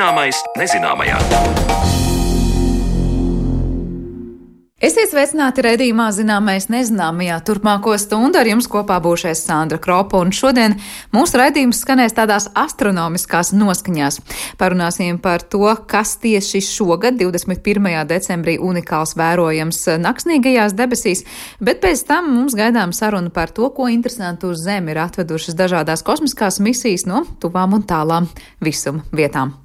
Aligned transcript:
Zināmais 0.00 0.38
nezināmajā. 0.56 1.18
Esiet 4.80 5.10
sveicināti 5.10 5.60
redzījumā 5.66 6.06
zināmais 6.16 6.70
nezināmajā 6.72 7.36
turpmāko 7.44 7.98
stundu 8.00 8.40
ar 8.40 8.48
jums 8.48 8.64
kopā 8.72 8.96
būšais 9.04 9.44
Sandra 9.44 9.76
Kropa, 9.76 10.22
un 10.24 10.32
šodien 10.32 10.78
mūsu 11.12 11.42
redzījums 11.42 11.82
skanēs 11.84 12.16
tādās 12.16 12.48
astronomiskās 12.56 13.52
noskaņās. 13.52 14.22
Parunāsim 14.56 15.20
par 15.20 15.44
to, 15.44 15.68
kas 15.84 16.16
tieši 16.24 16.64
šogad, 16.64 17.20
21. 17.20 17.92
decembrī, 18.08 18.56
unikāls 18.56 19.12
vērojams 19.20 19.84
naksnīgajās 20.00 20.80
debesīs, 20.80 21.26
bet 21.60 21.84
pēc 21.84 22.08
tam 22.08 22.38
mums 22.38 22.56
gaidām 22.56 22.96
saruna 22.96 23.28
par 23.28 23.52
to, 23.52 23.68
ko 23.68 23.92
interesantu 23.92 24.54
uz 24.56 24.64
Zemi 24.64 24.96
ir 24.96 25.04
atvedušas 25.04 25.60
dažādās 25.60 26.08
kosmiskās 26.08 26.56
misijas 26.64 27.04
no 27.04 27.26
tuvām 27.36 27.76
un 27.76 27.84
tālām 27.84 28.32
visum 28.64 29.04
vietām. 29.12 29.60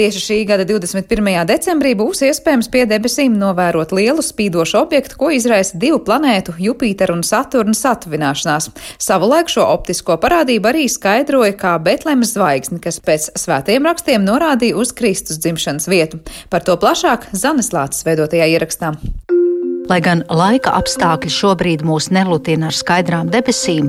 Tieši 0.00 0.20
šī 0.24 0.36
gada 0.48 0.64
21. 0.64 1.26
decembrī 1.44 1.90
būs 1.92 2.22
iespējams 2.24 2.70
pie 2.72 2.86
debesīm 2.88 3.34
novērot 3.36 3.90
lielu 3.92 4.22
spīdošu 4.24 4.78
objektu, 4.80 5.18
ko 5.20 5.28
izraisa 5.36 5.76
divu 5.82 5.98
planētu, 6.06 6.54
Jupītera 6.56 7.12
un 7.12 7.20
Saturna 7.20 7.76
satuvināšanās. 7.76 8.70
Savulaik 8.96 9.52
šo 9.52 9.66
optisko 9.74 10.16
parādību 10.22 10.72
arī 10.72 10.86
skaidroja 10.88 11.52
kā 11.60 11.74
Betlemes 11.84 12.32
zvaigzni, 12.32 12.80
kas 12.80 12.96
pēc 13.04 13.28
svētajiem 13.42 13.90
rakstiem 13.90 14.24
norādīja 14.24 14.80
uz 14.80 14.94
Kristus 14.96 15.36
dzimšanas 15.44 15.92
vietu. 15.92 16.24
Par 16.48 16.64
to 16.64 16.80
plašāk 16.80 17.28
Zanes 17.36 17.68
Lācis 17.76 18.08
veidotajā 18.08 18.48
ierakstā. 18.56 18.94
Lai 19.90 19.98
gan 20.04 20.20
laika 20.30 20.70
apstākļi 20.78 21.32
šobrīd 21.34 21.80
mūs 21.82 22.12
nelutina 22.14 22.68
ar 22.68 22.76
skaidrām 22.76 23.30
debesīm, 23.32 23.88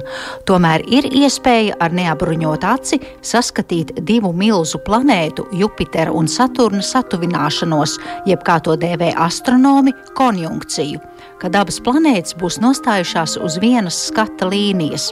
tomēr 0.50 0.82
ir 0.90 1.06
iespēja 1.06 1.76
ar 1.78 1.94
neapbruņotu 1.94 2.70
aci 2.72 2.98
saskatīt 3.22 3.94
divu 4.08 4.32
milzu 4.34 4.82
planētu, 4.82 5.46
Jupitera 5.60 6.10
un 6.18 6.26
Saturna 6.32 6.82
satuvināšanos, 6.82 8.00
jeb 8.26 8.42
kā 8.48 8.58
to 8.66 8.74
dēvē 8.82 9.14
astronomi, 9.28 9.94
konjunkciju 10.18 11.06
kad 11.42 11.56
abas 11.58 11.80
planētas 11.82 12.36
būs 12.38 12.60
nostājušās 12.62 13.38
uz 13.42 13.58
vienas 13.62 13.98
skata 14.10 14.46
līnijas. 14.52 15.10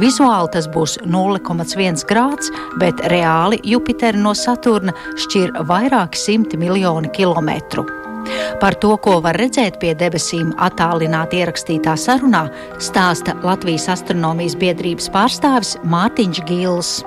Vizuāli 0.00 0.52
tas 0.52 0.68
būs 0.72 0.98
0,1 1.04 2.04
grāds, 2.08 2.52
bet 2.80 3.00
reāli 3.12 3.60
Jupiteru 3.64 4.20
no 4.26 4.36
Saturna 4.36 4.92
šķir 5.24 5.56
vairāki 5.68 6.20
simti 6.20 6.60
miljoni 6.60 7.12
kilometru. 7.16 8.01
Par 8.62 8.76
to, 8.78 8.96
ko 9.02 9.18
var 9.24 9.38
redzēt 9.40 9.80
pie 9.82 9.94
debesīm 9.98 10.52
attālināti 10.62 11.42
ierakstītā 11.42 11.96
sarunā, 11.98 12.46
stāsta 12.82 13.36
Latvijas 13.42 13.88
astronomijas 13.96 14.58
biedrības 14.60 15.10
pārstāvis 15.14 15.76
Mārtiņš 15.82 16.44
Gils. 16.50 17.00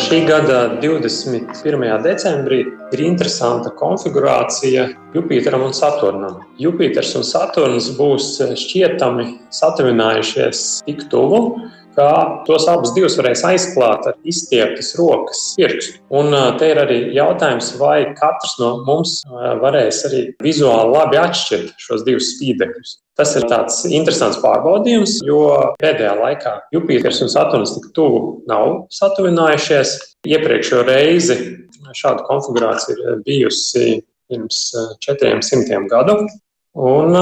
Šī 0.00 0.22
gada 0.24 0.78
21. 0.80 1.82
decembrī 2.06 2.60
ir 2.94 3.02
interesanta 3.04 3.68
konfigurācija 3.76 4.86
Jupiteram 5.12 5.66
un 5.66 5.74
Saturnam. 5.76 6.38
Jupiters 6.58 7.12
un 7.18 7.26
Saturns 7.26 7.90
būs 7.98 8.30
šķietami 8.62 9.26
satuvinājušies 9.52 10.62
tik 10.86 11.04
tuvu, 11.12 11.42
ka 12.00 12.42
tos 12.48 12.64
abus 12.70 12.94
divus 12.96 13.18
varēs 13.20 13.42
aizklāt 13.44 14.08
ar 14.08 14.16
izstieptas 14.28 14.94
rokas 14.98 15.42
pirkstu. 15.58 15.98
Un 16.16 16.32
te 16.60 16.70
ir 16.72 16.80
arī 16.80 16.98
jautājums, 17.16 17.74
vai 17.80 18.14
katrs 18.16 18.56
no 18.60 18.72
mums 18.86 19.20
varēs 19.60 20.00
arī 20.08 20.22
vizuāli 20.42 20.94
labi 20.96 21.20
atšķirt 21.20 21.76
šos 21.84 22.04
divus 22.08 22.32
spīdekļus. 22.34 22.96
Tas 23.20 23.34
ir 23.36 23.44
tāds 23.50 23.82
interesants 23.90 24.38
pārbaudījums, 24.40 25.18
jo 25.28 25.42
pēdējā 25.82 26.14
laikā 26.22 26.54
Jupiters 26.72 27.20
un 27.26 27.32
Saturns 27.32 27.74
tik 27.76 27.90
tuvu 27.96 28.22
nav 28.48 28.86
satuvinājušies. 28.96 29.96
Iepriekšējo 30.30 30.86
reizi 30.88 31.36
šāda 31.96 32.24
konfigurācija 32.28 32.96
ir 32.96 33.20
bijusi 33.26 34.00
pirms 34.30 34.62
400 35.04 35.84
gadu. 35.90 36.16
Un 36.80 37.16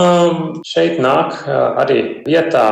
šeit 0.69 1.01
nāk 1.03 1.41
arī 1.49 2.01
vietā 2.29 2.67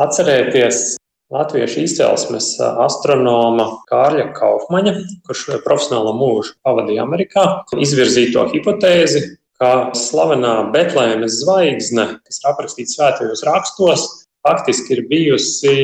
atcerēties 0.00 0.94
latviešu 1.32 1.84
izcelsmes 1.86 2.54
astronoma 2.60 3.68
Kārļa 3.90 4.30
Kaufmaņa, 4.36 4.96
kurš 5.26 5.46
profesionālo 5.64 6.14
mūžu 6.18 6.56
pavadīja 6.66 7.06
Amerikā, 7.06 7.46
izvirzīto 7.80 8.46
hipotēzi, 8.52 9.24
ka 9.60 9.92
slavenā 9.96 10.56
Betlēmes 10.74 11.40
zvaigzne, 11.44 12.08
kas 12.26 12.42
ir 12.42 12.50
aprakstīta 12.50 12.96
svētajos 12.96 13.44
rakstos, 13.48 14.08
faktiski 14.42 14.96
ir 14.96 15.06
bijusi 15.10 15.76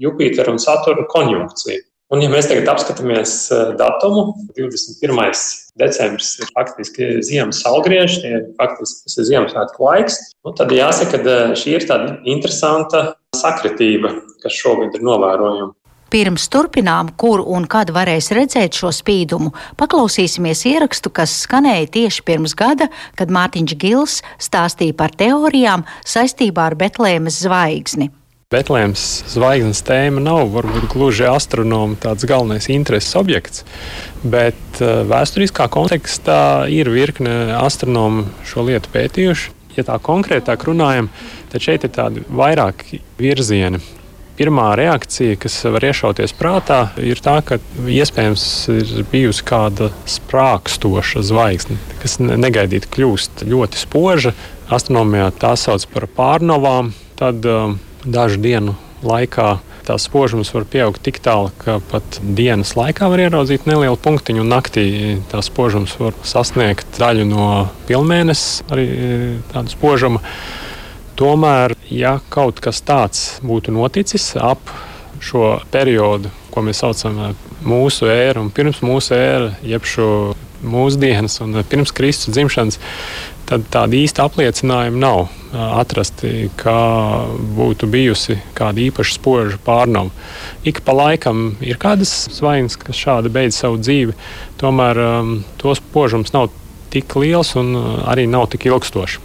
Jupitera 0.00 0.52
un 0.52 0.60
Saturna 0.62 1.06
konjunkcija. 1.08 1.80
Un, 2.12 2.20
ja 2.20 2.28
mēs 2.28 2.44
tagad 2.44 2.66
apskatāmies 2.68 3.32
datumu, 3.78 4.34
21. 4.58 5.16
decembris 5.80 6.34
ir 6.42 6.50
faktiski 6.52 7.06
ziemas 7.24 7.62
ir 8.28 8.50
faktiski 8.58 9.06
tas 9.06 9.16
ir 9.16 9.28
Ziemassvētku 9.30 9.86
laiks, 9.86 10.18
nu, 10.44 10.52
tad 10.58 10.74
jāsaka, 10.76 11.22
ka 11.24 11.36
šī 11.56 11.78
ir 11.78 11.86
tāda 11.88 12.18
interesanta 12.28 13.14
sakritība, 13.36 14.12
kas 14.42 14.56
šogad 14.56 14.96
ir 14.96 15.04
novērojama. 15.06 15.72
Pirms 16.12 16.44
turpinām, 16.52 17.14
kur 17.16 17.40
un 17.40 17.64
kad 17.64 17.88
varēs 17.96 18.28
redzēt 18.36 18.76
šo 18.76 18.90
spīdumu, 18.92 19.54
paklausīsimies 19.80 20.66
ierakstu, 20.68 21.08
kas 21.08 21.38
skanēja 21.46 21.88
tieši 21.94 22.24
pirms 22.28 22.52
gada, 22.52 22.90
kad 23.16 23.32
Mārtiņš 23.32 23.76
Gils 23.80 24.18
stāstīja 24.36 24.92
par 24.98 25.14
teorijām 25.16 25.86
saistībā 26.04 26.68
ar 26.68 26.76
Betlēmes 26.76 27.40
zvaigzni. 27.46 28.10
Betlēmas 28.52 29.06
zvaigznes 29.32 29.80
tēma 29.88 30.20
nav 30.20 30.50
varbūt 30.52 30.90
gluži 30.92 31.24
astronoma 31.24 31.96
tāds 31.96 32.28
galvenais 32.28 32.68
intereses 32.68 33.16
objekts, 33.16 33.64
bet 34.20 34.84
eh, 34.84 35.00
vēsturiskā 35.08 35.70
kontekstā 35.72 36.68
ir 36.68 36.92
virkne 36.92 37.56
astronomu 37.56 38.28
šo 38.44 38.68
lietu 38.68 38.92
pētījuši. 38.92 39.56
Ja 39.72 39.86
tā 39.88 39.96
konkrētāk 40.04 40.66
runājam, 40.68 41.06
tad 41.08 41.41
šeit 41.60 41.84
ir 41.84 41.92
tādi 41.92 42.22
vairāki 42.30 43.02
virzieni. 43.20 43.82
Pirmā 44.32 44.70
reakcija, 44.78 45.36
kas 45.36 45.58
var 45.68 45.84
iešauties 45.84 46.32
prātā, 46.38 46.86
ir 46.96 47.20
tā, 47.20 47.34
ka 47.44 47.58
iespējams 47.84 48.44
ir 48.72 49.04
bijusi 49.12 49.44
kāda 49.44 49.90
sprākstoša 50.08 51.20
zvaigzne, 51.28 51.76
kas 52.00 52.16
negaidīti 52.22 52.88
kļūst 52.94 53.44
ļoti 53.44 53.82
spoža. 53.82 54.32
Astronomijā 54.72 55.28
tā 55.36 55.52
sauc 55.60 55.84
par 55.92 56.08
pārnovām. 56.16 56.94
Tad 57.20 57.44
um, 57.44 57.76
dažu 58.08 58.40
dienu 58.40 58.78
laikā 59.04 59.58
tās 59.86 60.06
spožums 60.06 60.52
var 60.54 60.66
pieaugt 60.70 61.02
tik 61.04 61.18
tālu, 61.22 61.50
ka 61.60 61.78
pat 61.90 62.18
dienas 62.22 62.74
laikā 62.78 63.08
var 63.10 63.24
ieraudzīt 63.24 63.66
nelielu 63.68 63.98
punktiņu, 64.00 64.44
un 64.44 64.52
naktī 64.52 64.86
tās 65.32 65.50
spožums 65.50 65.94
var 66.00 66.16
sasniegt 66.26 67.00
daļu 67.00 67.26
no 67.28 67.48
pilnmēnesis, 67.88 68.62
arī 68.72 68.86
tādu 69.52 69.74
spožumu. 69.74 70.22
Tomēr, 71.22 71.76
ja 71.86 72.16
kaut 72.34 72.58
kas 72.58 72.80
tāds 72.82 73.36
būtu 73.46 73.70
noticis 73.70 74.32
ap 74.42 74.72
šo 75.22 75.60
periodu, 75.70 76.32
ko 76.50 76.64
mēs 76.66 76.80
saucam 76.82 77.20
par 77.20 77.36
mūsu 77.62 78.08
ēru 78.10 78.42
un 78.42 78.48
pirms 78.50 78.80
mūsu 78.82 79.14
ēra, 79.14 79.52
jeb 79.62 79.86
šo 79.86 80.08
mūsdienas 80.66 81.38
un 81.44 81.60
pirms 81.70 81.94
Kristus 81.94 82.34
dzimšanas, 82.34 82.80
tad 83.46 83.70
tāda 83.70 84.00
īsta 84.00 84.26
apliecinājuma 84.26 84.98
nav 84.98 85.22
atrasti, 85.78 86.50
ka 86.58 86.74
būtu 87.54 87.86
bijusi 87.94 88.40
kāda 88.58 88.82
īpaša 88.88 89.18
spoža 89.20 89.62
pārnava. 89.62 90.10
Ik 90.66 90.82
pa 90.82 90.98
laikam 91.04 91.52
ir 91.62 91.78
kādas 91.78 92.16
zvaigznes, 92.34 92.82
kas 92.82 92.98
šādi 92.98 93.30
beidz 93.30 93.62
savu 93.62 93.78
dzīvi, 93.78 94.18
tomēr 94.58 95.06
um, 95.06 95.34
to 95.62 95.78
spožums 95.78 96.34
nav 96.34 96.50
tik 96.90 97.14
liels 97.14 97.54
un 97.54 97.76
arī 98.10 98.26
nav 98.26 98.50
tik 98.50 98.66
ilgstošs. 98.72 99.20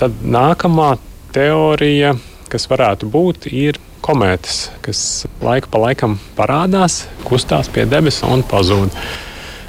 Tad 0.00 0.24
nākamā 0.24 0.94
teorija, 1.34 2.14
kas 2.52 2.68
varētu 2.70 3.08
būt, 3.10 3.48
ir 3.50 3.80
komētas, 4.04 4.68
kas 4.84 4.98
laika 5.42 5.70
pa 5.72 5.80
laikam 5.88 6.18
parādās, 6.38 7.04
kustās 7.26 7.70
pie 7.72 7.86
debesīm 7.88 8.36
un 8.36 8.44
pazūd. 8.46 8.94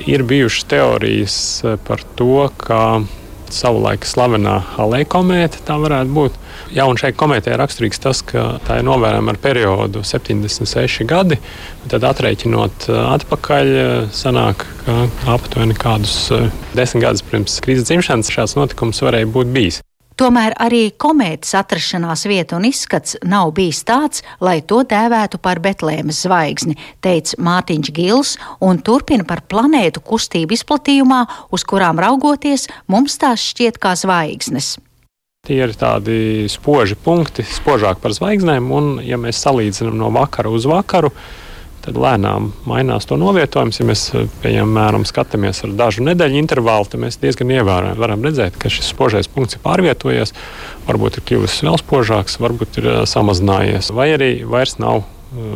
Ir 0.06 0.25
bijušas 0.27 0.67
teorijas 0.69 1.38
par 1.88 2.03
to, 2.19 2.50
ka 2.62 2.79
savulaik 3.56 4.06
slavenā 4.06 4.57
Halei 4.75 5.06
komēta, 5.07 5.62
tā 5.65 5.77
varētu 5.79 6.13
būt. 6.13 6.38
Jā, 6.75 6.85
un 6.89 7.00
šai 7.00 7.13
komētai 7.17 7.53
ir 7.53 7.62
raksturīgs 7.62 8.01
tas, 8.03 8.21
ka 8.25 8.57
tā 8.65 8.79
ir 8.81 8.88
novērojama 8.88 9.33
ar 9.33 9.39
periodu 9.41 10.03
76 10.06 11.07
gadi. 11.09 11.39
Tad 11.91 12.06
aprēķinot 12.09 12.89
atpakaļ, 12.91 13.73
sanāk, 14.15 14.67
ka 14.83 15.00
aptuveni 15.38 15.77
kādus 15.79 16.17
desmit 16.75 17.06
gadus 17.06 17.25
pirms 17.25 17.59
krīzes 17.65 17.88
dzimšanas 17.89 18.33
šāds 18.33 18.57
notikums 18.59 19.03
varēja 19.06 19.31
būt 19.31 19.53
bijis. 19.56 19.81
Tomēr 20.15 20.53
arī 20.63 20.94
komētas 20.95 21.50
atrašanās 21.59 22.21
vieta 22.31 22.56
un 22.56 22.63
izskats 22.69 23.17
nav 23.27 23.50
bijis 23.57 23.81
tāds, 23.83 24.21
lai 24.39 24.62
to 24.63 24.79
dēvētu 24.88 25.41
par 25.44 25.59
Betlēmas 25.59 26.21
zvaigzni, 26.23 26.77
teica 27.03 27.35
Mārtiņš 27.44 27.91
Gils, 27.97 28.31
un 28.63 28.79
turpina 28.79 29.27
par 29.27 29.44
planētu 29.44 30.00
kustību 30.07 30.56
izplatījumā, 30.56 31.19
uz 31.51 31.67
kurām 31.67 32.00
raugoties, 32.00 32.69
mums 32.88 33.19
tās 33.19 33.44
šķiet 33.44 33.81
kā 33.83 33.91
zvaigznes. 34.00 34.77
Tie 35.45 35.59
ir 35.59 35.75
tādi 35.75 36.47
spoži 36.50 36.95
punkti, 36.95 37.44
spožāk 37.44 38.00
par 38.00 38.15
zvaigznēm, 38.15 38.71
un, 38.71 38.94
ja 39.03 39.19
mēs 39.19 39.44
salīdzinām 39.44 40.00
no 40.00 40.13
vakara 40.15 40.47
uz 40.50 40.63
vakaru, 40.65 41.12
tad 41.85 41.97
lēnām 42.01 42.51
mainās 42.67 43.07
to 43.09 43.17
novietojums. 43.21 43.79
Ja 43.79 43.87
mēs, 43.87 44.03
piemēram, 44.43 45.05
skatāmies 45.07 45.63
ar 45.65 45.75
dažu 45.77 46.05
nedēļu 46.05 46.41
intervālu, 46.41 46.89
tad 46.89 47.03
mēs 47.05 47.19
diezgan 47.21 47.53
ievērojami 47.55 48.01
varam 48.01 48.25
redzēt, 48.25 48.59
ka 48.61 48.71
šis 48.73 48.91
spožais 48.93 49.29
punkts 49.31 49.57
ir 49.57 49.63
pārvietojies, 49.65 50.35
varbūt 50.89 51.19
ir 51.19 51.27
kļuvis 51.29 51.61
vēl 51.65 51.79
spožāks, 51.81 52.39
varbūt 52.41 52.81
ir 52.81 52.91
samazinājies, 53.09 53.93
vai 53.95 54.11
arī 54.17 54.31
vairs 54.49 54.79
nav 54.81 55.03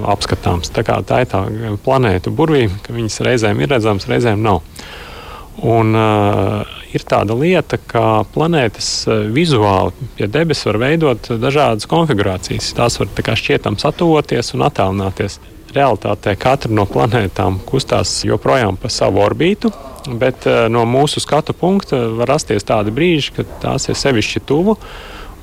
apskatāms. 0.09 0.71
Tā, 0.75 0.83
tā 0.83 1.23
ir 1.23 1.29
tā 1.31 1.43
planēta 1.85 2.33
burvība, 2.35 2.81
ka 2.83 2.95
viņas 2.95 3.21
reizēm 3.27 3.61
ir 3.63 3.71
redzamas, 3.73 4.09
reizēm 4.11 4.43
nav. 4.43 4.63
Un, 5.59 5.95
uh, 5.97 6.79
ir 6.95 7.05
tāda 7.07 7.35
lieta, 7.37 7.79
ka 7.89 8.23
planētas 8.33 8.89
vizuāli 9.33 10.09
pie 10.17 10.29
debesis 10.31 10.67
var 10.69 10.79
veidot 10.81 11.31
dažādas 11.41 11.89
konfigurācijas. 11.89 12.73
Tās 12.77 12.99
var 13.01 13.11
tā 13.13 13.37
šķietam 13.37 13.79
satuvoties 13.81 14.53
un 14.57 14.65
attālināties. 14.67 15.39
Realtātē 15.69 16.33
katra 16.39 16.71
no 16.73 16.87
planētām 16.89 17.59
kustās 17.67 18.23
joprojām 18.25 18.77
pa 18.81 18.89
savu 18.89 19.21
orbītu, 19.21 19.69
bet 20.17 20.47
no 20.71 20.85
mūsu 20.89 21.21
skatu 21.21 21.53
punkta 21.53 22.07
var 22.17 22.31
rasties 22.33 22.65
tādi 22.65 22.93
brīži, 22.95 23.35
kad 23.37 23.51
tās 23.61 23.85
ir 23.89 23.99
sevišķi 23.99 24.41
tuvu. 24.49 24.79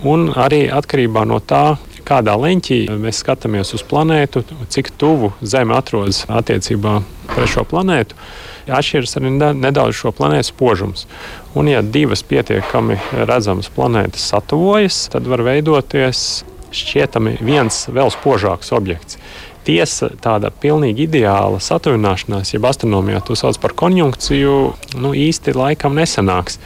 Un 0.06 0.26
arī 0.36 0.66
atkarībā 0.74 1.22
no 1.28 1.38
tā, 1.40 1.76
kādā 2.06 2.34
leņķī 2.38 2.80
mēs 3.00 3.22
skatāmies 3.22 3.72
uz 3.78 3.84
planētu, 3.86 4.42
cik 4.72 4.92
tuvu 4.98 5.32
Zeme 5.40 5.76
atrodas 5.78 6.24
attiecībā 6.28 6.98
pret 7.30 7.50
šo 7.50 7.64
planētu, 7.68 8.18
atšķiras 8.66 9.16
arī 9.20 9.32
nedaudz 9.38 9.96
šo 10.02 10.12
planētu 10.16 10.50
spožums. 10.50 11.06
Un, 11.54 11.70
ja 11.70 11.82
divas 11.82 12.26
pietiekami 12.26 12.98
redzamas 13.14 13.70
planētas 13.72 14.26
satuvojas, 14.34 15.06
tad 15.14 15.30
var 15.30 15.46
veidoties 15.46 16.44
šķietami 16.76 17.38
viens 17.46 17.86
vēl 17.88 18.10
spožāks 18.12 18.74
objekts. 18.76 19.20
Tiesa, 19.66 20.12
tāda 20.22 20.52
pilnīgi 20.54 21.08
ideāla 21.08 21.58
satuvināšanās, 21.62 22.52
jeb 22.54 22.66
astronomijā 22.68 23.22
to 23.26 23.34
sauc 23.38 23.58
par 23.62 23.74
konjunkciju, 23.74 24.58
nu 25.02 25.14
īsti 25.18 25.56
laikam 25.56 25.96
nesanāks. 25.98 26.60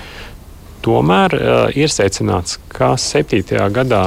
Tomēr 0.85 1.37
uh, 1.37 1.62
ir 1.76 1.93
secināts, 1.93 2.58
ka 2.73 2.94
7. 3.00 3.41
gadā 3.73 4.05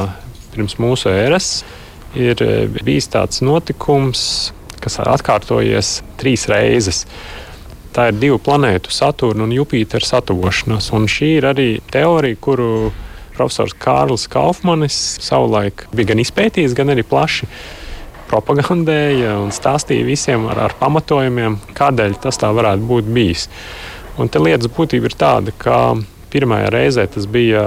pirms 0.54 0.78
mūsu 0.82 1.10
ēras 1.10 1.64
ir 2.14 2.42
bijis 2.86 3.10
tāds 3.10 3.42
notikums, 3.46 4.54
kas 4.84 5.00
atkārtojies 5.02 6.02
trīs 6.22 6.46
reizes. 6.52 7.06
Tā 7.94 8.10
ir 8.10 8.18
divu 8.18 8.40
planētu, 8.42 8.94
Saturna 8.94 9.46
un 9.46 9.54
Jupitera 9.54 10.06
satuvošanās. 10.06 10.90
Un 10.98 11.06
šī 11.10 11.36
ir 11.40 11.48
arī 11.50 11.68
teorija, 11.94 12.40
kuru 12.42 12.92
profesors 13.34 13.74
Kārlis 13.78 14.26
Kaufmanis 14.30 14.98
savulaik 15.22 15.88
bija 15.94 16.14
gan 16.14 16.22
izpētījis, 16.22 16.76
gan 16.78 16.94
arī 16.94 17.06
plaši 17.06 17.50
propagandēja 18.30 19.38
un 19.42 19.52
stāstīja 19.56 20.06
visiem 20.08 20.48
ar, 20.52 20.66
ar 20.68 20.78
pamatojumiem, 20.80 21.60
kādēļ 21.78 22.18
tas 22.24 22.40
tā 22.42 22.52
varētu 22.56 22.88
būt 22.90 23.12
bijis. 23.14 23.48
Un 24.20 24.30
te 24.30 24.42
lietas 24.42 24.70
būtība 24.70 25.10
ir 25.10 25.18
tāda, 25.18 25.54
ka 25.58 25.78
pirmajā 26.34 26.70
reizē 26.74 27.08
tas 27.10 27.26
bija 27.30 27.66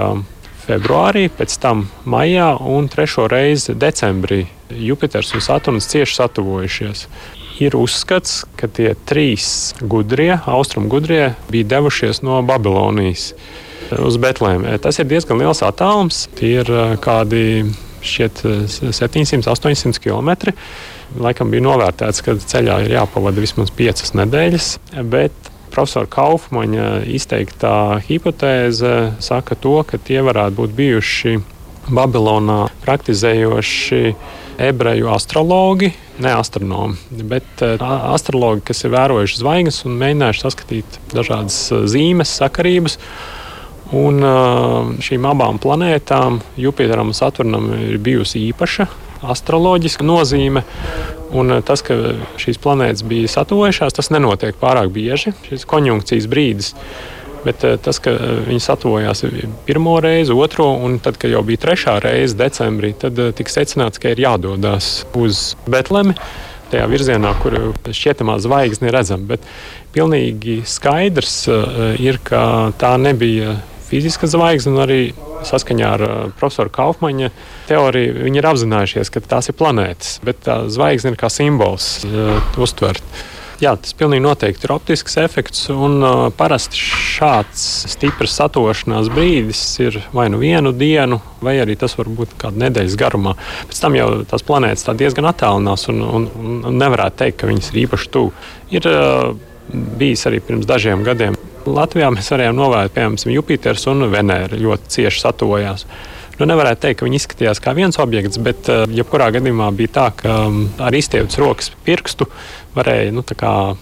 februārī, 0.67 1.27
pēc 1.31 1.57
tam 1.63 1.87
maijā 2.07 2.53
un 2.59 2.89
trešo 2.91 3.27
reizi 3.31 3.75
decembrī 3.75 4.45
Jupiters 4.69 5.33
un 5.35 5.43
Saturns 5.43 5.87
cieši 5.87 6.17
satuvojušies. 6.19 7.07
Ir 7.63 7.73
uzskats, 7.79 8.43
ka 8.59 8.67
tie 8.69 8.91
trīs 9.09 9.73
gudrie, 9.81 10.35
austrumu 10.45 10.91
gudrie, 10.91 11.31
bija 11.49 11.71
devušies 11.77 12.21
no 12.21 12.41
Babilonijas 12.45 13.31
uz 13.97 14.17
Betlēmu. 14.21 14.75
Tas 14.83 14.99
ir 14.99 15.07
diezgan 15.09 15.39
liels 15.41 15.63
attālums. 15.65 16.27
Tie 16.37 16.57
ir 16.61 16.69
eh, 16.69 16.95
kādi 17.01 17.43
šķiet 18.03 18.43
700, 18.93 19.47
800 19.47 20.01
km. 20.03 20.53
Laikam 21.17 21.51
bija 21.53 21.65
novērtēts, 21.65 22.23
ka 22.25 22.35
ceļā 22.41 22.81
ir 22.85 22.97
jāpavada 22.97 23.43
vismaz 23.43 23.71
5 23.75 24.15
nedēļas, 24.19 24.71
bet 25.11 25.53
profesora 25.73 26.09
Kaufmaņa 26.09 26.87
izteiktā 27.13 27.99
hipotēze 28.07 28.95
saka 29.23 29.57
to, 29.59 29.77
ka 29.87 29.99
tie 30.01 30.23
varētu 30.25 30.61
būt 30.61 30.75
bijuši 30.77 31.37
Babilonā 31.87 32.65
praktizējoši 32.83 34.01
ebreju 34.57 35.11
astrologi, 35.13 35.91
ne 36.19 36.33
astronomi, 36.33 36.97
bet 37.29 37.61
uh, 37.63 37.83
astrologi, 38.11 38.65
kas 38.71 38.83
ir 38.83 38.93
vērojuši 38.95 39.39
zvaigznes 39.39 39.83
un 39.87 39.99
mēģinājuši 40.01 40.43
saskatīt 40.43 40.97
dažādas 41.13 41.59
uh, 41.71 41.85
zīmes, 41.89 42.33
sakarības. 42.41 42.97
Un 43.95 44.23
uh, 44.23 44.93
šīm 44.99 45.25
abām 45.29 45.61
planētām, 45.63 46.41
Jupiteram 46.59 47.13
un 47.13 47.15
Saturnam, 47.15 47.69
ir 47.87 48.01
bijusi 48.03 48.41
īpaša 48.49 48.87
astroloģiska 49.21 50.05
nozīme. 50.05 50.63
Un 51.35 51.51
eh, 51.51 51.61
tas, 51.65 51.83
ka 51.85 51.95
šīs 52.39 52.59
planētas 52.63 53.03
bija 53.07 53.29
satuvojušās, 53.31 53.95
tas 53.97 54.11
nenotiek 54.13 54.57
pārāk 54.61 54.91
bieži. 54.95 55.33
Šis 55.49 55.67
konjunkcijas 55.69 56.27
brīdis. 56.31 56.73
Bet 57.45 57.63
eh, 57.67 57.77
tas, 57.81 57.99
ka 58.03 58.13
viņi 58.47 58.63
satuvojās 58.63 59.25
pirmo 59.67 59.97
reizi, 60.03 60.35
otro, 60.35 60.69
un 60.83 60.99
tad, 61.03 61.19
kad 61.21 61.33
jau 61.33 61.43
bija 61.47 61.65
trešā 61.67 61.97
reize, 62.03 62.37
decembrī, 62.37 62.93
tad 62.99 63.19
tika 63.37 63.53
secināts, 63.59 64.01
ka 64.01 64.13
ir 64.13 64.23
jādodas 64.23 65.01
uz 65.17 65.55
Betlemi. 65.67 66.17
Tajā 66.67 66.83
virzienā, 66.91 67.29
kur 67.39 67.53
šķietamā 67.95 68.41
zvaigzne 68.43 68.89
ir 68.89 68.95
redzama. 68.97 69.23
Bet 69.29 69.45
pilnīgi 69.95 70.57
skaidrs 70.67 71.45
ir, 72.03 72.19
ka 72.27 72.41
tā 72.75 72.89
nebija 72.99 73.53
fiziska 73.87 74.27
zvaigzne, 74.29 74.73
un 74.75 74.83
arī 74.83 74.99
saskaņā 75.47 75.93
ar 75.95 76.03
uh, 76.03 76.19
profesoru 76.39 76.73
Kaufmaņa 76.73 77.31
teoriju 77.69 78.19
viņi 78.25 78.41
ir 78.41 78.49
apzinājušies, 78.51 79.11
ka 79.13 79.23
tās 79.23 79.49
ir 79.51 79.57
planētas, 79.59 80.19
bet 80.27 80.43
tā 80.45 80.61
zvaigzne 80.71 81.13
ir 81.13 81.19
kā 81.19 81.31
simbols 81.33 82.05
uh, 82.07 82.37
uztvert. 82.59 83.03
Jā, 83.57 83.71
tas 83.81 83.95
pilnīgi 83.97 84.21
noteikti 84.21 84.67
ir 84.67 84.71
optisks 84.75 85.17
efekts, 85.17 85.63
un 85.73 85.97
uh, 86.05 86.19
parasti 86.37 86.77
šāds 86.77 87.63
stiprs 87.89 88.35
satošanās 88.37 89.09
brīdis 89.09 89.61
ir 89.81 89.97
vai 90.13 90.27
nu 90.29 90.37
vienu 90.37 90.75
dienu, 90.77 91.17
vai 91.41 91.55
arī 91.63 91.73
tas 91.79 91.97
var 91.97 92.11
būt 92.19 92.37
kāda 92.37 92.67
nedēļas 92.67 92.99
garumā. 93.01 93.33
Pēc 93.71 93.81
tam 93.81 93.97
jau 93.97 94.11
tās 94.29 94.45
planētas 94.45 94.85
tā 94.85 94.93
diezgan 94.99 95.31
attālinās, 95.31 95.87
un, 95.89 96.05
un, 96.05 96.29
un 96.69 96.77
nevarētu 96.77 97.23
teikt, 97.23 97.39
ka 97.41 97.49
viņas 97.49 97.73
ir 97.73 97.81
īpaši 97.87 98.13
tuvu. 98.13 98.35
Ir 98.77 98.91
uh, 98.93 99.33
bijis 99.73 100.29
arī 100.29 100.43
pirms 100.43 100.69
dažiem 100.69 101.01
gadiem 101.07 101.39
Latvijā 101.67 102.11
mēs 102.13 102.29
varējām 102.31 102.55
novērot, 102.57 102.93
piemēram, 102.95 103.33
Jupiters 103.33 103.87
un 103.91 104.07
Venēra 104.11 104.59
ļoti 104.59 104.93
cieši 104.97 105.23
satuvojās. 105.23 105.87
Nu, 106.37 106.45
nevarētu 106.45 106.83
teikt, 106.83 106.99
ka 106.99 107.07
viņi 107.07 107.17
izskatījās 107.17 107.61
kā 107.63 107.73
viens 107.73 107.97
objekts, 107.97 108.37
bet 108.37 108.69
uh, 108.69 108.83
jebkurā 108.93 109.31
gadījumā 109.33 109.71
bija 109.73 109.93
tā, 109.95 110.05
ka 110.19 110.35
um, 110.45 110.67
ar 110.77 110.93
izstieptas 110.93 111.39
rokas 111.41 111.71
pirkstu 111.85 112.27
varēja 112.77 113.15
nu, 113.15 113.23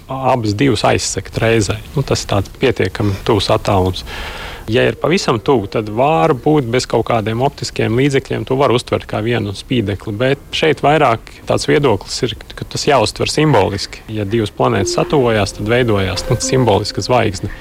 abas 0.07 0.55
divas 0.55 0.85
aizsekt 0.87 1.35
reizē. 1.43 1.81
Nu, 1.97 2.03
tas 2.07 2.23
ir 2.23 2.51
pietiekami 2.61 3.17
tuvs 3.27 3.51
attālums. 3.51 4.05
Ja 4.71 4.81
ir 4.87 4.95
pavisam 4.97 5.37
tuvu, 5.43 5.67
tad 5.69 5.91
var 5.93 6.33
būt 6.33 6.71
bez 6.73 6.87
kaut 6.89 7.05
kādiem 7.11 7.43
optiskiem 7.45 7.99
līdzekļiem. 7.99 8.47
To 8.49 8.57
var 8.57 8.73
uztvert 8.73 9.05
kā 9.11 9.19
vienu 9.21 9.53
spīdekli. 9.53 10.15
Bet 10.17 10.41
šeit 10.55 10.81
vairāk 10.81 11.35
tāds 11.45 11.67
viedoklis 11.69 12.17
ir, 12.25 12.33
ka 12.55 12.65
tas 12.65 12.87
jāuztver 12.87 13.29
simboliski. 13.29 14.01
Ja 14.09 14.25
divas 14.25 14.55
planētas 14.55 14.95
satuvojās, 14.97 15.59
tad 15.59 15.69
veidojās 15.69 16.25
nu, 16.31 16.39
simboliska 16.41 17.05
zvaigzne. 17.05 17.53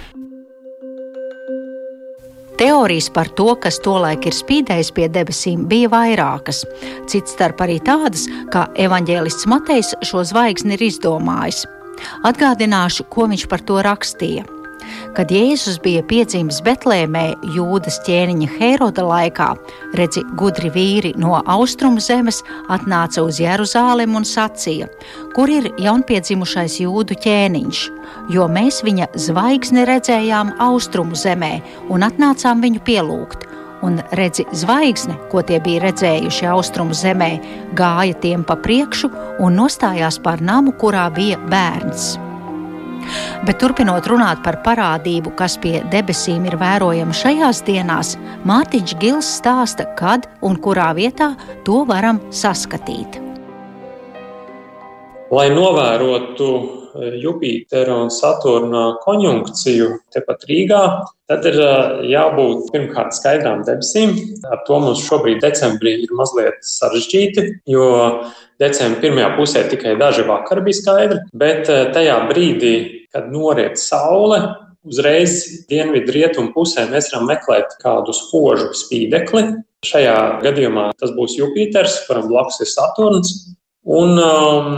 Teorijas 2.59 3.09
par 3.11 3.29
to, 3.35 3.49
kas 3.59 3.81
tolaik 3.83 4.29
ir 4.29 4.37
spīdējis 4.37 4.93
pie 4.95 5.09
debesīm, 5.11 5.67
bija 5.71 5.91
vairākas. 5.91 6.63
Cits 7.11 7.35
starp 7.35 7.65
arī 7.67 7.81
tādas, 7.83 8.29
ka 8.55 8.69
evaņģēlists 8.79 9.49
Matejs 9.51 9.95
šo 10.07 10.23
zvaigzni 10.31 10.79
ir 10.79 10.87
izdomājis. 10.87 11.65
Atgādināšu, 12.27 13.09
ko 13.11 13.27
viņš 13.31 13.49
par 13.51 13.65
to 13.67 13.83
rakstīja. 13.83 14.47
Kad 15.15 15.33
Jēzus 15.35 15.79
bija 15.85 16.03
piedzimis 16.07 16.61
Betlēmē, 16.65 17.25
Jūdas 17.55 18.01
ķēniņa 18.07 18.49
Heroda 18.59 19.05
laikā, 19.07 19.51
redzi, 19.99 20.25
gudri 20.39 20.73
vīri 20.75 21.15
no 21.21 21.39
austrumu 21.41 22.03
zemes 22.03 22.43
atnāca 22.73 23.23
uz 23.25 23.41
Jeruzālem 23.43 24.17
un 24.19 24.27
sacīja, 24.29 24.91
kur 25.37 25.53
ir 25.53 25.71
jaunpiedzimušais 25.83 26.81
jūdu 26.83 27.19
ķēniņš, 27.25 27.83
jo 28.35 28.49
mēs 28.51 28.83
viņa 28.87 29.11
zvaigzni 29.27 29.87
redzējām 29.89 30.57
austrumu 30.63 31.19
zemē 31.19 31.59
un 31.93 32.07
atnācām 32.07 32.65
viņu 32.65 32.85
pielūgt 32.87 33.49
un 33.85 34.01
redzi 34.17 34.47
zvaigzne, 34.57 35.17
ko 35.31 35.43
tie 35.45 35.61
bija 35.61 35.85
redzējuši 35.85 36.49
austrumu 36.49 36.97
zemē, 36.97 37.31
gāja 37.77 38.17
tiem 38.25 38.45
pa 38.49 38.57
priekšu 38.57 39.13
un 39.45 39.59
nostājās 39.61 40.21
pār 40.25 40.45
namu, 40.45 40.73
kurā 40.81 41.11
bija 41.15 41.41
bērns. 41.53 42.15
Bet 43.45 43.61
turpinot 43.63 44.07
runāt 44.11 44.41
par 44.45 44.61
parādību, 44.65 45.35
kas 45.39 45.59
pie 45.61 45.81
debesīm 45.93 46.47
ir 46.49 46.59
vērojama 46.61 47.17
šajās 47.17 47.65
dienās, 47.67 48.15
Mārtiņš 48.49 48.97
Gils 49.03 49.35
stāsta, 49.41 49.89
kad 49.99 50.29
un 50.45 50.57
kurā 50.61 50.93
vietā 50.97 51.35
to 51.67 51.85
varam 51.89 52.23
saskatīt. 52.33 53.25
Lai 55.35 55.49
novērotu 55.51 56.49
eh, 56.61 57.15
Jupitera 57.23 57.97
un 58.05 58.11
Saturna 58.13 58.85
konjunkciju 59.03 59.89
tepat 60.15 60.45
Rīgā, 60.51 60.83
tad 61.31 61.47
ir 61.49 61.59
eh, 61.65 62.03
jābūt 62.13 62.69
pirmkārt 62.75 63.17
skaidrām 63.17 63.65
debesīm. 63.67 64.15
Ar 64.53 64.63
to 64.69 64.79
mums 64.85 65.03
šobrīd, 65.09 65.41
decembrī, 65.43 65.97
ir 66.05 66.15
mazliet 66.15 66.61
sarežģīti, 66.69 67.47
jo 67.73 67.89
decembra 68.65 69.03
pirmajā 69.05 69.31
pusē 69.39 69.65
tikai 69.71 69.95
daži 70.01 70.27
vakari 70.29 70.65
bija 70.67 70.81
skaidri, 70.81 71.23
bet 71.37 71.69
tajā 71.69 72.19
brīdī, 72.31 72.75
kad 73.15 73.31
noriet 73.33 73.79
saule, 73.81 74.41
uzreiz 74.85 75.67
dienvidu 75.71 76.13
rietumu 76.15 76.53
pusē 76.55 76.87
mēs 76.91 77.11
varam 77.13 77.29
meklēt 77.31 77.77
kādu 77.83 78.15
spožu 78.17 78.73
spīdekli. 78.77 79.47
Šajā 79.85 80.19
gadījumā 80.45 80.91
tas 81.01 81.13
būs 81.17 81.37
Jupiters, 81.39 82.03
kuram 82.09 82.29
blakus 82.31 82.61
ir 82.65 82.71
Saturns. 82.71 83.35
Un 83.85 84.17
um, 84.21 84.69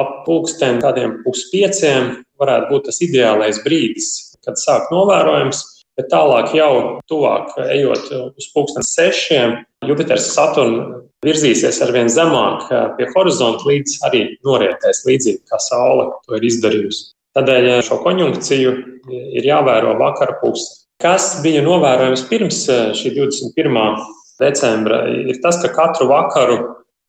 ap 0.00 0.22
pulksten 0.26 0.80
kādiem 0.82 1.20
puspieciem 1.24 2.18
varētu 2.40 2.72
būt 2.72 2.88
tas 2.90 3.00
ideālais 3.04 3.60
brīdis, 3.64 4.10
kad 4.44 4.60
sāk 4.60 4.92
novērojams. 4.92 5.68
Bet 6.00 6.08
tālāk, 6.08 6.54
jau 6.56 7.00
tuvāk, 7.08 7.50
ejot 7.68 8.06
uz 8.32 8.46
pulksten 8.54 8.84
sešiem, 8.86 9.58
Jupiters 9.84 10.30
Saturns 10.32 11.02
virzīsies 11.22 11.80
ar 11.84 11.94
vien 11.94 12.10
zemāk 12.10 12.68
pie 12.98 13.08
horizonta, 13.14 13.66
līdz 13.70 13.98
arī 14.08 14.22
norietēs 14.46 15.04
līdzīgi 15.08 15.44
kā 15.50 15.60
Saule 15.62 16.10
to 16.26 16.38
ir 16.38 16.48
izdarījusi. 16.50 17.12
Tādēļ 17.36 17.68
eh, 17.70 17.80
šo 17.84 17.96
konjunkciju 18.04 18.72
ir 19.38 19.46
jāvēro 19.46 19.96
vakara 20.00 20.36
puse. 20.42 20.82
Kas 21.02 21.38
bija 21.44 21.62
novērojams 21.64 22.26
pirms 22.28 22.60
eh, 22.68 22.90
šī 22.96 23.14
21. 23.16 24.04
decembra, 24.42 25.02
ir 25.08 25.40
tas, 25.44 25.60
ka 25.62 25.72
katru 25.72 26.10
vakaru 26.12 26.60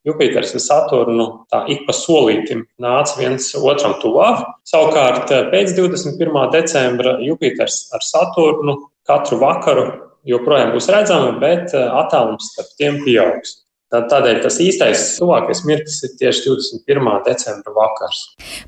Jupiters 0.07 0.51
un 0.55 0.59
Saturnu 0.59 1.25
tā 1.51 1.61
ik 1.71 1.85
pa 1.87 1.93
solītim 1.95 2.65
nāca 2.83 3.19
viens 3.19 3.49
otram 3.55 3.97
tuvāk. 4.03 4.45
Savukārt 4.67 5.31
eh, 5.35 5.43
pēc 5.51 5.75
21. 5.75 6.39
decembra 6.55 7.17
Jupiters 7.23 7.85
ar 7.95 8.03
Saturnu 8.07 8.77
katru 9.07 9.41
vakaru 9.43 9.89
joprojām 10.27 10.71
būs 10.71 10.87
redzama, 10.87 11.35
bet 11.43 11.75
attālums 11.75 12.53
starp 12.53 12.71
tiem 12.79 13.01
pieaugs. 13.03 13.57
Tādēļ 13.93 14.39
tas 14.41 14.55
īstais 14.63 15.01
tuvākais 15.19 15.61
mirklis 15.67 15.99
ir 16.07 16.13
tieši 16.17 16.47
21. 16.47 17.11
decembra 17.27 17.73
vakars. 17.75 18.23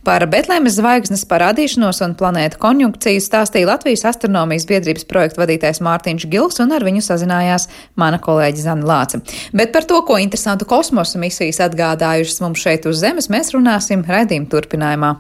Par 0.05 0.25
Betlēmes 0.29 0.77
zvaigznes 0.77 1.25
parādīšanos 1.29 2.03
un 2.05 2.13
planētu 2.20 2.62
konjunkciju 2.62 3.24
stāstīja 3.25 3.72
Latvijas 3.72 4.05
astronomijas 4.12 4.67
biedrības 4.70 5.08
projekta 5.10 5.41
vadītājs 5.41 5.82
Mārtiņš 5.86 6.27
Gils, 6.29 6.62
un 6.62 6.75
ar 6.77 6.86
viņu 6.86 7.01
sazinājās 7.05 7.70
mana 7.98 8.22
kolēģi 8.22 8.67
Zana 8.67 8.86
Lāce. 8.86 9.24
Bet 9.55 9.74
par 9.74 9.89
to, 9.89 10.01
ko 10.05 10.20
interesantu 10.22 10.70
kosmosa 10.70 11.22
misijas 11.22 11.63
atgādājušas 11.65 12.44
mums 12.46 12.62
šeit 12.62 12.86
uz 12.86 13.01
Zemes, 13.01 13.32
mēs 13.34 13.55
runāsim 13.58 14.05
raidījuma 14.05 14.51
turpinājumā. 14.53 15.15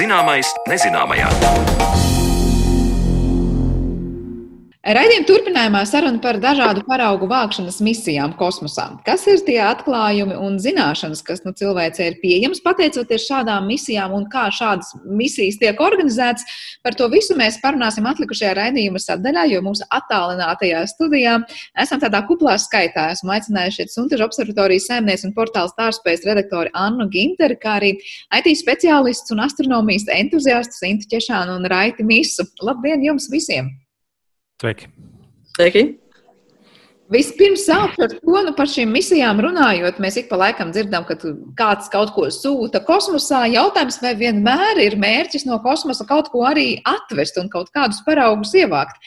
Zināmais 0.00 0.48
nezināmajā. 0.64 1.79
Raidījuma 4.90 5.26
turpinājumā 5.28 5.80
saruna 5.86 6.18
par 6.18 6.40
dažādu 6.42 6.80
paraugu 6.82 7.28
vākšanas 7.30 7.76
misijām 7.84 8.32
kosmosā. 8.34 8.88
Kas 9.06 9.22
ir 9.30 9.38
tie 9.46 9.58
atklājumi 9.62 10.34
un 10.34 10.56
zināšanas, 10.58 11.20
kas 11.22 11.44
nu, 11.44 11.52
cilvēcei 11.54 12.08
ir 12.08 12.16
pieejamas 12.18 12.58
pateicoties 12.64 13.26
šādām 13.28 13.68
misijām 13.70 14.16
un 14.16 14.24
kā 14.32 14.48
šādas 14.56 14.88
misijas 15.06 15.60
tiek 15.60 15.78
organizētas? 15.84 16.42
Par 16.82 16.96
to 16.98 17.06
visu 17.12 17.36
mēs 17.38 17.60
parunāsim 17.62 18.08
atlikušajā 18.10 18.56
raidījuma 18.58 18.98
sadaļā, 19.04 19.44
jo 19.52 19.60
mūsu 19.62 19.86
attālinātajā 19.94 20.80
studijā 20.90 21.36
esam 21.84 22.02
tādā 22.02 22.24
kuplā 22.26 22.56
skaitā. 22.58 23.12
Esmu 23.14 23.36
aicinājuši 23.36 23.78
šeit 23.84 23.94
Suntažu 23.94 24.26
observatorijas 24.26 24.88
saimnieks 24.90 25.28
un 25.28 25.36
portāls 25.36 25.76
tārspējas 25.78 26.26
redaktori 26.26 26.72
Annu 26.74 27.06
Ginteri, 27.14 27.60
kā 27.62 27.76
arī 27.78 27.92
IT 28.40 28.50
speciālistus 28.58 29.36
un 29.36 29.44
astronomijas 29.46 30.08
entuziastus 30.16 30.82
Intu 30.90 31.12
Ķešānu 31.14 31.60
un 31.60 31.70
Raiti 31.70 32.08
Misu. 32.10 32.48
Labdien 32.66 33.06
jums 33.06 33.30
visiem! 33.30 33.70
Sveiki! 34.60 34.90
Sveiki. 35.54 35.82
Vispirms 37.10 37.62
sākšu 37.64 38.02
ar 38.04 38.12
to, 38.12 38.40
nu 38.44 38.50
par 38.54 38.68
šīm 38.70 38.92
misijām 38.94 39.40
runājot, 39.42 39.96
mēs 40.04 40.18
ik 40.20 40.28
pa 40.28 40.36
laikam 40.38 40.68
dzirdam, 40.70 41.06
ka 41.08 41.16
kāds 41.58 41.88
kaut 41.90 42.12
ko 42.14 42.26
sūta 42.30 42.82
kosmosā. 42.86 43.40
Jautājums, 43.50 43.98
vai 44.04 44.12
vienmēr 44.20 44.78
ir 44.84 44.98
mērķis 45.00 45.46
no 45.48 45.56
kosmosa 45.64 46.04
kaut 46.06 46.28
ko 46.30 46.44
arī 46.46 46.68
atvest 46.86 47.40
un 47.40 47.48
kaut 47.50 47.72
kādus 47.74 48.02
paraugus 48.06 48.52
ievākt. 48.60 49.00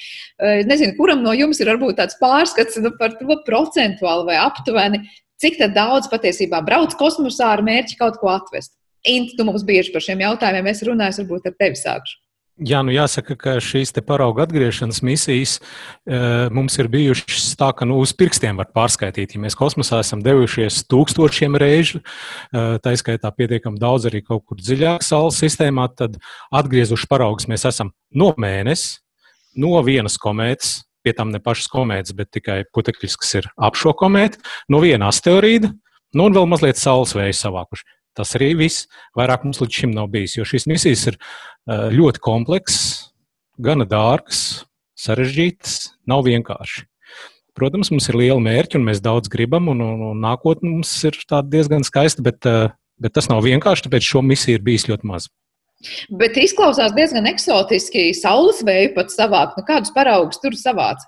Nezinu, 0.67 0.98
kuram 0.98 1.22
no 1.24 1.38
jums 1.38 1.62
ir 1.62 1.72
varbūt 1.72 2.01
tāds 2.01 2.17
pārskats 2.19 2.81
nu, 2.81 2.91
par 2.98 3.13
to 3.22 3.39
procentuāli 3.45 4.33
vai 4.33 4.41
aptuveni, 4.41 5.05
cik 5.39 5.62
daudz 5.77 6.10
patiesībā 6.12 6.65
brauc 6.65 6.98
kosmosā 7.00 7.53
ar 7.53 7.63
mērķi 7.63 8.01
kaut 8.01 8.17
ko 8.19 8.33
atvest. 8.33 8.74
Inti, 9.05 9.38
tu 9.38 9.45
mums 9.45 9.63
bieži 9.67 9.93
par 9.93 10.03
šiem 10.03 10.25
jautājumiem 10.25 10.74
esi 10.74 10.89
runājis, 10.89 11.24
varbūt 11.24 11.53
ar 11.53 11.60
tevi 11.62 11.79
sākšu. 11.79 12.23
Jā, 12.62 12.83
nu 12.86 12.93
jāsaka, 12.93 13.33
ka 13.33 13.53
šīs 13.57 13.89
parauga 14.05 14.43
atgriešanas 14.45 15.00
misijas 15.01 15.55
e, 15.57 16.17
mums 16.53 16.75
ir 16.77 16.86
bijušas 16.93 17.48
tā, 17.57 17.72
ka 17.74 17.88
nu, 17.89 17.98
uz 17.98 18.12
pirkstiem 18.13 18.60
var 18.62 18.67
pārskaitīt. 18.69 19.33
Ja 19.33 19.41
mēs 19.41 19.57
kosmosā 19.57 20.03
esam 20.03 20.22
devušies 20.22 20.83
tūkstošiem 20.86 21.57
reižu, 21.57 22.03
e, 22.53 22.65
tā 22.77 22.93
izskaitā 22.93 23.31
pietiekami 23.33 23.81
daudz 23.81 24.05
arī 24.05 24.22
kaut 24.22 24.45
kur 24.45 24.62
dziļāk 24.62 25.01
Saules 25.01 25.41
sistēmā, 25.41 25.88
tad 25.98 26.19
atgriezuši 26.53 27.10
paraugus 27.10 27.50
mēs 27.50 27.65
esam 27.72 27.89
no 28.13 28.29
mēnesis, 28.38 29.00
no 29.57 29.74
vienas 29.81 30.19
komētas, 30.22 30.83
pie 31.01 31.17
tam 31.17 31.33
ne 31.33 31.41
pašas 31.41 31.72
komētas, 31.74 32.13
bet 32.13 32.29
tikai 32.38 32.62
putekļus, 32.69 33.17
kas 33.17 33.33
ir 33.41 33.50
ap 33.57 33.81
šo 33.81 33.95
komētu, 33.98 34.45
no 34.69 34.86
viena 34.86 35.10
asteroīda, 35.10 35.74
nu 36.13 36.29
un 36.29 36.38
vēl 36.38 36.45
mazliet 36.53 36.77
saules 36.77 37.17
vēju 37.17 37.33
savākuši. 37.41 37.89
Tas 38.17 38.36
arī 38.38 38.53
viss. 38.60 38.88
Vairāk 39.17 39.46
mums 39.48 39.62
līdz 39.63 39.82
šim 39.82 39.93
nav 39.96 40.12
bijis, 40.13 40.38
jo 40.38 40.46
šīs 40.48 40.67
misijas 40.70 41.08
ir 41.12 41.17
eh, 41.17 41.89
ļoti 41.93 42.22
komplekss, 42.24 43.10
gana 43.62 43.88
dārgas, 43.89 44.63
sarežģītas, 45.00 45.93
nav 46.10 46.25
vienkārši. 46.27 46.86
Protams, 47.58 47.91
mums 47.93 48.08
ir 48.10 48.17
liela 48.17 48.41
mērķa, 48.41 48.79
un 48.79 48.88
mēs 48.88 49.01
daudz 49.05 49.29
gribam, 49.29 49.67
un, 49.70 49.82
un, 49.86 50.00
un 50.10 50.24
nākotnē 50.24 50.72
mums 50.72 50.93
ir 51.05 51.20
diezgan 51.50 51.86
skaista, 51.86 52.25
bet, 52.25 52.41
eh, 52.50 52.74
bet 53.01 53.13
tas 53.13 53.29
nav 53.29 53.43
vienkārši, 53.46 53.88
tāpēc 53.88 54.10
šo 54.10 54.24
misiju 54.25 54.58
ir 54.58 54.65
bijis 54.65 54.89
ļoti 54.89 55.10
maz. 55.10 55.29
Bet 56.15 56.38
izklausās 56.39 56.93
diezgan 56.96 57.27
eksotiski. 57.27 58.12
Saules 58.15 58.62
vēju 58.63 58.93
pat 58.96 59.12
savākt. 59.12 59.58
Nu, 59.60 59.65
kādus 59.67 59.91
paraugus 59.96 60.39
tur 60.39 60.55
savāc? 60.55 61.03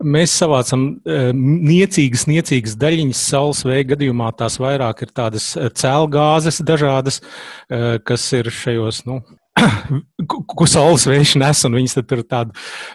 Mēs 0.00 0.32
savācam 0.40 0.86
uh, 0.96 1.30
niecīgas, 1.36 2.24
niecīgas 2.30 2.76
daļiņas 2.80 3.24
saules 3.32 3.64
vēja 3.68 3.90
gadījumā. 3.92 4.30
Tās 4.38 4.56
vairāk 4.62 5.04
ir 5.04 5.12
tādas 5.16 5.50
e, 5.58 5.68
cēlgāzes 5.76 6.62
dažādas, 6.64 7.20
uh, 7.20 7.98
kas 8.04 8.24
ir 8.38 8.48
šajos 8.54 9.04
nu, 9.10 9.20
ko 10.56 10.66
saules 10.68 11.04
vējš 11.08 11.34
nes, 11.40 11.62
un 11.66 11.76
viņas 11.76 11.96
tur 12.08 12.22
tād, 12.28 12.52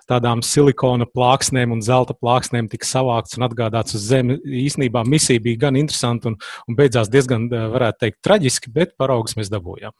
tādām 0.09 0.41
silikona 0.45 1.07
plāksnēm 1.09 1.73
un 1.75 1.81
zelta 1.85 2.15
plāksnēm 2.17 2.69
tika 2.71 2.87
savākts 2.87 3.37
un 3.37 3.45
atgādāts 3.47 3.97
uz 3.97 4.05
Zemi. 4.09 4.37
Īsnībā 4.65 5.03
misija 5.07 5.41
bija 5.43 5.65
gan 5.65 5.79
interesanta 5.79 6.31
un, 6.31 6.37
un 6.69 6.77
beidzās 6.77 7.09
diezgan, 7.11 7.47
varētu 7.49 8.01
teikt, 8.05 8.19
traģiski, 8.25 8.71
bet 8.75 8.95
paraugus 8.99 9.37
mēs 9.39 9.51
dabūjām. 9.53 9.93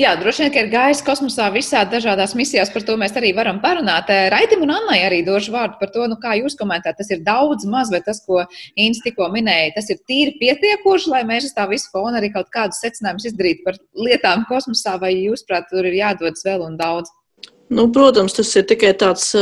Jā, 0.00 0.14
droši 0.20 0.44
vien, 0.44 0.52
ka 0.54 0.64
ir 0.64 0.72
gājis 0.72 1.04
kosmosā 1.06 1.48
visādi 1.54 1.96
dažādās 1.96 2.34
misijās, 2.38 2.72
par 2.74 2.86
to 2.86 2.96
mēs 3.00 3.16
arī 3.18 3.34
varam 3.36 3.60
parunāt. 3.62 4.10
Raitim 4.32 4.64
un 4.66 4.74
Annai 4.78 5.00
arī 5.06 5.20
došu 5.26 5.54
vārdu 5.54 5.78
par 5.80 5.92
to, 5.94 6.06
nu, 6.10 6.18
kā 6.22 6.36
jūs 6.40 6.56
komentējat, 6.58 7.00
tas 7.02 7.12
ir 7.14 7.22
daudz 7.26 7.68
maz, 7.68 7.92
vai 7.92 8.02
tas, 8.06 8.22
ko 8.24 8.44
Inns 8.78 9.02
tikko 9.04 9.28
minēja, 9.34 9.74
tas 9.76 9.90
ir 9.92 10.00
tīri 10.08 10.36
pietiekoši, 10.40 11.12
lai 11.12 11.22
mēs 11.28 11.50
uz 11.50 11.54
tā 11.56 11.66
visu 11.70 11.90
fonu 11.92 12.18
arī 12.18 12.30
kaut 12.34 12.50
kādus 12.54 12.80
secinājumus 12.84 13.28
izdarītu 13.30 13.64
par 13.66 13.78
lietām 13.98 14.44
kosmosā, 14.48 14.96
vai 15.02 15.12
jūs, 15.16 15.44
prāt, 15.48 15.68
tur 15.72 15.86
ir 15.86 15.97
jā 15.98 16.12
jādodas 16.14 16.46
vēl 16.46 16.64
un 16.66 16.76
daudz? 16.80 17.12
Nu, 17.68 17.90
protams, 17.92 18.32
tas 18.32 18.54
ir 18.56 18.64
tikai 18.64 18.94
tāds, 18.96 19.34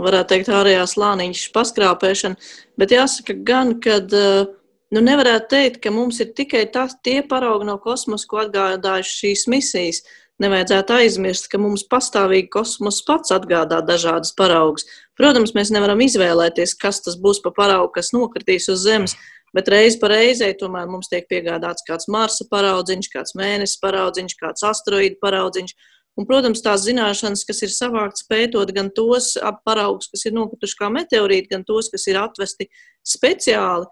varētu 0.00 0.30
teikt, 0.32 0.48
ārējās 0.48 0.96
lāniņš 0.96 1.42
paskrāpēšana, 1.52 2.38
bet 2.80 2.94
jāsaka 2.94 3.36
gan, 3.44 3.74
ka 3.84 3.98
nu, 4.08 5.02
nevarētu 5.02 5.50
teikt, 5.50 5.82
ka 5.84 5.92
mums 5.92 6.22
ir 6.24 6.32
tikai 6.38 6.64
tas, 6.72 6.96
tie 7.04 7.20
paraugi 7.20 7.68
no 7.68 7.76
kosmosa, 7.82 8.28
ko 8.30 8.40
atgādājuši 8.46 9.18
šīs 9.20 9.44
misijas. 9.52 10.06
Nevajadzētu 10.40 10.92
aizmirst, 10.92 11.46
ka 11.48 11.56
mums 11.56 11.86
pastāvīgi 11.88 12.50
kosmos 12.52 12.98
pats 13.06 13.32
atgādā 13.32 13.78
dažādas 13.88 14.34
paraugus. 14.36 14.84
Protams, 15.16 15.54
mēs 15.56 15.70
nevaram 15.72 16.02
izvēlēties, 16.04 16.74
kas 16.76 17.00
tas 17.04 17.16
būs 17.16 17.40
pa 17.44 17.54
paraugu, 17.56 17.94
kas 17.94 18.12
nokritīs 18.12 18.68
uz 18.68 18.82
Zemes, 18.84 19.14
bet 19.56 19.70
reiz 19.72 19.96
pa 19.96 20.10
reizei 20.12 20.52
tomēr 20.60 20.90
mums 20.92 21.08
tiek 21.08 21.24
piegādāts 21.30 21.86
kāds 21.88 22.08
Marsa 22.12 22.44
paraudziņš, 22.52 23.08
kāds 23.14 23.36
Mēnesis 23.40 23.80
paraudziņš, 23.80 24.36
kāds 24.42 24.66
asteroīdu 24.68 25.16
paraudziņš. 25.24 25.72
Un, 26.16 26.24
protams, 26.24 26.62
tās 26.64 26.86
zināšanas, 26.86 27.44
kas 27.44 27.60
ir 27.66 27.72
savāktas 27.74 28.24
pētot 28.30 28.70
gan 28.72 28.88
tos 28.96 29.34
paraugus, 29.68 30.08
kas 30.08 30.24
ir 30.24 30.32
nokrituši 30.36 30.78
kā 30.78 30.88
meteorīti, 30.92 31.50
gan 31.52 31.66
tos, 31.68 31.90
kas 31.92 32.06
ir 32.08 32.16
atvesti 32.22 32.70
speciāli, 33.04 33.84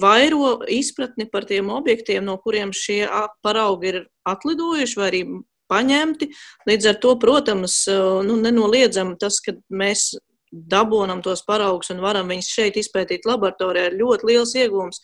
vairo 0.00 0.58
izpratni 0.72 1.28
par 1.30 1.44
tiem 1.46 1.68
objektiem, 1.70 2.24
no 2.24 2.38
kuriem 2.42 2.72
šie 2.74 3.04
paraugi 3.44 3.92
ir 3.92 4.00
atlidojuši 4.26 4.98
vai 4.98 5.10
arī 5.10 5.22
paņemti. 5.68 6.30
Līdz 6.68 6.90
ar 6.90 6.98
to, 7.02 7.14
protams, 7.20 7.82
nu, 8.26 8.38
nenoliedzam 8.40 9.14
tas, 9.20 9.42
ka 9.44 9.54
mēs 9.68 10.14
dabūnam 10.48 11.20
tos 11.22 11.44
paraugus 11.44 11.92
un 11.92 12.00
varam 12.00 12.30
viņus 12.32 12.52
šeit 12.54 12.78
izpētīt 12.80 13.28
laboratorijā, 13.28 13.90
ir 13.90 13.98
ļoti 14.00 14.30
liels 14.30 14.54
iegūms. 14.56 15.02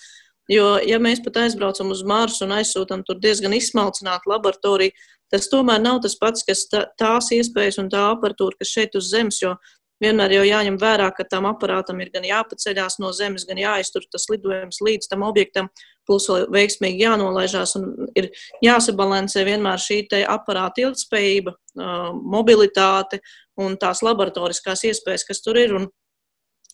Jo, 0.48 0.74
ja 0.84 0.98
mēs 1.00 1.22
pat 1.24 1.38
aizbraucam 1.44 1.92
uz 1.92 2.02
Marsu 2.04 2.44
un 2.44 2.52
aizsūtām 2.58 3.04
tur 3.04 3.16
diezgan 3.20 3.54
izsmalcinātu 3.56 4.28
laboratoriju, 4.28 4.92
tas 5.34 5.50
tomēr 5.50 5.82
nav 5.82 6.02
tas 6.04 6.14
pats, 6.20 6.46
kas 6.46 6.68
tā, 6.70 6.84
tās 7.00 7.32
iespējas 7.34 7.80
un 7.82 7.90
tā 7.90 8.04
aparatūra, 8.12 8.60
kas 8.60 8.70
šeit 8.70 8.94
uz 8.98 9.10
zemes, 9.10 9.40
jo 9.42 9.56
vienmēr 10.02 10.36
jau 10.36 10.44
jāņem 10.46 10.76
vērā, 10.80 11.08
ka 11.16 11.26
tam 11.30 11.48
aparātam 11.48 12.00
ir 12.02 12.10
gan 12.14 12.26
jāpaceļās 12.26 12.98
no 13.02 13.10
zemes, 13.16 13.46
gan 13.48 13.58
jāiztur 13.60 14.06
tas 14.10 14.28
lidojums 14.30 14.80
līdz 14.84 15.10
tam 15.10 15.24
objektam, 15.26 15.70
plus 16.08 16.28
vēl 16.30 16.46
veiksmīgi 16.54 17.06
jānolaižās 17.06 17.74
un 17.80 17.90
ir 18.18 18.30
jāsabalansē 18.64 19.46
vienmēr 19.48 19.82
šī 19.82 20.02
aparāta 20.28 20.84
ilgspējība, 20.84 21.54
mobilitāte 22.36 23.22
un 23.60 23.78
tās 23.80 24.02
laboratoriskās 24.04 24.84
iespējas, 24.90 25.26
kas 25.28 25.44
tur 25.44 25.60
ir. 25.60 25.76
Un 25.80 25.92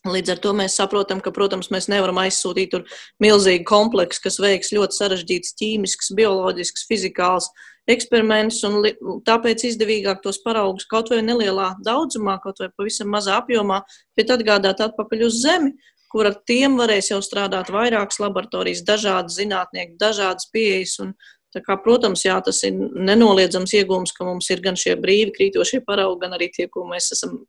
Līdz 0.01 0.31
ar 0.33 0.39
to 0.41 0.51
mēs 0.57 0.73
saprotam, 0.79 1.19
ka, 1.21 1.29
protams, 1.29 1.67
mēs 1.69 1.85
nevaram 1.91 2.17
aizsūtīt 2.23 2.71
tur 2.73 2.87
milzīgu 3.21 3.67
kompleksu, 3.69 4.23
kas 4.23 4.39
veiks 4.41 4.71
ļoti 4.73 4.97
sarežģīts 4.97 5.53
ķīmisks, 5.59 6.09
bioloģisks, 6.17 6.87
fizikāls 6.89 7.51
eksperiments, 7.89 8.61
un 8.67 8.81
tāpēc 9.25 9.65
izdevīgāk 9.71 10.21
tos 10.23 10.41
paraugus 10.43 10.87
kaut 10.89 11.09
vai 11.13 11.21
nelielā 11.25 11.71
daudzumā, 11.85 12.37
kaut 12.43 12.61
vai 12.61 12.69
pavisam 12.69 13.09
mazā 13.13 13.39
apjomā, 13.41 13.81
bet 14.17 14.33
atgādāt 14.33 14.83
atpakaļ 14.85 15.25
uz 15.27 15.41
Zemi, 15.41 15.73
kur 16.11 16.27
ar 16.27 16.37
tiem 16.47 16.75
varēs 16.79 17.11
jau 17.13 17.21
strādāt 17.23 17.71
vairākas 17.71 18.19
laboratorijas, 18.21 18.83
dažādi 18.87 19.33
zinātnieki, 19.37 19.95
dažādas 19.99 20.49
pieejas. 20.51 20.97
Un, 21.03 21.13
kā, 21.55 21.77
protams, 21.83 22.25
jā, 22.27 22.37
tas 22.43 22.61
ir 22.67 22.75
nenoliedzams 22.75 23.73
iegūms, 23.79 24.13
ka 24.15 24.27
mums 24.27 24.49
ir 24.51 24.61
gan 24.63 24.77
šie 24.79 24.97
brīvi 24.99 25.33
krītošie 25.37 25.81
paraugi, 25.87 26.21
gan 26.25 26.35
arī 26.37 26.51
tie, 26.53 26.67
ko 26.71 26.85
mēs 26.87 27.11
esam 27.15 27.39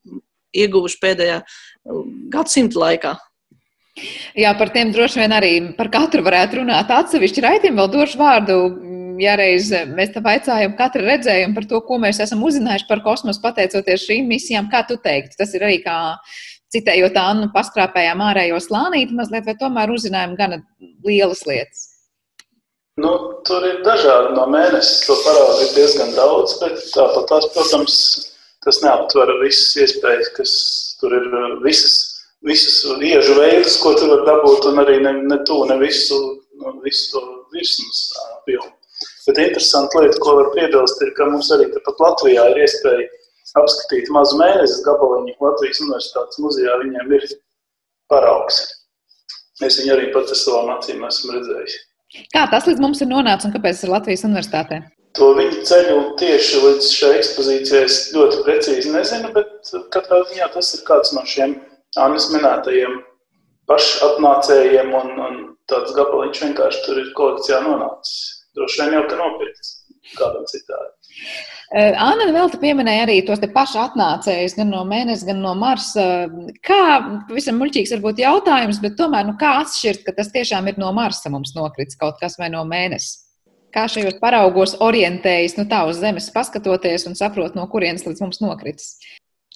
ieguvuši 0.52 0.98
pēdējā 1.02 1.42
uh, 1.42 2.00
gadsimta 2.32 2.82
laikā. 2.82 3.12
Jā, 4.38 4.54
par 4.56 4.70
tiem 4.72 4.88
droši 4.92 5.20
vien 5.20 5.34
arī 5.36 5.52
par 5.76 5.90
katru 5.92 6.24
varētu 6.24 6.62
runāt 6.62 6.88
atsevišķi 6.94 7.42
raidījumu. 7.44 7.76
Vēl 7.82 7.90
došu 7.92 8.20
vārdu, 8.20 8.56
ja 9.20 9.34
reiz 9.40 9.70
mēs 9.92 10.12
te 10.14 10.22
vaicājam 10.24 10.76
katru 10.78 11.04
redzējumu 11.04 11.56
par 11.58 11.68
to, 11.68 11.80
ko 11.86 11.98
mēs 12.02 12.20
esam 12.24 12.44
uzzinājuši 12.46 12.88
par 12.88 13.02
kosmosu 13.04 13.42
pateicoties 13.44 14.06
šīm 14.08 14.28
misijām. 14.30 14.70
Kā 14.72 14.84
tu 14.88 14.96
teiktu? 15.02 15.36
Tas 15.40 15.54
ir 15.56 15.66
arī 15.66 15.80
kā 15.84 15.96
citējot 16.72 17.16
Annu, 17.20 17.48
paskrāpējām 17.54 18.22
ārējo 18.24 18.60
slānīti 18.62 19.16
mazliet, 19.16 19.48
vai 19.48 19.56
tomēr 19.60 19.92
uzzinājām 19.92 20.36
gana 20.38 20.62
lielas 21.04 21.44
lietas? 21.48 21.88
Nu, 23.00 23.12
tur 23.48 23.64
ir 23.64 23.80
dažādi 23.86 24.34
no 24.36 24.44
mēneša. 24.52 24.96
To 25.06 25.16
parādu 25.24 25.66
ir 25.66 25.70
diezgan 25.78 26.12
daudz, 26.16 26.58
bet 26.60 26.76
tāpat 26.92 27.28
tās, 27.30 27.48
protams, 27.54 27.96
tas 28.64 28.80
neaptver 28.84 29.32
visas 29.40 29.72
iespējas, 29.84 30.28
kas 30.36 30.52
tur 31.00 31.16
ir, 31.16 31.30
visas, 31.64 31.96
visas 32.44 32.82
iežu 33.00 33.38
veidus, 33.40 33.78
ko 33.80 33.94
tur 33.96 34.12
var 34.12 34.26
dabūt, 34.28 34.68
un 34.72 34.84
arī 34.84 35.00
ne, 35.04 35.16
ne 35.24 35.40
to, 35.48 35.62
ne 35.70 35.78
visu, 35.80 36.20
nu, 36.60 36.76
visu 36.84 37.16
to 37.16 37.24
virsmas 37.54 38.04
apjomu. 38.36 38.72
Bet 39.26 39.38
interesanti 39.38 40.00
lieta, 40.02 40.18
ko 40.22 40.36
var 40.40 40.50
piebilst, 40.56 41.02
ir, 41.04 41.12
ka 41.18 41.28
mums 41.30 41.50
arī 41.54 41.68
tepat 41.70 42.00
Latvijā 42.02 42.46
ir 42.50 42.62
iespēja 42.64 43.04
apskatīt 43.60 44.10
mazu 44.14 44.38
mēnesi 44.40 44.82
gabaliņu 44.86 45.36
Latvijas 45.44 45.82
Universitātes 45.84 46.40
muzejā. 46.42 46.78
Viņiem 46.82 47.14
ir 47.18 47.28
paraugs. 48.10 48.64
Mēs 49.62 49.78
viņu 49.78 49.94
arī 49.94 50.08
pat 50.14 50.32
ar 50.32 50.38
savām 50.38 50.72
acīm 50.74 51.04
esam 51.06 51.36
redzējuši. 51.36 51.78
Kā 52.34 52.44
tas 52.50 52.66
līdz 52.68 52.82
mums 52.82 53.00
ir 53.00 53.08
nonācis 53.12 53.48
un 53.48 53.54
kāpēc 53.54 53.78
tas 53.78 53.86
ir 53.86 53.92
Latvijas 53.94 54.26
Universitātē? 54.28 54.82
To 55.16 55.30
viņu 55.36 55.62
ceļu 55.68 55.96
tieši 56.20 56.60
līdz 56.64 56.90
šai 56.96 57.12
ekspozīcijai 57.20 57.84
es 57.84 57.96
ļoti 58.16 58.42
precīzi 58.46 58.92
nezinu, 58.92 59.30
bet 59.36 59.72
katrā 59.92 60.22
ziņā 60.30 60.48
tas 60.54 60.72
ir 60.76 60.84
kāds 60.88 61.12
no 61.16 61.24
šiem 61.28 61.58
Annas 62.00 62.30
minētajiem 62.32 63.00
pašapnācējiem, 63.68 64.92
un, 64.96 65.10
un 65.26 65.40
tāds 65.68 65.92
gabaliņš 65.96 66.40
vienkārši 66.46 66.80
tur 66.86 67.00
ir 67.02 67.10
kolekcijā 67.18 67.60
nonācis. 67.64 68.41
Droši 68.56 68.82
vien 68.82 68.98
jau 68.98 69.06
ka 69.08 69.18
nopirkts 69.20 69.78
kādam 70.18 70.44
citādi. 70.50 70.92
Anna 71.72 72.26
vēl 72.34 72.50
te 72.52 72.58
pieminēja 72.60 73.06
arī 73.06 73.16
tos 73.24 73.40
pašus 73.54 73.80
atnācējus, 73.80 74.56
gan 74.58 74.68
no 74.72 74.82
Mēnesis, 74.88 75.24
gan 75.28 75.40
no 75.40 75.54
Marsa. 75.56 76.04
Kā, 76.66 76.80
pavisam 77.28 77.56
muļķīgs 77.60 77.94
varbūt 77.96 78.20
jautājums, 78.20 78.80
bet 78.82 78.98
tomēr, 78.98 79.24
nu, 79.28 79.36
kā 79.40 79.54
atšķirt, 79.62 80.02
ka 80.04 80.16
tas 80.18 80.32
tiešām 80.34 80.68
ir 80.68 80.80
no 80.82 80.90
Marsa 80.96 81.32
mums 81.32 81.54
nokritis 81.56 81.96
kaut 82.00 82.20
kas 82.20 82.36
vai 82.40 82.50
no 82.52 82.64
Mēnesis? 82.68 83.22
Kā 83.72 83.86
šajos 83.88 84.18
paraugos 84.20 84.74
orientējas, 84.84 85.56
nu 85.56 85.64
tā 85.70 85.80
uz 85.88 86.02
Zemes 86.02 86.28
paskatoties 86.34 87.06
un 87.08 87.16
saprot, 87.16 87.56
no 87.56 87.64
kurienes 87.72 88.04
līdz 88.04 88.20
mums 88.26 88.42
nokritis? 88.44 88.98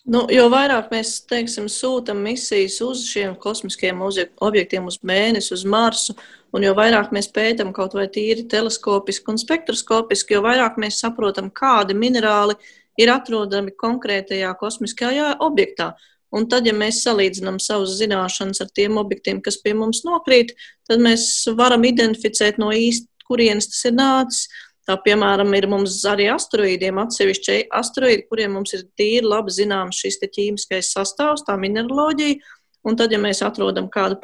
Nu, 0.07 0.21
jo 0.31 0.45
vairāk 0.53 0.93
mēs 0.95 1.17
teiksim, 1.27 1.65
sūtām 1.67 2.21
misijas 2.23 2.77
uz 2.87 3.03
šiem 3.09 3.33
kosmiskiem 3.43 4.05
objektiem, 4.07 4.87
uz 4.87 5.01
Mēnesi, 5.03 5.51
uz 5.57 5.65
Marsu, 5.67 6.15
un 6.55 6.63
jo 6.63 6.75
vairāk 6.79 7.11
mēs 7.15 7.27
pētām 7.35 7.73
kaut 7.75 7.97
vai 7.99 8.05
tīri 8.15 8.45
teleskopiski 8.47 9.33
un 9.33 9.41
spektroskopiski, 9.43 10.37
jo 10.37 10.45
vairāk 10.47 10.79
mēs 10.79 11.01
saprotam, 11.03 11.51
kādi 11.51 11.99
minerāli 11.99 12.55
ir 13.03 13.11
atrodami 13.11 13.75
konkrētajā 13.75 14.53
kosmiskajā 14.61 15.35
objektā. 15.43 15.97
Un 16.31 16.47
tad, 16.51 16.71
ja 16.71 16.75
mēs 16.75 17.03
salīdzinām 17.03 17.59
savas 17.63 17.99
zināšanas 17.99 18.63
ar 18.63 18.71
tiem 18.79 19.03
objektiem, 19.03 19.43
kas 19.43 19.59
pie 19.63 19.75
mums 19.75 20.05
nokrīt, 20.07 20.55
tad 20.87 21.03
mēs 21.03 21.27
varam 21.59 21.83
identificēt 21.87 22.63
no 22.63 22.71
īsti 22.71 23.11
kurienes 23.27 23.71
tas 23.71 23.85
ir 23.89 23.97
nācis. 23.97 24.47
Tā, 24.87 24.95
piemēram, 25.03 25.51
ir 25.59 25.67
mums 25.67 25.97
arī 26.07 26.29
asteroīdiem 26.31 27.01
atsevišķi 27.03 27.57
asteroīdi, 27.75 28.27
kuriem 28.31 28.53
mums 28.55 28.77
ir 28.77 28.85
tīri 28.99 29.27
labi 29.27 29.51
zināms 29.51 29.99
šis 29.99 30.21
ķīmiskais 30.23 30.93
sastāvs, 30.95 31.43
tā 31.47 31.57
mineraloģija. 31.59 32.39
Un 32.87 32.95
tad, 32.95 33.11
ja 33.11 33.19
mēs 33.19 33.41
atrodam 33.43 33.89
kādu 33.91 34.15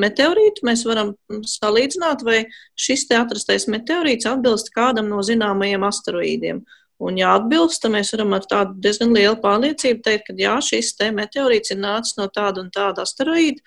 meteorītu, 0.00 0.64
mēs 0.64 0.86
varam 0.88 1.10
salīdzināt, 1.28 2.24
vai 2.24 2.38
šis 2.72 3.04
te 3.10 3.18
atrastais 3.18 3.68
meteorīts 3.68 4.30
atbilst 4.30 4.72
kādam 4.72 5.10
no 5.12 5.20
zināmajiem 5.20 5.84
asteroīdiem. 5.84 6.62
Un, 7.02 7.18
ja 7.20 7.34
atbilst, 7.36 7.82
tad 7.82 7.92
mēs 7.92 8.14
varam 8.14 8.32
ar 8.32 8.48
tādu 8.48 8.78
diezgan 8.80 9.12
lielu 9.12 9.36
pārliecību 9.44 10.00
teikt, 10.06 10.30
ka 10.30 10.38
jā, 10.40 10.56
šis 10.64 10.94
te 10.96 11.10
meteorīts 11.12 11.74
ir 11.74 11.82
nācis 11.84 12.16
no 12.16 12.30
tāda 12.32 12.64
un 12.64 12.72
tāda 12.72 13.04
asteroīda, 13.04 13.60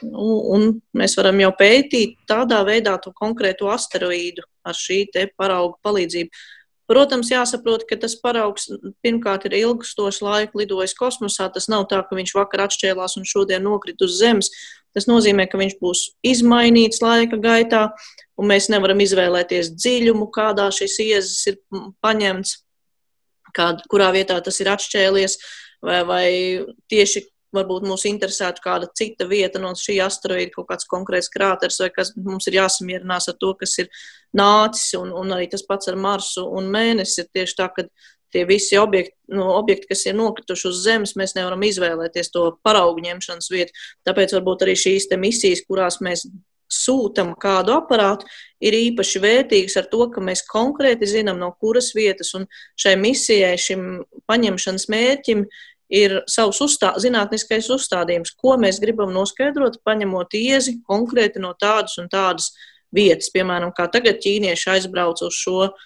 Un 0.00 0.80
mēs 0.96 1.12
varam 1.18 1.42
jau 1.42 1.50
pētīt 1.58 2.14
tādā 2.28 2.62
veidā 2.64 2.94
to 3.04 3.12
konkrēto 3.12 3.68
asteroīdu 3.68 4.46
ar 4.64 4.76
šī 4.76 5.04
parauga 5.38 5.78
palīdzību. 5.84 6.30
Protams, 6.90 7.28
jāsaprot, 7.30 7.84
ka 7.86 7.94
tas 8.02 8.16
paraugs 8.18 8.66
pirmkārt 9.04 9.44
ir 9.46 9.54
ilgstošu 9.60 10.24
laiku 10.26 10.58
lidojis 10.58 10.96
kosmosā. 10.98 11.46
Tas 11.54 11.68
nav 11.70 11.84
tā, 11.92 12.00
ka 12.02 12.18
viņš 12.18 12.32
vakar 12.34 12.64
atšķēlās 12.64 13.14
un 13.20 13.28
šodien 13.30 13.62
nokrita 13.62 14.08
uz 14.08 14.16
Zemes. 14.18 14.50
Tas 14.90 15.06
nozīmē, 15.06 15.46
ka 15.46 15.60
viņš 15.60 15.76
būs 15.78 16.00
izmainīts 16.26 16.98
laika 17.04 17.38
gaitā, 17.38 17.84
un 18.34 18.50
mēs 18.50 18.66
nevaram 18.74 18.98
izvēlēties 19.04 19.70
dziļumu, 19.76 20.26
kādā 20.34 20.66
šis 20.74 20.98
iezis 21.04 21.52
ir 21.52 21.60
paņemts, 22.02 22.56
kād, 23.54 23.84
kurā 23.90 24.10
vietā 24.16 24.40
tas 24.42 24.58
ir 24.58 24.72
atšķēlies, 24.74 25.38
vai, 25.86 26.00
vai 26.10 26.24
tieši 26.90 27.22
varbūt 27.56 27.86
mūs 27.88 28.06
interesētu 28.10 28.62
kāda 28.64 28.88
cita 28.96 29.26
vieta 29.30 29.60
no 29.62 29.72
šī 29.78 29.98
asteroīda, 30.04 30.52
kaut 30.54 30.68
kāds 30.70 30.88
konkrēts 30.90 31.30
krāters, 31.32 31.80
vai 31.82 31.90
kas 31.94 32.12
mums 32.16 32.48
ir 32.50 32.60
jāsamierinās 32.60 33.30
ar 33.32 33.38
to, 33.40 33.52
kas 33.60 33.76
ir 33.82 33.90
nācis, 34.36 34.94
un, 35.00 35.12
un 35.16 35.36
arī 35.36 35.50
tas 35.50 35.66
pats 35.66 35.90
ar 35.90 35.98
Marsu 36.00 36.46
un 36.46 36.70
Mēnesi 36.72 37.24
ir 37.24 37.30
tieši 37.34 37.58
tā, 37.58 37.70
ka 37.74 37.86
tie 38.30 38.44
visi 38.46 38.78
objekti, 38.78 39.16
no 39.34 39.48
objekti, 39.56 39.90
kas 39.90 40.04
ir 40.06 40.14
nokrituši 40.18 40.68
uz 40.70 40.84
Zemes, 40.84 41.16
mēs 41.18 41.34
nevaram 41.38 41.64
izvēlēties 41.66 42.30
to 42.34 42.46
paraugu 42.66 43.02
ņemšanas 43.02 43.50
vietu. 43.50 43.74
Tāpēc 44.06 44.36
varbūt 44.38 44.66
arī 44.66 44.76
šīs 44.78 45.10
misijas, 45.18 45.64
kurās 45.66 45.98
mēs 46.04 46.28
sūtam 46.70 47.32
kādu 47.40 47.74
aparātu, 47.74 48.28
ir 48.62 48.76
īpaši 48.78 49.22
vērtīgas 49.24 49.76
ar 49.80 49.88
to, 49.90 50.04
ka 50.14 50.22
mēs 50.22 50.44
konkrēti 50.46 51.08
zinām, 51.10 51.40
no 51.42 51.50
kuras 51.58 51.90
vietas 51.96 52.30
un 52.38 52.46
šai 52.78 52.94
misijai, 53.00 53.56
šim 53.58 54.04
paņemšanas 54.30 54.86
mērķim 54.92 55.44
ir 55.90 56.20
savs 56.30 56.60
uzstā, 56.62 56.94
zinātniskais 57.02 57.68
uzstādījums, 57.74 58.32
ko 58.38 58.56
mēs 58.60 58.80
gribam 58.82 59.12
noskaidrot, 59.14 59.80
paņemot 59.86 60.36
iezi 60.38 60.78
konkrēti 60.86 61.42
no 61.42 61.52
tādas 61.58 61.98
un 62.00 62.08
tādas 62.12 62.52
vietas. 62.94 63.30
Piemēram, 63.34 63.74
kā 63.76 63.88
tagad 63.90 64.20
ķīnieši 64.22 64.70
aizbrauc 64.76 65.22
uz 65.26 65.34
šo 65.36 65.58
uh, 65.66 65.80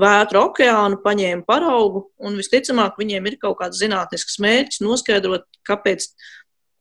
vētru 0.00 0.46
okeānu, 0.48 1.00
paņēma 1.04 1.46
paraugu, 1.48 2.06
un 2.16 2.40
visticamāk 2.40 2.96
viņiem 3.00 3.28
ir 3.30 3.38
kaut 3.42 3.60
kāds 3.60 3.80
zinātnisks 3.82 4.40
mērķis 4.42 4.82
noskaidrot, 4.84 5.46
kāpēc, 5.68 6.08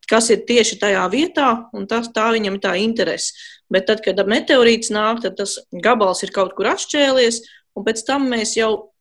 kas 0.09 0.31
ir 0.31 0.45
tieši 0.47 0.79
tajā 0.79 1.03
vietā, 1.11 1.49
un 1.75 1.87
tas, 1.91 2.07
tā 2.15 2.29
viņam 2.35 2.57
ir 2.57 2.63
tā 2.63 2.75
interese. 2.79 3.35
Bet 3.71 3.87
tad, 3.89 4.03
kad 4.05 4.19
meteorīts 4.29 4.93
nāk, 4.93 5.23
tad 5.23 5.39
tas 5.39 5.57
gabals 5.83 6.21
ir 6.23 6.31
kaut 6.35 6.53
kur 6.55 6.69
atšķēlies, 6.75 7.41
un 7.75 7.87
pēc 7.87 8.03
tam 8.07 8.29
mēs 8.31 8.53
jau 8.59 8.94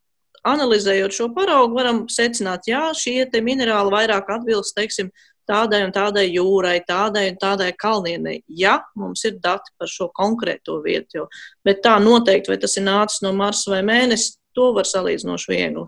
analizējot 0.49 1.15
šo 1.17 1.29
paraugu, 1.37 1.79
varam 1.79 2.05
secināt, 2.13 2.69
jā, 2.69 2.87
šie 2.97 3.25
minerāli 3.45 3.93
vairāk 3.95 4.31
atbilst, 4.37 4.75
teiksim, 4.77 5.11
tādai 5.49 5.83
un 5.85 5.93
tādai 5.93 6.25
jūrai, 6.31 6.79
tādai 6.89 7.27
un 7.33 7.41
tādai 7.41 7.73
kalnienei, 7.77 8.43
ja 8.49 8.79
mums 8.97 9.25
ir 9.29 9.39
dati 9.43 9.73
par 9.79 9.91
šo 9.91 10.09
konkrēto 10.17 10.81
vietu. 10.85 11.21
Jo. 11.21 11.27
Bet 11.65 11.83
tā 11.85 11.99
noteikti, 12.03 12.53
vai 12.53 12.61
tas 12.61 12.77
ir 12.79 12.87
nācis 12.87 13.25
no 13.25 13.35
Marsa 13.37 13.75
vai 13.75 13.83
Mēnesis, 13.87 14.39
to 14.57 14.71
var 14.77 14.89
salīdzinoši 14.89 15.51
viegli. 15.53 15.87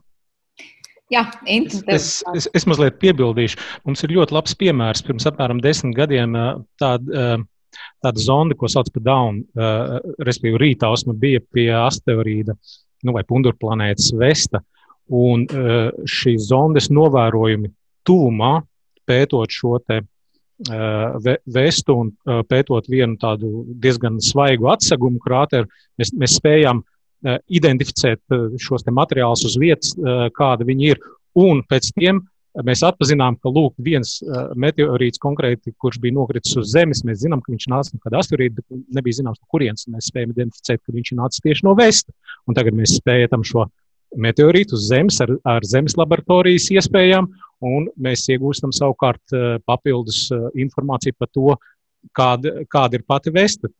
Jā, 1.13 1.23
es, 1.47 1.83
es, 1.87 2.07
es, 2.35 2.49
es 2.51 2.65
mazliet 2.67 2.97
piebildīšu. 2.99 3.61
Mums 3.87 4.03
ir 4.03 4.17
ļoti 4.17 4.35
labs 4.35 4.57
piemērs. 4.59 5.05
Pirms 5.07 5.29
apmēram 5.31 5.61
desmit 5.63 5.95
gadiem 5.95 6.35
tāda, 6.83 7.29
tāda 8.03 8.25
zonda, 8.25 8.57
ko 8.59 8.67
sauc 8.71 8.91
par 8.91 9.05
Daunu, 9.07 9.45
respektīvi 10.19 10.59
rītausma, 10.65 11.15
bija 11.15 11.45
pie 11.55 11.69
asteroīda 11.79 12.57
nu, 13.05 13.13
vai 13.17 13.25
Pundura 13.29 13.57
planētas 13.59 14.13
Vesta. 14.19 14.63
Un 15.07 15.45
šīs 16.11 16.49
zondes 16.49 16.89
novērojumi 16.91 17.71
tuvumā, 18.07 18.59
pētot 19.07 19.53
šo 19.55 19.79
te 19.87 20.01
vestu 21.53 21.95
un 22.01 22.13
pētot 22.49 22.89
vienu 22.89 23.19
tādu 23.21 23.67
diezgan 23.83 24.17
svaigu 24.25 24.71
atsegumu 24.73 25.21
krāteru, 25.23 25.69
mēs, 26.01 26.15
mēs 26.17 26.39
spējām 26.41 26.83
identificēt 27.47 28.23
šos 28.63 28.87
materiālus 28.89 29.45
uz 29.49 29.59
vietas, 29.61 29.93
kāda 30.37 30.67
viņi 30.67 30.91
ir. 30.95 31.03
Un 31.37 31.63
pēc 31.69 31.93
tiem 31.95 32.23
mēs 32.65 32.83
atpazīstam, 32.87 33.39
ka 33.43 33.53
lūk, 33.53 33.75
viens 33.83 34.17
uh, 34.25 34.53
meteorīts 34.59 35.21
konkrēti, 35.23 35.75
kurš 35.83 35.99
bija 36.03 36.17
nokritis 36.17 36.57
uz 36.61 36.73
Zemes, 36.73 37.03
mēs 37.07 37.23
zinām, 37.25 37.43
ka 37.45 37.53
viņš 37.53 37.67
nāca 37.73 37.95
no 37.95 38.03
kāda 38.05 38.21
asteroīda, 38.23 38.63
bet 38.63 38.85
nebija 38.99 39.21
zināms, 39.21 39.41
no 39.43 39.51
kurienes. 39.53 39.87
Mēs 39.93 40.11
spējam 40.13 40.33
identificēt, 40.35 40.83
ka 40.83 40.95
viņš 40.97 41.13
nāca 41.19 41.43
tieši 41.45 41.67
no 41.67 41.75
Vesta. 41.79 42.15
Un 42.47 42.59
tagad 42.59 42.79
mēs 42.79 42.97
spējam 43.01 43.45
šo 43.47 43.67
meteorītu 44.17 44.77
uz 44.79 44.89
Zemes 44.89 45.21
ar, 45.25 45.35
ar 45.45 45.67
Zemes 45.67 45.97
laboratorijas 45.99 46.71
iespējām, 46.77 47.29
un 47.67 47.89
mēs 48.01 48.27
iegūstam 48.33 48.73
savukārt 48.77 49.37
uh, 49.37 49.57
papildus 49.69 50.27
uh, 50.33 50.49
informāciju 50.57 51.19
par 51.19 51.33
to, 51.35 51.57
kāda, 52.17 52.63
kāda 52.71 52.99
ir 52.99 53.05
pati 53.09 53.33
vesta, 53.35 53.71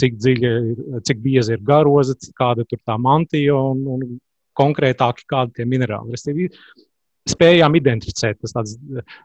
cik 0.00 0.14
dziļa 0.16 1.00
cik 1.04 1.20
bieza 1.20 1.52
ir 1.56 1.64
garoza, 1.66 2.14
kāda 2.38 2.64
ir 2.64 2.80
tā 2.80 2.96
mantija 3.00 3.56
un, 3.58 3.82
un 3.96 4.06
konkrētāki 4.56 5.26
kādi 5.28 5.58
tie 5.58 5.66
minerāli. 5.68 6.14
Spējām 7.24 7.76
identificēt 7.78 8.36
tas 8.44 8.74
eh, 8.74 9.20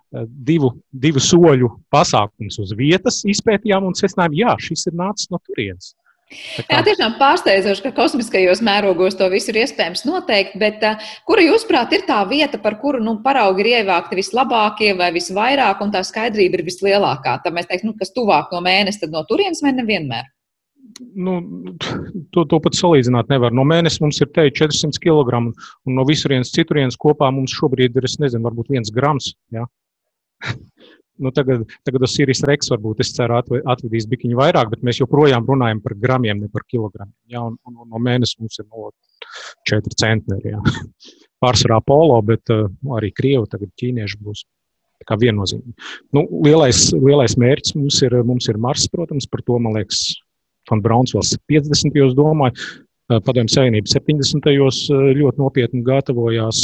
divu, 0.47 0.71
divu 0.91 1.19
soļu 1.23 1.71
pasākums 1.91 2.59
uz 2.63 2.71
vietas, 2.79 3.23
izpētījām 3.27 3.89
un 3.89 3.97
secinājām, 3.97 4.37
jā, 4.39 4.53
šis 4.69 4.87
ir 4.87 4.95
nācis 5.01 5.31
no 5.33 5.41
turienes. 5.43 5.93
Jā, 6.29 6.83
tiešām 6.85 7.15
pārsteidzoši, 7.17 7.81
ka 7.87 7.91
kosmiskajos 7.97 8.59
mērogos 8.61 9.15
to 9.17 9.25
visu 9.33 9.49
ir 9.49 9.63
iespējams 9.63 10.03
noteikt, 10.05 10.59
bet 10.61 10.83
uh, 10.85 11.07
kura, 11.25 11.41
jūsuprāt, 11.41 11.95
ir 11.97 12.03
tā 12.05 12.19
vieta, 12.29 12.59
par 12.61 12.77
kuru 12.81 13.01
nu, 13.01 13.15
paraugi 13.23 13.65
ir 13.65 13.71
ievākti 13.79 14.19
vislabākie 14.19 14.93
vai 14.99 15.09
visvairāk, 15.15 15.81
un 15.81 15.93
tā 15.95 16.03
skaidrība 16.05 16.59
ir 16.59 16.67
vislielākā? 16.69 17.39
Tad 17.41 17.57
mēs 17.57 17.71
teiktu, 17.71 17.89
nu, 17.89 17.97
kas 17.97 18.13
tuvāk 18.13 18.53
no 18.53 18.61
mēneša, 18.61 19.07
tad 19.07 19.17
no 19.17 19.25
turienes 19.25 19.63
vai 19.65 19.73
nevienmēr? 19.73 20.29
Nu, 21.15 21.35
to, 22.33 22.45
to 22.49 22.59
pat 22.63 22.77
salīdzināt 22.77 23.31
nevar. 23.31 23.53
No 23.55 23.65
mēneša 23.67 24.03
mums 24.03 24.19
ir 24.23 24.31
te 24.35 24.47
400 24.49 25.01
kg, 25.03 25.41
un 25.49 25.97
no 25.97 26.05
visurienes 26.07 26.53
citurienes 26.55 26.99
kopā 26.99 27.31
mums 27.35 27.55
šobrīd 27.55 27.97
ir, 27.97 28.07
es 28.09 28.19
nezinu, 28.21 28.45
varbūt 28.47 28.73
viens 28.73 28.91
grams. 28.95 29.31
Ja? 29.55 29.65
nu, 31.23 31.33
tagad, 31.35 31.65
tagad 31.87 32.05
uz 32.07 32.15
Sīrijas 32.15 32.43
Reks 32.47 32.71
varbūt 32.73 33.03
es 33.03 33.13
ceru 33.15 33.39
atvedīs 33.39 34.07
bikiņu 34.11 34.39
vairāk, 34.39 34.71
bet 34.73 34.85
mēs 34.87 35.01
joprojām 35.01 35.47
runājam 35.49 35.81
par 35.83 35.97
gramiem, 35.99 36.43
ne 36.43 36.51
par 36.53 36.65
kilogramiem. 36.67 37.15
Ja? 37.31 37.43
Un, 37.47 37.57
un, 37.67 37.81
un 37.85 37.89
no 37.89 38.03
mēneša 38.09 38.43
mums 38.43 38.61
ir 38.61 38.69
no 38.69 38.91
4 39.71 39.99
centneri. 39.99 40.55
Ja? 40.55 40.63
Pārsvarā 41.43 41.81
polo, 41.85 42.17
bet 42.25 42.51
uh, 42.51 42.67
arī 42.97 43.13
krievi, 43.15 43.45
tagad 43.51 43.71
ķīnieši 43.79 44.23
būs. 44.23 44.47
Kā 45.07 45.15
viennozīmīgi. 45.15 45.71
Nu, 46.11 46.25
lielais, 46.43 46.89
lielais 46.91 47.37
mērķis 47.39 47.71
mums 47.77 48.01
ir, 48.03 48.17
mums 48.27 48.49
ir 48.51 48.57
Mars, 48.59 48.83
protams, 48.91 49.29
par 49.31 49.39
to, 49.47 49.55
man 49.63 49.77
liekas, 49.77 50.01
Fon 50.69 50.83
Brauns 50.85 51.15
vēl 51.15 51.25
50. 51.51 51.91
gados 51.95 52.15
domāju. 52.17 52.69
Padomju 53.09 53.49
Savienība 53.49 53.89
70. 53.89 54.45
gados 54.45 54.83
ļoti 54.91 55.41
nopietni 55.41 55.81
gatavojās 55.85 56.59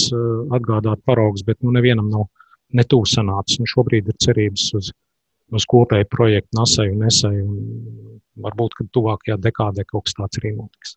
atgādāt 0.54 1.02
paraugus, 1.10 1.46
bet 1.48 1.58
nu, 1.66 1.74
nevienam 1.74 2.12
nav 2.12 2.28
netuvu 2.78 3.10
sanācis. 3.10 3.58
Nu, 3.62 3.70
šobrīd 3.70 4.12
ir 4.12 4.20
cerības 4.22 4.68
uz, 4.78 4.92
uz 5.56 5.66
kopēju 5.72 6.10
projektu 6.12 6.60
NASAI 6.60 6.92
un 6.94 7.02
NESAI. 7.02 7.42
Un 7.42 8.22
varbūt, 8.46 8.78
ka 8.78 8.88
tuvākajā 8.94 9.38
dekādē 9.42 9.86
kaut 9.90 10.08
kas 10.08 10.18
tāds 10.20 10.42
arī 10.42 10.56
notiks. 10.58 10.96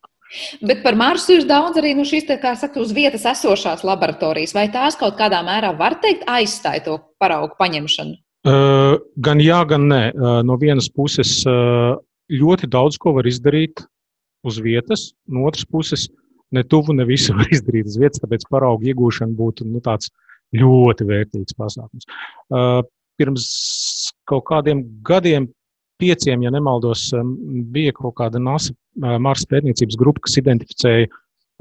Bet 0.61 0.83
par 0.85 0.97
Marsu 0.99 1.39
ir 1.39 1.47
daudz 1.49 1.79
arī 1.81 1.95
nu, 1.97 2.05
šīs, 2.09 2.27
kā 2.43 2.53
saka, 2.59 2.83
uz 2.83 2.93
vietas 2.93 3.25
esošās 3.31 3.85
laboratorijas. 3.89 4.53
Vai 4.57 4.67
tās 4.73 4.99
kaut 5.01 5.17
kādā 5.21 5.41
mērā 5.47 5.73
var 5.79 5.97
teikt 6.03 6.27
aizstāja 6.29 6.85
to 6.85 6.99
paraugu 7.21 7.57
paņemšanu? 7.61 8.19
Uh, 8.49 9.01
gan 9.25 9.41
jā, 9.43 9.63
gan 9.69 9.89
nē. 9.91 10.03
Uh, 10.13 10.27
no 10.47 10.59
vienas 10.61 10.91
puses, 10.93 11.41
uh, 11.49 11.97
ļoti 12.33 12.69
daudz 12.71 12.99
ko 13.01 13.15
var 13.17 13.29
izdarīt 13.29 13.85
uz 14.47 14.59
vietas, 14.63 15.13
no 15.27 15.47
otras 15.49 15.67
puses, 15.69 16.09
ne 16.55 16.65
tuvu, 16.65 16.95
ne 16.97 17.07
visu 17.09 17.35
var 17.39 17.51
izdarīt 17.53 17.91
uz 17.91 17.99
vietas, 18.01 18.23
tāpēc 18.23 18.47
paraugu 18.53 18.91
iegūšana 18.91 19.37
būtu 19.39 19.69
nu, 19.69 19.83
tāds 19.85 20.13
ļoti 20.57 21.07
vērtīgs 21.09 21.57
pasākums. 21.59 22.09
Uh, 22.49 22.81
pirms 23.21 23.47
kaut 24.29 24.47
kādiem 24.49 24.85
gadiem, 25.05 25.49
pieciem, 25.99 26.45
ja 26.47 26.53
nemaldos, 26.55 27.09
um, 27.17 27.35
bija 27.75 27.93
kaut 27.97 28.15
kāda 28.21 28.41
NASA 28.41 28.73
uh, 28.73 29.17
Marsa 29.21 29.49
pētniecības 29.51 29.99
grupa, 29.99 30.23
kas 30.25 30.39
identificēja 30.41 31.09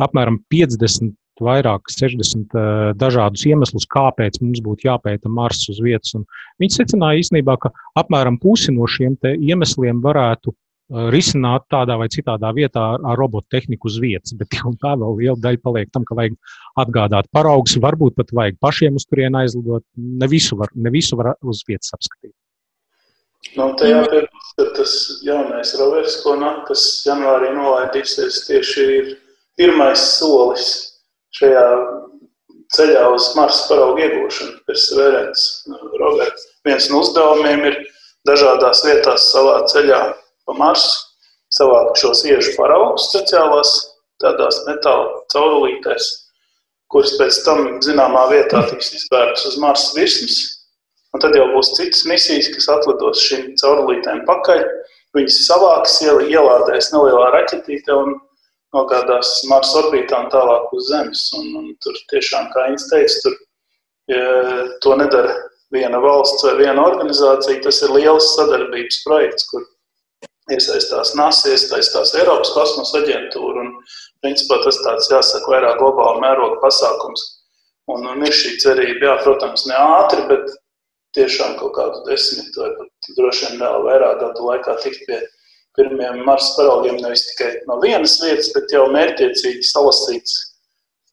apmēram 0.04 0.38
50 0.54 1.16
vairāk, 1.44 1.90
60 1.94 2.56
uh, 2.56 2.92
dažādus 2.98 3.46
iemeslus, 3.50 3.88
kāpēc 3.92 4.40
mums 4.44 4.62
būtu 4.66 4.88
jāpēta 4.90 5.32
Mars 5.32 5.68
uz 5.72 5.82
vietas. 5.84 6.16
Un 6.18 6.26
viņi 6.62 6.80
secināja 6.80 7.24
īstenībā, 7.24 7.58
ka 7.62 7.74
apmēram 8.00 8.40
pusi 8.42 8.74
no 8.76 8.88
šiem 8.90 9.18
iemesliem 9.22 10.02
varētu 10.04 10.54
uh, 10.54 11.08
risināt 11.14 11.68
tādā 11.74 11.98
vai 12.00 12.08
citādā 12.14 12.54
vietā 12.56 12.88
ar, 12.96 13.18
robotu 13.20 13.48
tehniku 13.52 13.92
uz 13.92 14.00
vietas. 14.02 14.34
Bet 14.40 14.56
tā 14.82 14.96
vēl 14.96 15.18
liela 15.20 15.38
daļa 15.44 15.64
paliek 15.64 15.94
tam, 15.94 16.08
ka 16.08 16.18
vajag 16.18 16.38
atgādāt 16.80 17.30
paraugus, 17.36 17.78
varbūt 17.84 18.18
pat 18.18 18.34
vajag 18.34 18.60
pašiem 18.64 18.98
uz 18.98 19.06
turieni 19.06 19.44
aizlidot. 19.44 19.86
Ne 19.96 20.28
visu 20.32 20.58
var, 20.58 20.74
ne 20.76 20.94
visu 20.94 21.20
var 21.20 21.36
uz 21.44 21.64
vietas 21.68 21.94
apskatīt. 21.94 22.34
Nu, 23.56 23.70
jāpiebilst, 23.78 24.56
ka 24.58 24.66
tas 24.76 24.94
jaunais 25.24 25.72
rovers, 25.80 26.18
ko 26.24 26.36
kas 26.68 26.84
janvārī 27.06 27.54
nolaidīsies, 27.56 28.44
tieši 28.48 28.86
ir 28.98 29.12
pirmais 29.58 30.02
solis 30.18 30.87
šajā 31.38 31.66
ceļā 32.76 33.04
uz 33.16 33.32
Marsa 33.38 33.68
paraugu 33.70 34.04
iegūšanu. 34.04 34.58
Perseverants, 34.68 35.44
Roberts. 36.02 36.48
Viens 36.68 36.90
no 36.92 37.02
uzdevumiem 37.04 37.68
ir 37.70 37.78
dažādās 38.28 38.84
vietās 38.86 39.30
savā 39.32 39.62
ceļā 39.72 40.02
pa 40.48 40.56
Marsu 40.58 41.06
savākt 41.54 42.02
šos 42.02 42.26
iežu 42.28 42.56
paraugus 42.58 43.08
speciālās 43.12 43.74
tādās 44.22 44.60
metāla 44.68 45.22
caurulītēs, 45.32 46.10
kuras 46.92 47.16
pēc 47.20 47.40
tam 47.46 47.66
zināmā 47.86 48.26
vietā 48.34 48.64
tiks 48.72 48.94
izvērtas 48.98 49.46
uz 49.52 49.58
Marsa 49.62 49.96
virsmas. 49.98 50.38
Un 51.16 51.24
tad 51.24 51.36
jau 51.38 51.48
būs 51.54 51.72
citas 51.78 52.04
misijas, 52.10 52.50
kas 52.54 52.68
atlidos 52.74 53.24
šīm 53.24 53.54
caurulītēm 53.62 54.26
pakaļ. 54.28 54.66
Viņas 55.16 55.38
savāks, 55.48 56.02
ielādēs 56.04 56.92
nelielā 56.94 57.30
raķetītē 57.34 57.96
un 57.96 58.18
nogādās 58.76 59.34
Marsa 59.50 59.82
orbītā 59.84 60.24
un 60.26 60.32
tālāk 60.34 60.74
uz 60.76 60.90
Zemes. 60.92 61.28
Un, 61.38 61.52
un 61.60 61.70
tur 61.84 61.98
tiešām, 62.12 62.50
kā 62.54 62.68
Inns 62.72 62.88
teica, 62.92 63.22
tur, 63.24 63.38
ja 64.12 64.26
to 64.84 64.98
nedara 65.00 65.36
viena 65.76 66.02
valsts 66.04 66.46
vai 66.48 66.58
viena 66.62 66.84
organizācija. 66.88 67.62
Tas 67.64 67.82
ir 67.86 67.96
liels 67.96 68.34
sadarbības 68.36 69.02
projekts, 69.06 69.48
kur 69.52 69.66
iesaistās 70.54 71.16
NASA, 71.20 71.52
iesaistās 71.56 72.14
Eiropas 72.18 72.54
kosmosa 72.56 73.02
aģentūra. 73.02 73.66
Un, 73.66 73.74
principā, 74.26 74.60
tas 74.64 74.80
tāds, 74.84 75.10
jāsaka, 75.12 75.52
vairāk 75.54 75.82
globāla 75.82 76.24
mēroga 76.24 76.62
pasākums. 76.64 77.26
Un, 77.92 78.04
un 78.10 78.24
ir 78.28 78.34
šī 78.36 78.58
cerība, 78.64 79.12
jā, 79.12 79.18
protams, 79.24 79.68
ne 79.70 79.76
ātri, 79.80 80.24
bet 80.28 80.50
tiešām 81.16 81.56
kaut 81.60 81.74
kādu 81.78 82.04
desmit 82.08 82.56
vai 82.60 82.70
pat 82.78 83.12
droši 83.18 83.46
vien 83.48 83.62
vēl 83.62 83.86
vairāk 83.86 84.20
gadu 84.22 84.48
laikā 84.50 84.76
tikt 84.84 85.06
pie 85.08 85.22
pirmiem 85.78 86.24
Marsa 86.26 86.56
paraugiem 86.58 87.00
nevis 87.04 87.28
tikai 87.32 87.54
no 87.70 87.80
vienas 87.84 88.18
vietas, 88.24 88.52
bet 88.56 88.74
jau 88.74 88.88
mērķiecīgi 88.94 89.66
salasīts 89.72 90.38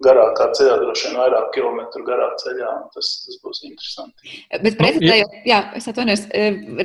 garākā 0.03 0.49
ceļā, 0.57 0.75
droši 0.81 1.07
vien 1.07 1.19
vairāk 1.21 1.51
kilometru 1.55 2.03
garā 2.07 2.27
ceļā. 2.41 2.71
Tas, 2.95 3.11
tas 3.25 3.37
būs 3.45 3.61
interesanti. 3.67 4.39
Bet 4.65 4.79
prezentējot, 4.81 5.37
jā, 5.47 5.61
es 5.79 5.87
atvainojos, 5.91 6.25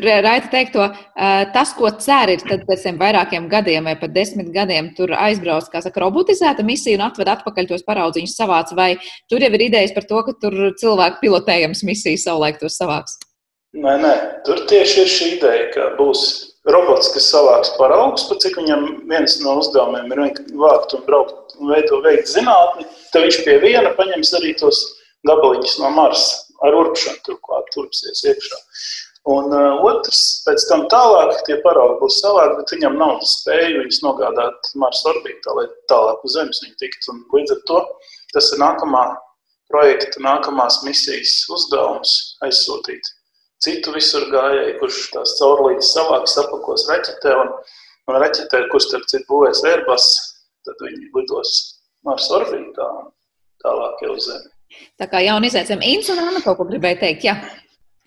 Raita 0.05 0.51
teikto, 0.53 0.85
tas, 1.55 1.73
ko 1.77 1.89
cer, 2.03 2.35
ir 2.35 2.43
tad 2.45 2.65
pēc 2.69 2.85
tiem 2.85 2.99
vairākiem 3.01 3.47
gadiem 3.51 3.89
vai 3.89 3.95
pat 3.99 4.13
desmit 4.15 4.51
gadiem 4.53 4.91
tur 4.97 5.15
aizbrauc, 5.17 5.71
kā 5.73 5.81
saka, 5.85 6.03
robotizēta 6.05 6.65
misija 6.65 6.99
un 6.99 7.07
atved 7.07 7.33
atpakaļ 7.33 7.71
tos 7.71 7.85
paraudziņus 7.87 8.37
savāc, 8.37 8.75
vai 8.77 8.91
tur 9.31 9.41
jau 9.43 9.51
ir 9.57 9.65
idejas 9.69 9.95
par 9.95 10.05
to, 10.09 10.21
ka 10.27 10.37
tur 10.45 10.59
cilvēku 10.79 11.23
pilotējams 11.25 11.83
misija 11.89 12.21
savulaik 12.27 12.61
tos 12.61 12.77
savāks? 12.79 13.17
Nē, 13.77 13.99
nē, 14.01 14.13
tur 14.45 14.63
tieši 14.69 15.03
ir 15.03 15.11
šī 15.13 15.33
ideja, 15.35 15.65
ka 15.73 15.91
būs 15.97 16.48
robots, 16.75 17.09
kas 17.13 17.29
savāks 17.31 17.73
paraugus, 17.77 18.27
pat 18.29 18.41
cik 18.43 18.57
viņam 18.59 18.85
viens 19.09 19.37
no 19.43 19.57
uzdevumiem 19.61 20.11
ir 20.13 20.21
vākt 20.59 20.95
un 20.97 21.03
braukt 21.07 21.55
un 21.59 21.73
veidot, 21.73 22.03
veikt 22.05 22.31
zinātni, 22.31 22.87
tad 23.13 23.25
viņš 23.25 23.41
pie 23.45 23.57
viena 23.63 23.93
paņems 23.97 24.33
arī 24.39 24.55
tos 24.59 24.81
gabaliņus 25.27 25.77
no 25.81 25.91
Marsa 25.95 26.45
ar 26.65 26.75
urpšanu 26.75 27.23
turklāt 27.27 27.69
turpsies 27.75 28.25
iekšā. 28.27 28.59
Un 29.29 29.51
uh, 29.53 29.83
otrs, 29.85 30.19
pēc 30.45 30.63
tam 30.69 30.85
tālāk 30.91 31.43
tie 31.47 31.59
paraugi 31.63 31.99
būs 32.01 32.21
savādi, 32.23 32.55
bet 32.59 32.73
viņam 32.73 32.97
nav 32.99 33.19
spēju 33.27 33.83
viņus 33.83 34.01
nogādāt 34.05 34.71
Marsa 34.79 35.11
orbītā, 35.11 35.53
lai 35.57 35.67
tālāk 35.91 36.23
uz 36.25 36.37
Zemes 36.37 36.63
viņi 36.63 36.77
tiktu. 36.81 37.13
Un 37.13 37.21
līdz 37.35 37.55
ar 37.57 37.61
to 37.69 37.83
tas 38.33 38.49
ir 38.55 38.63
nākamā 38.63 39.03
projekta, 39.69 40.23
nākamās 40.23 40.81
misijas 40.87 41.43
uzdevums 41.53 42.15
aizsūtīt 42.47 43.13
citu 43.63 43.93
visur 43.95 44.27
gājēju, 44.31 44.75
kurš 44.81 44.99
tās 45.13 45.35
caurlīdes 45.39 45.93
savāks, 45.95 46.37
apakos 46.41 46.87
raķetē 46.89 47.35
un, 47.41 47.53
un 48.09 48.19
raķetē, 48.23 48.65
kurš 48.71 48.89
starp 48.89 49.07
citu 49.11 49.27
būvēs 49.31 49.63
Airbus, 49.67 50.09
tad 50.67 50.85
viņi 50.85 51.11
lidos 51.15 51.55
Marsa 52.07 52.39
orbītā 52.39 52.87
un 53.01 53.09
tālāk 53.63 54.05
jau 54.05 54.15
uz 54.15 54.29
Zemi. 54.29 54.53
Tā 54.99 55.09
kā 55.11 55.23
Inns 55.89 56.11
un 56.13 56.21
Anna 56.21 56.43
kaut 56.43 56.59
ko 56.59 56.67
gribēja 56.69 57.01
teikt. 57.03 57.25
Jā. 57.27 57.39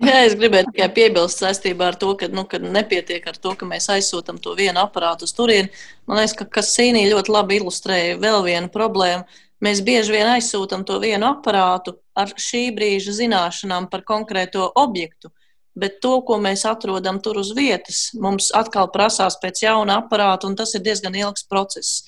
Jā, 0.03 0.25
es 0.27 0.33
gribēju 0.35 0.73
tikai 0.73 0.89
piebilst 0.97 1.43
saistībā 1.43 1.93
ar 1.93 1.97
to, 2.01 2.15
ka, 2.19 2.27
nu, 2.33 2.43
ka 2.51 2.59
nepietiek 2.59 3.27
ar 3.29 3.37
to, 3.39 3.53
ka 3.59 3.69
mēs 3.69 3.87
aizsūtām 3.93 4.41
to 4.43 4.57
vienu 4.59 4.81
aparātu 4.83 5.29
uz 5.29 5.35
turieni. 5.37 5.71
Man 6.11 6.19
liekas, 6.19 6.35
ka 6.41 6.47
Kasīnī 6.59 7.05
ļoti 7.13 7.31
labi 7.31 7.61
ilustrēja 7.61 8.17
vēl 8.23 8.41
vienu 8.49 8.71
problēmu. 8.73 9.29
Mēs 9.63 9.83
bieži 9.87 10.17
vien 10.17 10.27
aizsūtām 10.33 10.83
to 10.89 10.97
vienu 11.03 11.29
aparātu 11.29 11.95
ar 12.19 12.33
šī 12.35 12.65
brīža 12.75 13.15
zināšanām 13.21 13.87
par 13.93 14.03
konkrēto 14.09 14.67
objektu, 14.81 15.31
bet 15.79 16.01
to, 16.05 16.19
ko 16.27 16.39
mēs 16.43 16.65
atrodam 16.69 17.21
tur 17.25 17.41
uz 17.43 17.53
vietas, 17.57 18.11
mums 18.19 18.51
atkal 18.57 18.91
prasās 18.93 19.39
pēc 19.43 19.65
jauna 19.65 20.03
aparāta, 20.03 20.49
un 20.49 20.57
tas 20.59 20.75
ir 20.77 20.85
diezgan 20.85 21.17
ilgs 21.17 21.47
process. 21.49 22.03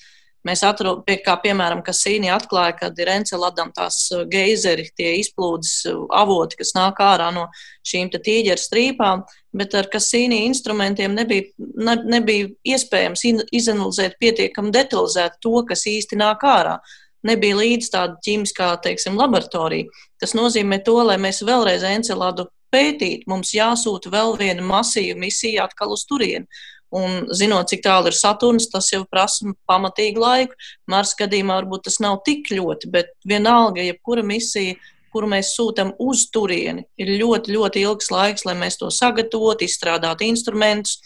Mēs 0.44 0.61
atrodam, 0.61 1.00
pie, 1.07 1.16
kā 1.24 1.38
piemēram, 1.40 1.81
Kasīni 1.85 2.29
atklāja, 2.29 2.74
ka 2.77 2.90
ir 3.00 3.09
Enceladam 3.14 3.70
tās 3.72 3.96
uh, 4.12 4.27
geizeri, 4.29 4.90
tie 4.92 5.14
izplūdes 5.22 5.70
uh, 5.88 6.03
avoti, 6.12 6.59
kas 6.61 6.74
nāk 6.77 7.00
ārā 7.00 7.31
no 7.33 7.46
šīm 7.88 8.11
tīģeru 8.12 8.61
strīpām, 8.61 9.22
bet 9.57 9.72
ar 9.79 9.88
Kasīni 9.88 10.42
instrumentiem 10.50 11.16
nebija, 11.16 11.48
ne, 11.88 11.96
nebija 12.16 12.50
iespējams 12.74 13.24
izanalizēt 13.57 14.18
pietiekami 14.20 14.74
detalizēt 14.74 15.40
to, 15.40 15.55
kas 15.64 15.87
īsti 15.88 16.20
nāk 16.20 16.44
ārā. 16.44 16.77
Nebija 17.24 17.57
līdz 17.57 17.88
tāda 17.88 18.20
ķīmiskā, 18.27 18.68
teiksim, 18.85 19.16
laboratorija. 19.16 19.88
Tas 20.20 20.37
nozīmē 20.37 20.83
to, 20.85 20.98
lai 21.09 21.16
mēs 21.16 21.40
vēlreiz 21.40 21.88
Enceladu 21.88 22.50
pētītu, 22.75 23.31
mums 23.31 23.55
jāsūta 23.55 24.11
vēl 24.13 24.35
viena 24.41 24.65
masīva 24.67 25.17
misija 25.23 25.69
atkal 25.69 25.95
uz 25.95 26.05
turieni. 26.11 26.51
Un 26.95 27.25
zinot, 27.35 27.67
cik 27.73 27.83
tālu 27.83 28.11
ir 28.11 28.15
Saturns, 28.15 28.69
tas 28.71 28.87
jau 28.93 29.01
prasa 29.11 29.51
pamatīgu 29.67 30.21
laiku. 30.23 30.59
Mars 30.91 31.15
gadījumā 31.19 31.57
varbūt 31.63 31.89
tas 31.89 31.99
nav 32.03 32.21
tik 32.27 32.53
ļoti, 32.55 32.91
bet 32.93 33.11
vienalga, 33.27 33.83
jebkura 33.83 34.23
misija, 34.27 34.77
kuru 35.15 35.31
mēs 35.31 35.53
sūtām 35.57 35.93
uz 36.03 36.29
turieni, 36.35 36.87
ir 36.99 37.13
ļoti, 37.21 37.55
ļoti 37.55 37.83
ilgs 37.87 38.11
laiks, 38.15 38.47
lai 38.47 38.55
mēs 38.59 38.79
to 38.81 38.91
sagatavotu, 38.95 39.67
izstrādātu 39.67 40.27
instrumentus, 40.27 41.01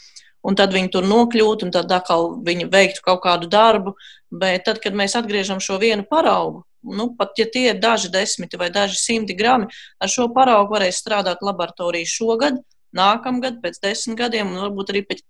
un 0.44 0.57
tad 0.57 0.72
viņi 0.76 0.92
tur 0.92 1.09
nokļūtu, 1.09 1.68
un 1.68 1.74
tad 1.74 1.92
atkal 1.92 2.35
viņi 2.44 2.68
veiktu 2.72 3.04
kaut 3.04 3.22
kādu 3.24 3.50
darbu. 3.52 3.96
Bet 4.28 4.66
tad, 4.68 4.81
kad 4.85 4.96
mēs 4.96 5.16
atgriežam 5.16 5.61
šo 5.64 5.78
vienu 5.81 6.04
paraugu, 6.09 6.66
nu, 6.82 7.10
pat 7.18 7.38
ja 7.40 7.46
tie 7.52 7.68
ir 7.72 7.80
daži 7.82 8.10
desmiti 8.12 8.60
vai 8.60 8.70
daži 8.74 8.98
simti 9.00 9.36
grami, 9.38 9.68
ar 10.00 10.12
šo 10.12 10.28
paraugu 10.34 10.76
varēs 10.76 11.00
strādāt 11.02 11.42
laboratoriju 11.44 12.10
šogad, 12.10 12.60
nākamgad, 12.96 13.58
pēc 13.64 13.82
desmit 13.82 14.18
gadiem, 14.18 14.52
un 14.52 14.68
varbūt 14.68 14.94
arī 14.94 15.04
pēc 15.08 15.26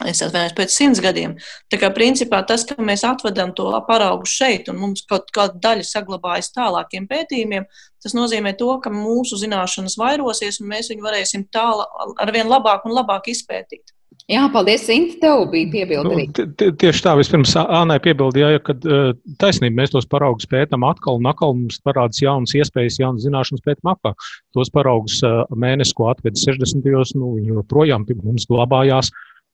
Es 0.00 0.22
atvainojos 0.24 0.54
pēc 0.56 0.72
simts 0.72 1.00
gadiem. 1.04 1.34
Tā 1.70 1.76
kā 1.78 1.90
principā 1.94 2.40
tas, 2.48 2.64
ka 2.66 2.74
mēs 2.80 3.04
atvedam 3.06 3.52
to 3.54 3.68
paraugu 3.86 4.26
šeit 4.26 4.70
un 4.72 4.78
mums 4.80 5.04
kaut 5.08 5.28
kāda 5.36 5.60
daļa 5.66 5.84
saglabājas 5.84 6.48
tālākiem 6.56 7.04
pētījumiem, 7.10 7.66
tas 8.02 8.16
nozīmē 8.16 8.54
to, 8.58 8.70
ka 8.82 8.90
mūsu 8.90 9.36
zināšanas 9.42 9.98
vairosies 10.00 10.62
un 10.62 10.72
mēs 10.72 10.88
viņu 10.90 11.04
varēsim 11.04 11.44
tālāk 11.52 12.16
ar 12.24 12.32
vien 12.34 12.48
labāk 12.50 12.88
un 12.88 12.96
labāk 12.96 13.28
izpētīt. 13.34 13.92
Jā, 14.30 14.42
paldies, 14.52 14.84
Inti, 14.92 15.16
tev 15.22 15.44
bija 15.50 15.68
piebildījumi. 15.72 16.24
Nu, 16.30 16.70
tieši 16.78 17.02
tā, 17.04 17.14
vispirms 17.18 17.54
Ānai 17.58 17.98
piebildīja, 18.02 18.60
ka 18.64 18.74
uh, 18.78 19.10
taisnība 19.42 19.80
mēs 19.80 19.92
tos 19.94 20.06
paraugus 20.10 20.48
pētām 20.50 20.86
atkal 20.86 21.18
un 21.18 21.28
atkal 21.30 21.56
mums 21.58 21.80
parādās 21.84 22.22
jaunas 22.22 22.54
iespējas, 22.56 23.00
jaunas 23.02 23.26
zināšanas 23.26 23.64
pētām 23.66 23.92
apkārt. 23.94 24.30
Tos 24.56 24.70
paraugus 24.74 25.18
uh, 25.26 25.42
mēnesi, 25.58 25.96
ko 25.98 26.08
atveda 26.12 26.38
60. 26.38 26.84
gados, 26.86 27.14
nu, 27.18 27.34
viņi 27.38 27.56
joprojām 27.56 28.06
mums 28.22 28.46
glabājās. 28.50 29.12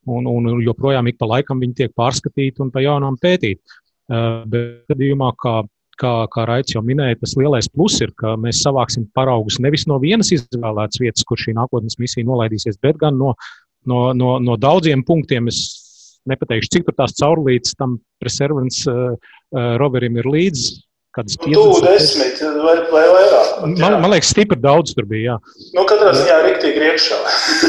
Un, 0.08 0.28
un 0.30 0.46
joprojām 0.64 1.10
ik 1.10 1.18
pa 1.20 1.26
laikam 1.28 1.60
viņi 1.60 1.82
tiek 1.82 1.96
pārskatīti 1.98 2.62
un 2.64 2.70
pa 2.72 2.84
jaunām 2.84 3.18
pētīti. 3.20 3.60
Uh, 4.08 4.44
bet 4.48 4.88
gadījumā, 4.92 5.32
kā, 5.42 5.60
kā, 6.00 6.12
kā 6.32 6.44
Raits 6.48 6.76
jau 6.76 6.82
minēja, 6.86 7.18
tas 7.22 7.34
lielais 7.40 7.68
pluss 7.72 8.00
ir, 8.04 8.12
ka 8.16 8.36
mēs 8.40 8.62
savāksim 8.64 9.08
paraugus 9.16 9.58
nevis 9.64 9.88
no 9.90 9.98
vienas 10.02 10.32
izvēlētas 10.36 11.02
vietas, 11.02 11.26
kur 11.28 11.40
šī 11.40 11.56
nākotnes 11.58 11.98
misija 12.00 12.28
nolaidīsies, 12.28 12.80
bet 12.84 13.00
gan 13.02 13.18
no, 13.20 13.34
no, 13.88 14.00
no, 14.16 14.36
no 14.44 14.58
daudziem 14.60 15.04
punktiem. 15.06 15.48
Es 15.52 15.62
nepateikšu, 16.28 16.74
cik 16.76 16.92
tās 16.96 17.16
caurlīdes 17.18 17.76
tam 17.78 17.98
preservants 18.22 18.84
uh, 18.90 19.14
uh, 19.16 19.72
roverim 19.80 20.20
ir 20.20 20.28
līdzi. 20.28 20.82
Kādas 21.16 21.38
nu, 21.40 21.62
50, 21.72 21.86
desmit 21.88 22.40
vai, 22.62 22.74
vai 22.92 23.02
vairāk? 23.08 23.46
Pat, 23.62 23.80
man, 23.80 23.94
man 24.04 24.12
liekas, 24.12 24.28
stipri 24.34 24.58
daudz 24.60 24.92
tur 24.94 25.06
bija. 25.08 25.34
Jā. 25.34 25.64
Nu, 25.74 25.82
katrā 25.88 26.12
ziņā 26.14 26.36
rīktīgi 26.44 26.84
iekšā. 26.84 27.18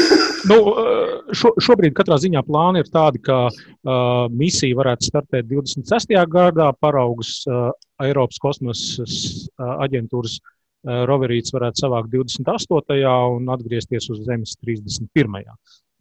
nu, 0.50 0.58
eh, 0.82 1.14
šo, 1.40 1.54
šobrīd 1.64 1.96
katrā 1.96 2.20
ziņā 2.20 2.44
plāni 2.46 2.84
ir 2.84 2.92
tādi, 2.92 3.22
ka 3.26 3.40
uh, 3.48 4.28
misija 4.30 4.78
varētu 4.78 5.08
startēt 5.08 5.48
26. 5.50 6.14
gadā, 6.30 6.68
paraugus 6.84 7.40
uh, 7.48 7.72
Eiropas 8.04 8.38
kosmosa 8.44 9.08
uh, 9.08 9.74
aģentūras 9.88 10.36
uh, 10.38 11.02
roverīts 11.10 11.56
varētu 11.56 11.86
savākt 11.86 12.12
28. 12.12 13.00
un 13.40 13.50
atgriezties 13.56 14.12
uz 14.12 14.22
Zemes 14.28 14.54
31 14.60 15.48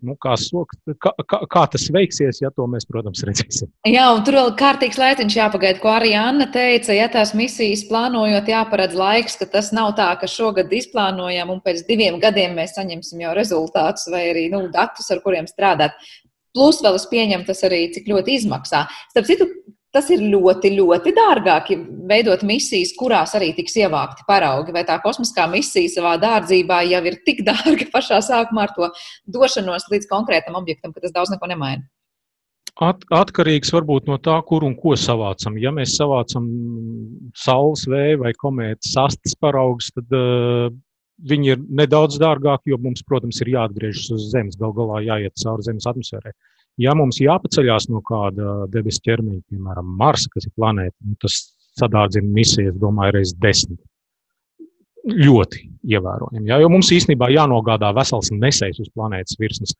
nu, 0.05 0.15
kā, 0.21 0.35
sok, 0.39 0.73
kā, 1.01 1.11
kā, 1.29 1.39
kā 1.51 1.63
tas 1.73 1.87
veiksies, 1.93 2.41
ja 2.41 2.51
to 2.55 2.65
mēs, 2.71 2.87
protams, 2.89 3.23
redzēsim. 3.27 3.69
Jā, 3.87 4.05
un 4.15 4.23
tur 4.27 4.37
vēl 4.39 4.53
kārtīgs 4.59 4.99
laiciņš 5.01 5.37
jāpagaida, 5.39 5.81
ko 5.83 5.91
arī 5.93 6.13
Anna 6.19 6.49
teica, 6.53 6.93
ja 6.95 7.09
tās 7.11 7.33
misijas 7.37 7.85
plānojot, 7.89 8.49
jāparedz 8.49 8.97
laiks, 8.99 9.37
ka 9.39 9.49
tas 9.57 9.71
nav 9.75 9.93
tā, 9.99 10.09
ka 10.21 10.29
šogad 10.29 10.71
izplānojam 10.75 11.53
un 11.53 11.61
pēc 11.65 11.83
diviem 11.89 12.19
gadiem 12.23 12.55
mēs 12.57 12.75
saņemsim 12.77 13.25
jau 13.25 13.35
rezultātus 13.37 14.09
vai 14.13 14.25
arī 14.31 14.47
nu, 14.53 14.65
datus, 14.73 15.09
ar 15.13 15.23
kuriem 15.25 15.49
strādāt. 15.49 15.97
Plus 16.55 16.79
vēl 16.81 16.97
es 16.97 17.05
pieņemu, 17.09 17.45
tas 17.45 17.61
arī 17.67 17.83
cik 17.93 18.09
ļoti 18.09 18.39
izmaksā. 18.39 18.85
Starp 19.11 19.27
citu, 19.29 19.49
Tas 19.89 20.05
ir 20.13 20.21
ļoti, 20.21 20.69
ļoti 20.77 21.11
dārgāk, 21.17 21.69
ja 21.73 21.77
veidot 22.11 22.43
misijas, 22.45 22.91
kurās 22.97 23.31
arī 23.37 23.47
tiks 23.57 23.73
ievākti 23.81 24.21
paraugi. 24.27 24.73
Vai 24.75 24.83
tā 24.85 24.99
kosmiskā 25.01 25.47
misija 25.49 25.89
savā 25.95 26.11
dārdzībā 26.21 26.83
jau 26.91 26.99
ir 27.09 27.17
tik 27.25 27.41
dārga 27.47 27.87
pašā 27.95 28.19
sākumā 28.25 28.67
ar 28.67 28.75
to 28.75 28.91
došanos 29.33 29.87
līdz 29.89 30.05
konkrētam 30.11 30.59
objektam, 30.59 30.93
ka 30.93 31.01
tas 31.01 31.15
daudz 31.15 31.33
neko 31.33 31.49
nemaina? 31.49 31.87
At, 32.79 33.01
atkarīgs 33.11 33.73
varbūt 33.75 34.05
no 34.07 34.19
tā, 34.23 34.37
kur 34.47 34.63
un 34.63 34.75
ko 34.77 34.93
savācam. 34.95 35.57
Ja 35.59 35.73
mēs 35.75 35.97
savācam 35.97 36.45
saules 37.35 37.87
vēju 37.89 38.21
vai 38.21 38.35
komētas 38.37 38.93
astes 39.01 39.33
paraugus, 39.41 39.89
tad 39.97 40.15
uh, 40.15 40.69
viņi 41.27 41.51
ir 41.55 41.65
nedaudz 41.81 42.21
dārgāki, 42.21 42.71
jo 42.71 42.79
mums, 42.79 43.03
protams, 43.09 43.41
ir 43.43 43.51
jāatgriežas 43.55 44.13
uz 44.15 44.29
Zemes. 44.31 44.55
Galu 44.59 44.77
galā 44.77 45.01
jāiet 45.03 45.35
cauri 45.41 45.65
Zemes 45.65 45.89
atmosfērai. 45.89 46.31
Ja 46.79 46.95
mums 46.95 47.19
jāpaceļās 47.19 47.89
no 47.91 47.99
kāda 48.07 48.65
debesu 48.71 49.03
ķermeņa, 49.07 49.41
piemēram, 49.51 49.87
Marsa, 49.99 50.29
kas 50.33 50.47
ir 50.47 50.53
planēta, 50.55 50.95
nu, 51.03 51.17
tas 51.19 51.41
sadārdzina 51.79 52.31
misiju, 52.35 52.73
es 52.73 52.79
domāju, 52.79 53.17
reizes 53.17 53.35
desmit. 53.43 53.79
Ļoti 55.09 55.63
ievērojami. 55.95 56.47
Ja? 56.47 56.59
Jo 56.61 56.69
mums 56.71 56.91
īstenībā 56.95 57.29
jānogādā 57.33 57.91
vesels 57.95 58.31
nesējs 58.35 58.81
uz 58.83 58.91
planētas 58.95 59.39
virsmas. 59.39 59.75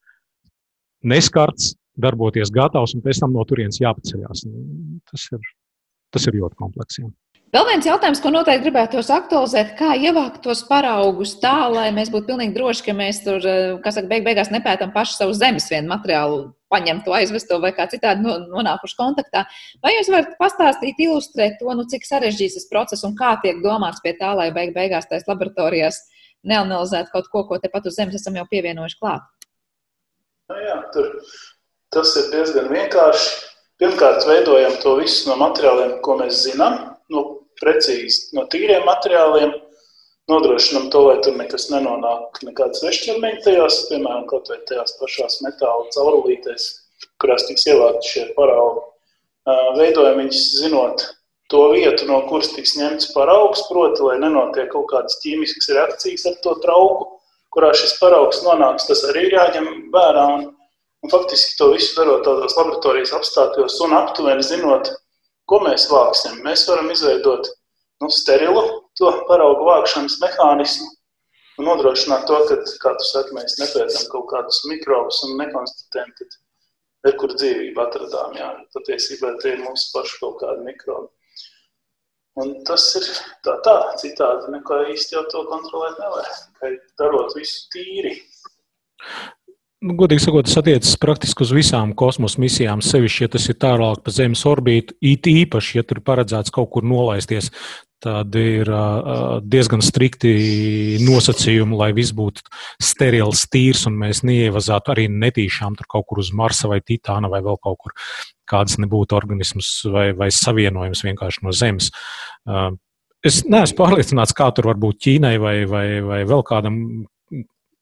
Neskarts, 1.08 1.74
darboties 2.00 2.52
gatavs 2.56 2.96
un 2.96 3.04
pēc 3.06 3.22
tam 3.24 3.36
no 3.36 3.44
turienes 3.48 3.80
jāpaceļās. 3.82 4.46
Nu, 4.48 5.00
tas 5.12 5.28
ir, 5.36 5.50
tas 6.16 6.28
ir 6.28 6.40
ļoti 6.40 6.60
kompleksīgi. 6.60 7.12
Vēl 7.50 7.66
viens 7.66 7.86
jautājums, 7.88 8.20
ko 8.22 8.30
noteikti 8.30 8.68
gribētu 8.68 9.02
aktualizēt, 9.02 9.72
kā 9.80 9.96
ievākt 9.98 10.44
tos 10.46 10.60
paraugus 10.70 11.32
tā, 11.42 11.66
lai 11.74 11.88
mēs 11.96 12.12
būtu 12.14 12.28
pilnīgi 12.28 12.54
droši, 12.54 12.84
ka 12.86 12.94
mēs 12.94 13.24
tur, 13.26 13.42
eh, 13.42 13.80
kas 13.82 13.96
saka, 13.98 14.06
beig 14.12 14.22
beigās 14.28 14.52
nepētām 14.54 14.92
pašu 14.94 15.16
savu 15.16 15.34
zemes 15.34 15.66
vienu 15.72 15.90
materiālu, 15.90 16.54
paņemt 16.70 17.06
to, 17.06 17.16
aizvest 17.18 17.50
to 17.50 17.58
vai 17.60 17.72
kā 17.74 17.88
citādi 17.90 18.22
nonākuši 18.22 18.98
kontaktā. 19.00 19.48
Vai 19.82 19.96
jūs 19.96 20.12
varat 20.14 20.38
pastāstīt, 20.38 21.02
ilustrēt 21.02 21.58
to, 21.58 21.74
nu, 21.74 21.88
cik 21.90 22.06
sarežģīts 22.06 22.60
tas 22.60 22.70
process 22.70 23.04
un 23.04 23.18
kā 23.18 23.42
tiek 23.42 23.64
domāts 23.64 24.04
pie 24.04 24.14
tā, 24.14 24.36
lai 24.36 24.52
beig 24.52 24.76
beigās 24.76 25.10
tais 25.10 25.26
laboratorijās 25.26 25.98
neanalizētu 26.46 27.10
kaut 27.12 27.32
ko, 27.34 27.44
ko 27.50 27.58
tepat 27.58 27.90
uz 27.90 27.98
zemes 27.98 28.14
esam 28.14 28.38
jau 28.38 28.46
pievienojuši 28.46 29.02
klāt? 29.02 29.26
Nu, 30.54 30.62
jā, 30.68 30.78
tur 30.94 31.18
tas 31.90 32.14
ir 32.16 32.30
diezgan 32.30 32.70
vienkārši. 32.70 33.50
Pirmkārt, 33.80 34.28
veidojam 34.28 34.78
to 34.84 34.98
visu 35.00 35.30
no 35.32 35.40
materiāliem, 35.40 35.98
ko 36.04 36.20
mēs 36.20 36.46
zinām. 36.46 36.98
No 37.10 37.39
precīzi 37.62 38.36
no 38.38 38.46
tīriem 38.52 38.86
materiāliem, 38.88 39.54
nodrošinām 40.30 40.90
to, 40.94 41.04
lai 41.08 41.18
tur 41.26 41.38
nekas 41.40 41.70
nenonāk, 41.74 42.42
nekādas 42.46 42.84
vešķermeņi 42.86 43.44
tajās, 43.46 43.82
piemēram, 43.90 44.28
kaut 44.30 44.52
vai 44.52 44.60
tajās 44.70 44.96
pašās 45.00 45.40
metāla 45.46 45.88
caurulītēs, 45.96 46.68
kurās 47.22 47.48
tiks 47.50 47.66
ievākti 47.72 48.14
šie 48.14 48.26
paraugi. 48.38 48.86
Veidojam 49.80 50.20
viņus 50.22 50.44
zinot 50.60 51.06
to 51.50 51.64
vietu, 51.74 52.06
no 52.06 52.22
kuras 52.30 52.52
tiks 52.54 52.76
ņemts 52.78 53.10
paraugs, 53.16 53.66
proti, 53.72 54.04
lai 54.06 54.20
nenotiek 54.22 54.70
kaut 54.74 54.90
kādas 54.92 55.18
ķīmiskas 55.24 55.72
reakcijas 55.74 56.28
ar 56.30 56.38
to 56.44 56.54
trauku, 56.62 57.08
kurā 57.54 57.72
šis 57.74 57.96
paraugs 57.98 58.44
nonāks, 58.46 58.86
tas 58.86 59.02
arī 59.10 59.26
ir 59.28 59.38
jāņem 59.40 59.70
vērā. 59.94 60.26
Un, 60.36 60.48
un 61.02 61.14
faktiski 61.14 61.58
to 61.58 61.72
visu 61.74 61.96
darot 61.98 62.22
tādos 62.28 62.54
laboratorijas 62.60 63.16
apstākļos 63.18 63.80
un 63.88 63.98
aptuveni 63.98 64.46
zinot, 64.46 64.92
Ko 65.50 65.60
mēs 65.66 65.88
vāksim? 65.90 66.42
Mēs 66.46 66.68
varam 66.70 66.92
izveidot 66.94 67.50
nu, 68.04 68.10
sterilu 68.14 68.64
to 69.00 69.12
paraugu 69.30 69.66
vākšanas 69.68 70.20
mehānismu 70.22 70.90
un 71.60 71.68
nodrošināt 71.68 72.28
to, 72.30 72.38
ka, 72.48 72.58
kā 72.84 72.94
tu 73.00 73.08
saki, 73.10 73.36
mēs 73.36 73.58
nepētām 73.60 74.06
kaut 74.14 74.30
kādus 74.32 74.62
mikrobus 74.72 75.24
un 75.28 75.36
nekonstatējam, 75.42 76.12
ka 76.16 77.10
ir 77.10 77.18
kur 77.20 77.34
dzīvība 77.36 77.88
atradām. 77.88 78.36
Jā, 78.40 78.52
patiesībā 78.76 79.34
tie 79.44 79.56
ir 79.58 79.66
mūsu 79.66 79.90
paši 79.96 80.20
kaut 80.22 80.38
kādi 80.44 80.68
mikrobi. 80.68 81.10
Un 82.40 82.54
tas 82.68 82.86
ir 82.96 83.08
tā, 83.44 83.58
tā 83.66 83.76
citādi, 84.00 84.52
neko 84.54 84.84
īsti 84.94 85.18
jau 85.18 85.26
to 85.34 85.44
kontrolēt 85.50 86.00
nevar. 86.00 86.30
Tikai 86.46 86.72
darot 87.02 87.36
visu 87.36 87.66
tīri. 87.74 88.14
Nu, 89.80 89.94
godīgi 89.96 90.26
sakot, 90.26 90.44
tas 90.44 90.60
attiecas 90.60 90.98
praktiski 91.00 91.46
uz 91.46 91.52
visām 91.56 91.94
kosmosa 91.96 92.42
misijām. 92.44 92.82
Sevišķi, 92.84 93.22
ja 93.24 93.30
tas 93.32 93.46
ir 93.48 93.56
tālāk 93.64 94.02
pa 94.04 94.12
Zemes 94.12 94.42
orbītu, 94.50 94.98
it 95.00 95.28
īpaši, 95.32 95.78
ja 95.78 95.86
tur 95.88 96.02
ir 96.02 96.04
paredzēts 96.10 96.52
kaut 96.52 96.68
kur 96.74 96.84
nolaisties, 96.84 97.48
tad 98.04 98.36
ir 98.36 98.68
diezgan 99.48 99.80
strikti 99.84 100.34
nosacījumi, 101.04 101.78
lai 101.80 101.90
viss 101.96 102.12
būtu 102.16 102.44
sterils, 102.84 103.46
tīrs 103.52 103.86
un 103.88 103.96
mēs 104.02 104.20
neievazātu 104.28 104.92
arī 104.92 105.06
netīšām 105.12 105.78
tur 105.80 105.88
kaut 105.96 106.10
kur 106.10 106.20
uz 106.24 106.32
Marsa 106.36 106.68
vai 106.72 106.82
Titāna 106.84 107.32
vai 107.32 107.40
vēl 107.46 107.60
kaut 107.64 107.80
kur 107.80 107.96
kādas 108.52 108.76
nebūtu 108.84 109.16
organismus 109.16 109.72
vai, 109.94 110.10
vai 110.12 110.28
savienojums 110.36 111.06
vienkārši 111.08 111.46
no 111.46 111.56
Zemes. 111.56 111.88
Es 113.24 113.40
neesmu 113.48 113.80
pārliecināts, 113.80 114.36
kā 114.36 114.52
tur 114.56 114.68
var 114.74 114.80
būt 114.80 115.00
Ķīnai 115.08 115.34
vai, 115.40 115.56
vai, 115.72 115.86
vai 116.04 116.20
vēl 116.28 116.44
kādam 116.48 116.82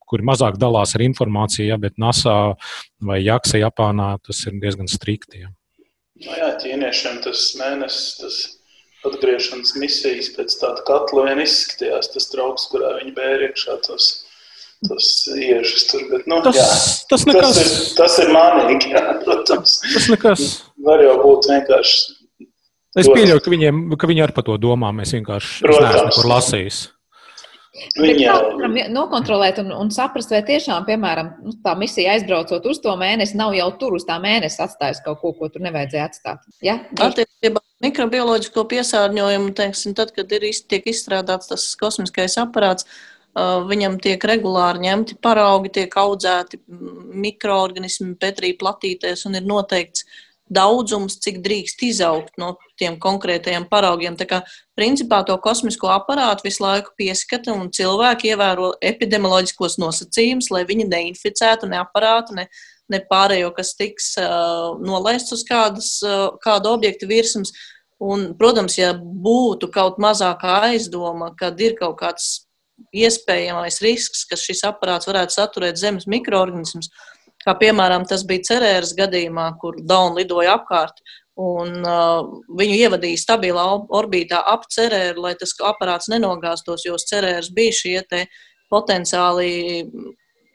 kuri 0.08 0.26
mazāk 0.28 0.58
dalās 0.62 0.96
ar 0.96 1.04
informāciju, 1.06 1.67
ja, 1.72 1.78
bet 1.82 1.98
NASA 2.02 2.34
vai 3.04 3.22
Jaksa 3.22 3.62
Japānā 3.62 4.15
tas 4.26 4.43
ir 4.48 4.60
diezgan 4.62 4.89
strikti. 4.91 5.43
Ja. 5.46 5.52
No 6.24 6.32
nu 6.32 6.38
jā, 6.39 6.52
ķīniešiem 6.63 7.20
tas 7.26 7.50
mēnesis, 7.60 8.06
tas 8.22 8.38
atgriešanās 9.08 9.76
misijas 9.78 10.32
pēc 10.36 10.56
tāda 10.62 10.86
katla 10.88 11.28
vien 11.30 11.43
izskatījās, 11.43 12.10
tas 12.13 12.32
trauks, 12.32 12.65
kurā 12.72 12.96
viņi 12.98 13.13
bēra 13.17 13.52
iekšā 13.52 13.78
tos, 13.86 14.10
tos 14.88 15.12
iežus 15.36 15.86
tur. 15.91 16.08
Bet, 16.12 16.26
nu, 16.30 16.41
tas, 16.46 16.58
jā, 16.58 16.67
tas, 17.12 17.28
nekas, 17.30 17.60
tas, 17.60 17.62
ir, 17.62 17.96
tas 18.00 18.20
ir 18.24 18.34
manīgi, 18.34 18.93
jā, 18.96 19.06
protams. 19.24 19.80
Tas 19.93 20.10
nekas. 20.13 20.48
Var 20.89 21.06
jau 21.06 21.15
būt 21.22 21.52
vienkārši. 21.54 22.15
Es 22.98 23.06
pieļauju, 23.13 23.41
ka, 23.46 23.54
viņiem, 23.54 23.82
ka 24.00 24.10
viņi 24.10 24.24
ar 24.26 24.34
par 24.34 24.46
to 24.48 24.56
domā. 24.58 24.89
Mēs 24.96 25.13
vienkārši 25.13 25.67
neesam 25.70 26.08
nekur 26.10 26.30
lasījuši. 26.32 26.86
Viņa... 27.98 28.34
Varam 28.58 28.78
nokontrolēt 28.94 29.60
un, 29.62 29.70
un 29.76 29.92
saprast, 29.94 30.32
vai 30.34 30.42
tiešām, 30.46 30.86
piemēram, 30.88 31.34
nu, 31.46 31.54
tā 31.66 31.76
misija 31.78 32.16
aizbraucot 32.16 32.66
uz 32.70 32.80
to 32.84 32.94
mēnesi, 32.98 33.38
nav 33.38 33.54
jau 33.58 33.68
tur 33.82 33.98
uz 34.00 34.06
tā 34.08 34.18
mēnesi 34.24 34.62
atstājis 34.66 35.04
kaut 35.06 35.22
ko, 35.22 35.34
ko 35.38 35.50
tur 35.54 35.66
nevajadzēja 35.66 36.08
atstāt? 36.10 36.48
Ja? 36.66 36.80
Attiecībā 36.98 37.62
mikrobioloģisko 37.86 38.66
piesārņojumu, 38.72 39.54
teiksim, 39.58 39.94
tad, 39.98 40.13
kad 40.16 40.34
ir, 40.34 40.48
tiek 40.70 40.90
izstrādāts 40.90 41.52
tas 41.52 41.68
kosmiskais 41.80 42.40
aparāts, 42.42 42.88
viņam 43.70 44.00
tiek 44.02 44.24
regulāri 44.26 44.88
ņemti 44.88 45.20
paraugi, 45.22 45.76
tiek 45.82 45.98
audzēti 46.02 46.58
mikroorganismi 47.28 48.16
Petrī 48.18 48.56
platītēs 48.58 49.28
un 49.30 49.38
ir 49.38 49.46
noteikts 49.46 50.08
daudzums, 50.53 51.17
cik 51.23 51.41
drīkst 51.43 51.83
izaugt 51.88 52.38
no 52.39 52.53
tiem 52.79 52.97
konkrētajiem 53.01 53.67
paraugiem. 53.69 54.15
Tā 54.19 54.27
kā 54.29 54.41
principā 54.77 55.21
to 55.27 55.36
kosmisko 55.43 55.91
aparātu 55.93 56.47
visu 56.47 56.63
laiku 56.63 56.93
pieskata 56.99 57.55
un 57.55 57.71
cilvēki 57.73 58.31
ievēro 58.33 58.73
epidemioloģiskos 58.91 59.77
nosacījumus, 59.81 60.51
lai 60.53 60.63
viņi 60.69 60.88
neinficētu 60.91 61.69
ne 61.71 61.81
aparātu, 61.81 62.38
ne, 62.38 62.47
ne 62.91 63.01
pārējo, 63.12 63.51
kas 63.57 63.75
tiks 63.79 64.13
uh, 64.21 64.77
nolaists 64.83 65.36
uz 65.36 65.43
kādas, 65.47 65.97
uh, 66.05 66.29
kādu 66.43 66.75
objektu 66.77 67.10
virsmas. 67.10 67.53
Un, 67.97 68.31
protams, 68.38 68.75
ja 68.77 68.91
būtu 68.93 69.71
kaut 69.73 69.97
mazākā 70.01 70.60
aizdoma, 70.69 71.31
kad 71.38 71.57
ir 71.60 71.73
kaut 71.79 71.97
kāds 72.03 72.27
iespējamais 72.93 73.81
risks, 73.81 74.23
ka 74.29 74.38
šis 74.38 74.62
aparāts 74.69 75.10
varētu 75.10 75.33
saturēt 75.33 75.79
zemes 75.81 76.05
mikroorganismus, 76.10 76.91
kā 77.47 77.55
piemēram 77.62 78.05
tas 78.10 78.25
bija 78.27 78.49
cerēras 78.51 78.93
gadījumā, 78.97 79.47
kur 79.62 79.79
Dauna 79.79 80.19
lidoja 80.19 80.57
apkārt. 80.60 81.01
Un, 81.38 81.83
uh, 81.86 82.27
viņu 82.57 82.77
ievadīja 82.81 83.21
stabilā 83.21 83.65
orbītā 83.93 84.39
ap 84.53 84.65
cerēru, 84.73 85.21
lai 85.27 85.36
tas 85.38 85.53
aparāts 85.62 86.10
nenogāztos, 86.10 86.88
jo 86.88 86.97
cerēras 86.97 87.51
bija 87.53 87.75
šie 87.77 87.99
potenciāli 88.73 89.51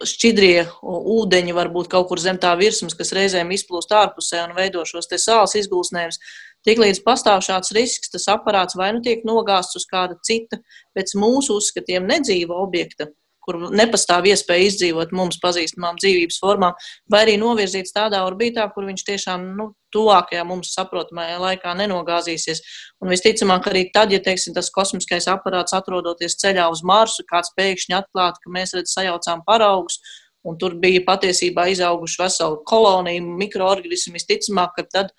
šķidrie 0.03 0.65
ūdeņi, 0.83 1.55
varbūt 1.55 1.91
kaut 1.93 2.09
kur 2.11 2.21
zem 2.21 2.39
tā 2.43 2.53
virsmas, 2.59 2.97
kas 2.99 3.13
reizēm 3.15 3.53
izplūst 3.55 3.93
ārpusē 3.95 4.43
un 4.49 4.57
veido 4.57 4.83
šos 4.89 5.11
sāls 5.23 5.55
izgulsnējumus. 5.61 6.19
Tiklīdz 6.67 7.01
pastāv 7.03 7.43
šāds 7.43 7.73
risks, 7.75 8.11
tas 8.13 8.29
aparāts 8.31 8.77
vai 8.79 8.93
nu 8.95 9.03
tiek 9.03 9.25
nogāzts 9.27 9.79
uz 9.81 9.87
kāda 9.89 10.19
cita, 10.27 10.61
pēc 10.95 11.17
mūsu 11.19 11.59
uzskatiem 11.59 12.07
nedzīva 12.07 12.59
objekta, 12.63 13.09
kur 13.45 13.59
nepastāv 13.75 14.29
iespēja 14.31 14.71
izdzīvot 14.71 15.13
mums 15.17 15.39
pazīstamām 15.43 15.99
dzīvības 16.01 16.41
formām, 16.43 16.77
vai 17.11 17.25
arī 17.27 17.37
novirzīts 17.43 17.95
tādā 17.97 18.23
orbītā, 18.27 18.69
kur 18.75 18.87
viņš 18.89 19.05
tiešām 19.09 19.47
nu, 19.59 19.73
tuvākajā 19.93 20.45
mums 20.49 20.73
saprotamajā 20.77 21.39
laikā 21.43 21.75
nenogāzīsies. 21.83 22.63
Un 23.03 23.13
visticamāk, 23.13 23.69
arī 23.71 23.85
tad, 23.95 24.15
ja 24.15 24.23
teiksim, 24.25 24.55
tas 24.57 24.71
kosmiskais 24.73 25.29
aparāts 25.31 25.77
atrodoties 25.77 26.39
ceļā 26.41 26.69
uz 26.73 26.85
Marsu, 26.87 27.27
kāds 27.29 27.53
pēkšņi 27.59 27.99
atklātu, 27.99 28.45
ka 28.45 28.55
mēs 28.55 28.77
redzam, 28.79 28.93
sajaucām 28.93 29.45
paraugus. 29.47 30.01
Un 30.43 30.57
tur 30.59 30.75
bija 30.83 31.05
patiesībā 31.07 31.69
izauguši 31.71 32.19
vesela 32.19 32.57
kolonija 32.67 33.23
mikroorganismu. 33.23 34.17
Visticamāk, 34.17 34.73
ka 34.75 34.89
tad 34.91 35.13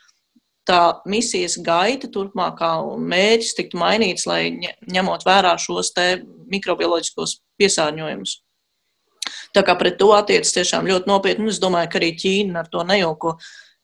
tā 0.67 0.79
misijas 1.09 1.57
gaita 1.63 2.09
turpmākā 2.11 2.71
un 2.93 3.03
mērķis 3.11 3.57
tiktu 3.57 3.79
mainīts, 3.79 4.27
lai 4.29 4.41
ņemot 4.91 5.25
vērā 5.27 5.57
šos 5.59 5.91
mikrobioloģiskos 6.53 7.39
piesārņojumus. 7.59 8.39
Tā 9.53 9.61
kā 9.65 9.75
pret 9.79 9.99
to 9.99 10.09
attiecas 10.15 10.53
tiešām 10.55 10.87
ļoti 10.89 11.09
nopietni, 11.09 11.45
un 11.45 11.53
es 11.53 11.61
domāju, 11.61 11.91
ka 11.91 11.99
arī 11.99 12.13
Ķīna 12.19 12.63
ar 12.63 12.71
to 12.71 12.83
nejauko. 12.87 13.37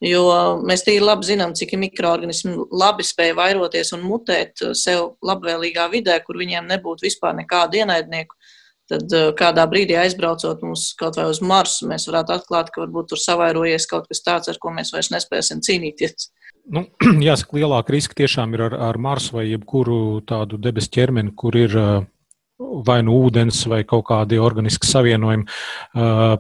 Jo 0.04 0.24
mēs 0.64 0.86
tīri 0.88 1.04
labi 1.04 1.28
zinām, 1.28 1.52
cik 1.60 1.76
mikroorganismi 1.76 2.56
labi 2.72 3.04
spēj 3.04 3.34
vairoties 3.36 3.92
un 3.98 4.06
mutēt 4.08 4.64
sev 4.80 5.18
labvēlīgā 5.28 5.90
vidē, 5.92 6.16
kur 6.24 6.40
viņiem 6.40 6.70
nebūtu 6.72 7.04
vispār 7.04 7.36
nekādu 7.42 7.82
ienaidnieku. 7.82 8.38
Tad 8.90 9.14
eh, 9.14 9.28
kādā 9.38 9.68
brīdī 9.70 9.98
aizbraucot 10.00 10.64
mums 10.66 10.88
kaut 10.98 11.20
vai 11.20 11.28
uz 11.30 11.44
Marsu, 11.46 11.86
mēs 11.92 12.08
varētu 12.10 12.34
atklāt, 12.40 12.72
ka 12.74 12.82
varbūt 12.86 13.12
tur 13.12 13.22
savairojies 13.22 13.86
kaut 13.92 14.08
kas 14.10 14.24
tāds, 14.26 14.50
ar 14.50 14.58
ko 14.62 14.72
mēs 14.74 14.94
vairs 14.96 15.12
nespēsim 15.14 15.62
cīnīties. 15.66 16.32
Nu, 16.70 16.86
jāsaka, 17.30 17.58
lielāka 17.60 17.96
riska 17.96 18.18
tiešām 18.20 18.56
ir 18.58 18.68
ar, 18.70 18.78
ar 18.92 19.02
Marsu 19.02 19.38
vai 19.40 19.50
jebkuru 19.50 20.22
tādu 20.28 20.60
debesu 20.62 20.92
ķermeni, 20.98 21.36
kur 21.38 21.58
ir 21.58 21.76
vai 22.60 23.00
nu 23.06 23.16
ūdens, 23.24 23.62
vai 23.72 23.84
kaut 23.88 24.04
kādi 24.10 24.40
organiski 24.44 24.88
savienojumi. 24.88 25.48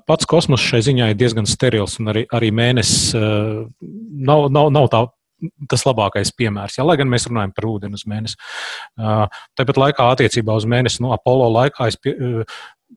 Pats 0.08 0.28
kosmos 0.28 0.64
šai 0.64 0.82
ziņā 0.90 1.12
ir 1.12 1.20
diezgan 1.20 1.48
sterils, 1.48 1.96
un 2.02 2.12
arī, 2.12 2.26
arī 2.36 2.52
mēnesis 2.52 3.16
nav, 3.16 4.50
nav, 4.52 4.68
nav 4.76 4.90
tā 4.92 5.06
tas 5.72 5.86
labākais 5.88 6.34
piemērs. 6.36 6.76
Ja, 6.76 6.84
lai 6.84 6.98
gan 7.00 7.08
mēs 7.12 7.30
runājam 7.30 7.54
par 7.56 7.70
ūdeni 7.70 7.96
uz 7.96 8.06
mēnesi. 8.10 8.36
Tāpat 9.56 9.80
laikā 9.80 10.10
attiecībā 10.12 10.58
uz 10.60 10.68
mēnesi, 10.68 11.00
nu, 11.06 11.14
Apollo 11.16 11.48
laikā, 11.56 11.88
es 11.88 11.96
pie, 11.96 12.16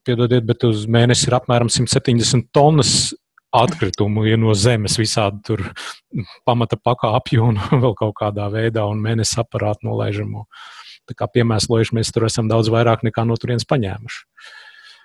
piedodiet, 0.06 0.42
bet 0.48 0.66
uz 0.66 0.88
mēnesi 0.90 1.28
ir 1.28 1.38
apmēram 1.38 1.70
170 1.70 2.50
tonnas 2.54 3.12
atkritumu 3.52 4.24
ja 4.26 4.38
no 4.40 4.54
zemes, 4.56 4.96
visādi 5.00 5.42
tur 5.46 5.64
pamata 6.48 6.78
pakāpju 6.80 7.44
un 7.50 7.60
vēl 7.72 7.94
kaut 7.98 8.16
kādā 8.20 8.48
veidā, 8.52 8.86
un 8.88 9.02
mēnesis 9.04 9.40
aparātu 9.44 9.88
nolaižamo. 9.90 10.46
Tā 11.08 11.16
kā 11.18 11.26
piemēslojuši 11.34 11.96
mēs 11.98 12.12
tur 12.14 12.28
esam 12.28 12.48
daudz 12.50 12.70
vairāk 12.72 13.02
nekā 13.06 13.24
no 13.26 13.36
turienes 13.40 13.66
paņēmuši. 13.68 14.20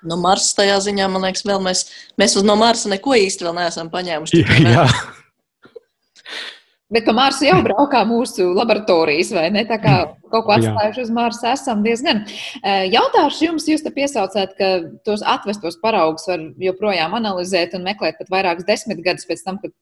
No 0.08 0.20
Marsa 0.22 0.60
tajā 0.60 0.76
ziņā, 0.86 1.08
man 1.10 1.26
liekas, 1.26 1.42
vēl 1.48 1.62
mēs, 1.66 1.88
mēs 2.22 2.38
uz 2.38 2.46
no 2.46 2.54
Marsa 2.60 2.92
neko 2.92 3.16
īsti 3.18 3.48
vēl 3.48 3.56
neesam 3.58 3.90
paņēmuši. 3.94 4.44
Jā. 4.70 4.86
Bet 6.88 7.04
pa 7.04 7.12
Marsu 7.12 7.44
jau 7.44 7.58
braukā 7.66 8.00
mūsu 8.08 8.46
laboratorijas, 8.56 9.34
vai 9.36 9.50
ne? 9.52 9.66
Tā 9.68 9.76
kā 9.84 9.96
kaut 10.32 10.46
ko 10.48 10.54
atstājuši 10.56 11.02
uz 11.04 11.10
Marsa 11.12 11.50
esam 11.52 11.82
diezgan. 11.84 12.22
Jautāšu 12.64 13.44
jums, 13.44 13.66
jūs 13.68 13.84
te 13.84 13.92
piesaucāt, 13.92 14.54
ka 14.56 14.70
tos 15.04 15.20
atvestos 15.28 15.76
paraugus 15.82 16.30
var 16.32 16.46
joprojām 16.64 17.18
analizēt 17.20 17.76
un 17.76 17.84
meklēt 17.90 18.22
pat 18.22 18.32
vairākus 18.32 18.70
desmit 18.70 19.04
gadus 19.04 19.28
pēc 19.28 19.44
tam, 19.44 19.60
kad 19.60 19.76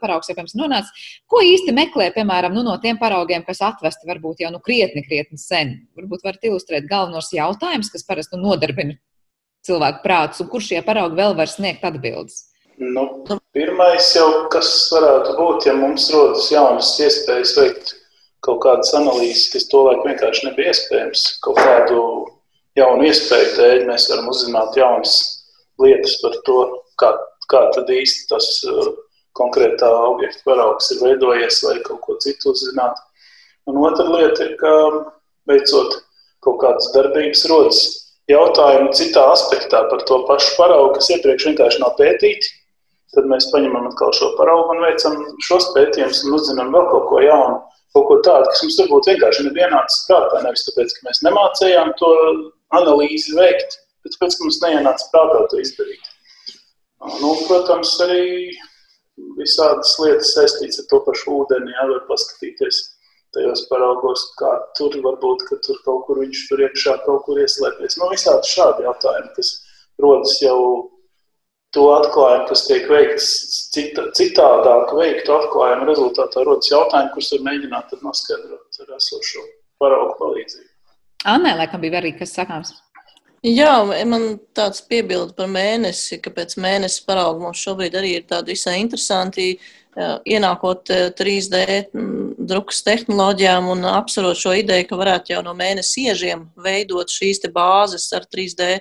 paraugs 0.00 0.32
jau 0.32 0.38
pirms 0.38 0.56
nonāca. 0.56 1.04
Ko 1.28 1.44
īsti 1.44 1.76
meklē, 1.76 2.08
piemēram, 2.16 2.56
nu, 2.56 2.64
no 2.64 2.78
tiem 2.80 2.96
paraugiem, 3.04 3.44
kas 3.44 3.60
atvesti 3.60 4.08
varbūt 4.08 4.40
jau 4.46 4.54
nu 4.56 4.64
krietni, 4.64 5.04
krietni 5.04 5.36
sen? 5.36 5.76
Varbūt 6.00 6.24
varat 6.24 6.48
ilustrēt 6.48 6.88
galvenos 6.88 7.34
jautājumus, 7.36 7.92
kas 7.92 8.08
parasti 8.08 8.40
nu, 8.40 8.46
nodarbina 8.48 8.96
cilvēku 9.68 10.00
prātus, 10.08 10.40
un 10.40 10.48
kur 10.48 10.64
šie 10.64 10.80
paraugi 10.88 11.20
vēl 11.20 11.36
var 11.36 11.52
sniegt 11.52 11.84
atbildes? 11.84 12.46
Nu, 12.76 13.06
pirmais 13.56 14.10
jau, 14.12 14.48
kas 14.52 14.68
varētu 14.92 15.36
būt, 15.38 15.64
ja 15.64 15.72
mums 15.76 16.10
rodas 16.12 16.50
jaunas 16.52 16.90
iespējas 17.00 17.54
veikt 17.56 17.94
kaut 18.44 18.60
kādas 18.66 18.92
analīzes, 18.98 19.46
kas 19.54 19.64
tolaik 19.72 20.02
vienkārši 20.04 20.50
nebija 20.50 20.74
iespējams. 20.74 21.22
Kaut 21.44 21.56
kādu 21.56 22.02
jaunu 22.76 23.06
iespēju 23.08 23.54
dēļ 23.56 23.86
mēs 23.88 24.10
varam 24.12 24.28
uzzināt 24.28 24.76
jaunas 24.76 25.14
lietas 25.80 26.18
par 26.20 26.36
to, 26.44 26.58
kā, 27.00 27.14
kā 27.48 27.62
tad 27.72 27.88
īsti 27.96 28.28
tas 28.34 28.50
uh, 28.68 28.92
konkrētā 29.40 29.88
objekta 30.10 30.44
paraugs 30.44 30.92
ir 30.92 31.00
veidojies, 31.00 31.62
vai 31.64 31.78
kaut 31.86 32.02
ko 32.04 32.18
citu 32.20 32.52
uzzināt. 32.52 33.00
Un 33.66 33.80
otra 33.88 34.04
lieta 34.12 34.50
ir, 34.50 34.52
ka 34.60 34.74
veicot 35.48 35.96
kaut 36.44 36.60
kādas 36.60 36.92
darbības 36.92 37.48
rodas 37.48 37.82
jautājumi 38.28 38.92
citā 39.00 39.24
aspektā 39.32 39.82
par 39.88 40.04
to 40.04 40.20
pašu 40.28 40.54
paraugu, 40.60 40.94
kas 40.98 41.10
iepriekš 41.16 41.50
vienkārši 41.50 41.82
nav 41.82 41.96
pētīti 41.96 42.52
Tad 43.16 43.28
mēs 43.30 43.48
paņemam 43.52 43.88
atkal 43.88 44.12
šo 44.16 44.34
paraugu 44.36 44.74
un 44.74 44.84
veicam 44.84 45.16
šos 45.46 45.70
pētījumus 45.72 46.22
un 46.26 46.36
uzzinām 46.36 46.74
vēl 46.74 46.88
kaut 46.92 47.08
ko 47.08 47.22
jaunu. 47.24 47.62
kaut 47.96 48.04
ko 48.10 48.16
tādu, 48.26 48.50
kas 48.52 48.60
mums 48.60 48.76
varbūt 48.82 49.06
vienkārši 49.08 49.44
nebija 49.46 49.70
ienācis 49.70 50.02
prātā. 50.08 50.42
Nevis 50.44 50.66
tāpēc, 50.66 50.90
ka 50.92 51.06
mēs 51.06 51.22
nemācījām 51.24 51.94
to 51.96 52.10
analīzi 52.76 53.32
veikt, 53.38 53.78
bet 54.04 54.12
tāpēc, 54.16 54.36
ka 54.36 54.44
mums 54.44 54.58
neienāca 54.64 55.06
prātā 55.14 55.46
to 55.48 55.62
izdarīt. 55.62 56.10
Nu, 57.22 57.30
protams, 57.48 57.94
arī 58.04 58.26
visādas 59.38 59.94
lietas 60.02 60.34
saistītas 60.36 60.82
ar 60.82 60.90
to 60.90 61.00
pašu 61.06 61.38
ūdeni, 61.38 61.72
jā, 61.72 61.86
var 61.88 62.04
paskatīties 62.10 62.82
tajos 63.36 63.64
paraugos, 63.70 64.26
kā 64.40 64.52
tur 64.78 64.96
varbūt, 65.04 65.44
ka 65.48 65.58
tur 65.64 65.80
kaut 65.84 66.06
kur 66.08 66.20
viņš 66.22 66.42
tur 66.50 66.62
iekšā 66.66 66.98
kaut 67.04 67.24
kur 67.26 67.40
ieslēpies. 67.40 67.98
Nu, 68.00 68.08
visādi 68.12 68.52
šādi 68.52 68.86
jautājumi, 68.86 69.32
kas 69.36 69.52
rodas 70.02 70.36
jau 70.44 70.60
to 71.76 71.84
atklājumu, 71.94 72.46
kas 72.50 72.64
tiek 72.66 72.88
veikts 72.90 73.28
cita, 73.74 74.08
citādāk 74.16 74.94
veiktu 74.96 75.36
atklājumu 75.36 75.90
rezultātā, 75.90 76.46
rodas 76.46 76.72
jautājumi, 76.72 77.12
kurus 77.14 77.30
var 77.36 77.44
mēģināt 77.50 77.94
noskaidrot 78.00 78.82
ar 78.82 78.96
esošo 78.96 79.44
paraugu 79.82 80.16
palīdzību. 80.22 80.68
Annē, 81.26 81.56
laikam, 81.60 81.82
bija 81.82 82.00
arī 82.00 82.16
kas 82.16 82.34
sakāms. 82.36 82.74
Jā, 83.46 83.72
man 84.08 84.38
tāds 84.56 84.80
piebildi 84.88 85.36
par 85.36 85.50
mēnesi, 85.52 86.18
ka 86.22 86.32
pēc 86.34 86.56
mēnesis 86.58 87.04
parauga 87.06 87.44
mums 87.44 87.60
šobrīd 87.62 87.94
arī 87.98 88.16
ir 88.18 88.24
tādi 88.26 88.56
visai 88.56 88.80
interesanti 88.80 89.52
ienākot 89.96 90.90
3D 91.16 91.60
drukas 91.92 92.82
tehnoloģijām 92.86 93.68
un 93.72 93.86
apsverot 93.88 94.40
šo 94.40 94.54
ideju, 94.60 94.88
ka 94.90 94.98
varētu 94.98 95.34
jau 95.34 95.44
no 95.46 95.54
mēnesi 95.56 96.08
iežiem 96.10 96.46
veidot 96.64 97.12
šīs 97.12 97.44
bāzes 97.54 98.08
ar 98.16 98.26
3D 98.28 98.80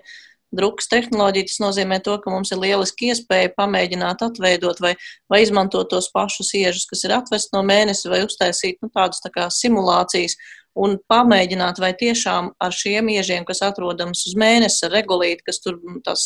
drukas 0.57 0.89
tehnoloģiju. 0.91 1.49
Tas 1.51 1.61
nozīmē 1.63 2.01
to, 2.05 2.17
ka 2.23 2.33
mums 2.33 2.53
ir 2.55 2.61
lieliski 2.63 3.11
iespēja 3.13 3.53
pamēģināt 3.57 4.25
atveidot 4.25 4.81
vai, 4.83 4.95
vai 5.31 5.41
izmantot 5.45 5.91
tos 5.91 6.11
pašus 6.13 6.53
iežus, 6.57 6.87
kas 6.89 7.05
ir 7.07 7.15
atvest 7.17 7.55
no 7.55 7.63
mēnesi, 7.65 8.09
vai 8.11 8.23
uztaisīt 8.25 8.81
nu, 8.83 8.91
tādas 8.93 9.23
tā 9.23 9.33
kā 9.33 9.49
simulācijas 9.53 10.39
un 10.75 10.97
pamēģināt, 11.09 11.79
vai 11.79 11.91
tiešām 11.95 12.49
ar 12.61 12.75
šiem 12.75 13.07
iežiem, 13.13 13.45
kas 13.47 13.61
atrodams 13.63 14.25
uz 14.27 14.35
mēnesi, 14.39 14.81
ar 14.85 14.93
regulīti, 14.97 15.45
kas 15.47 15.61
tur 15.63 15.79
tas 16.03 16.25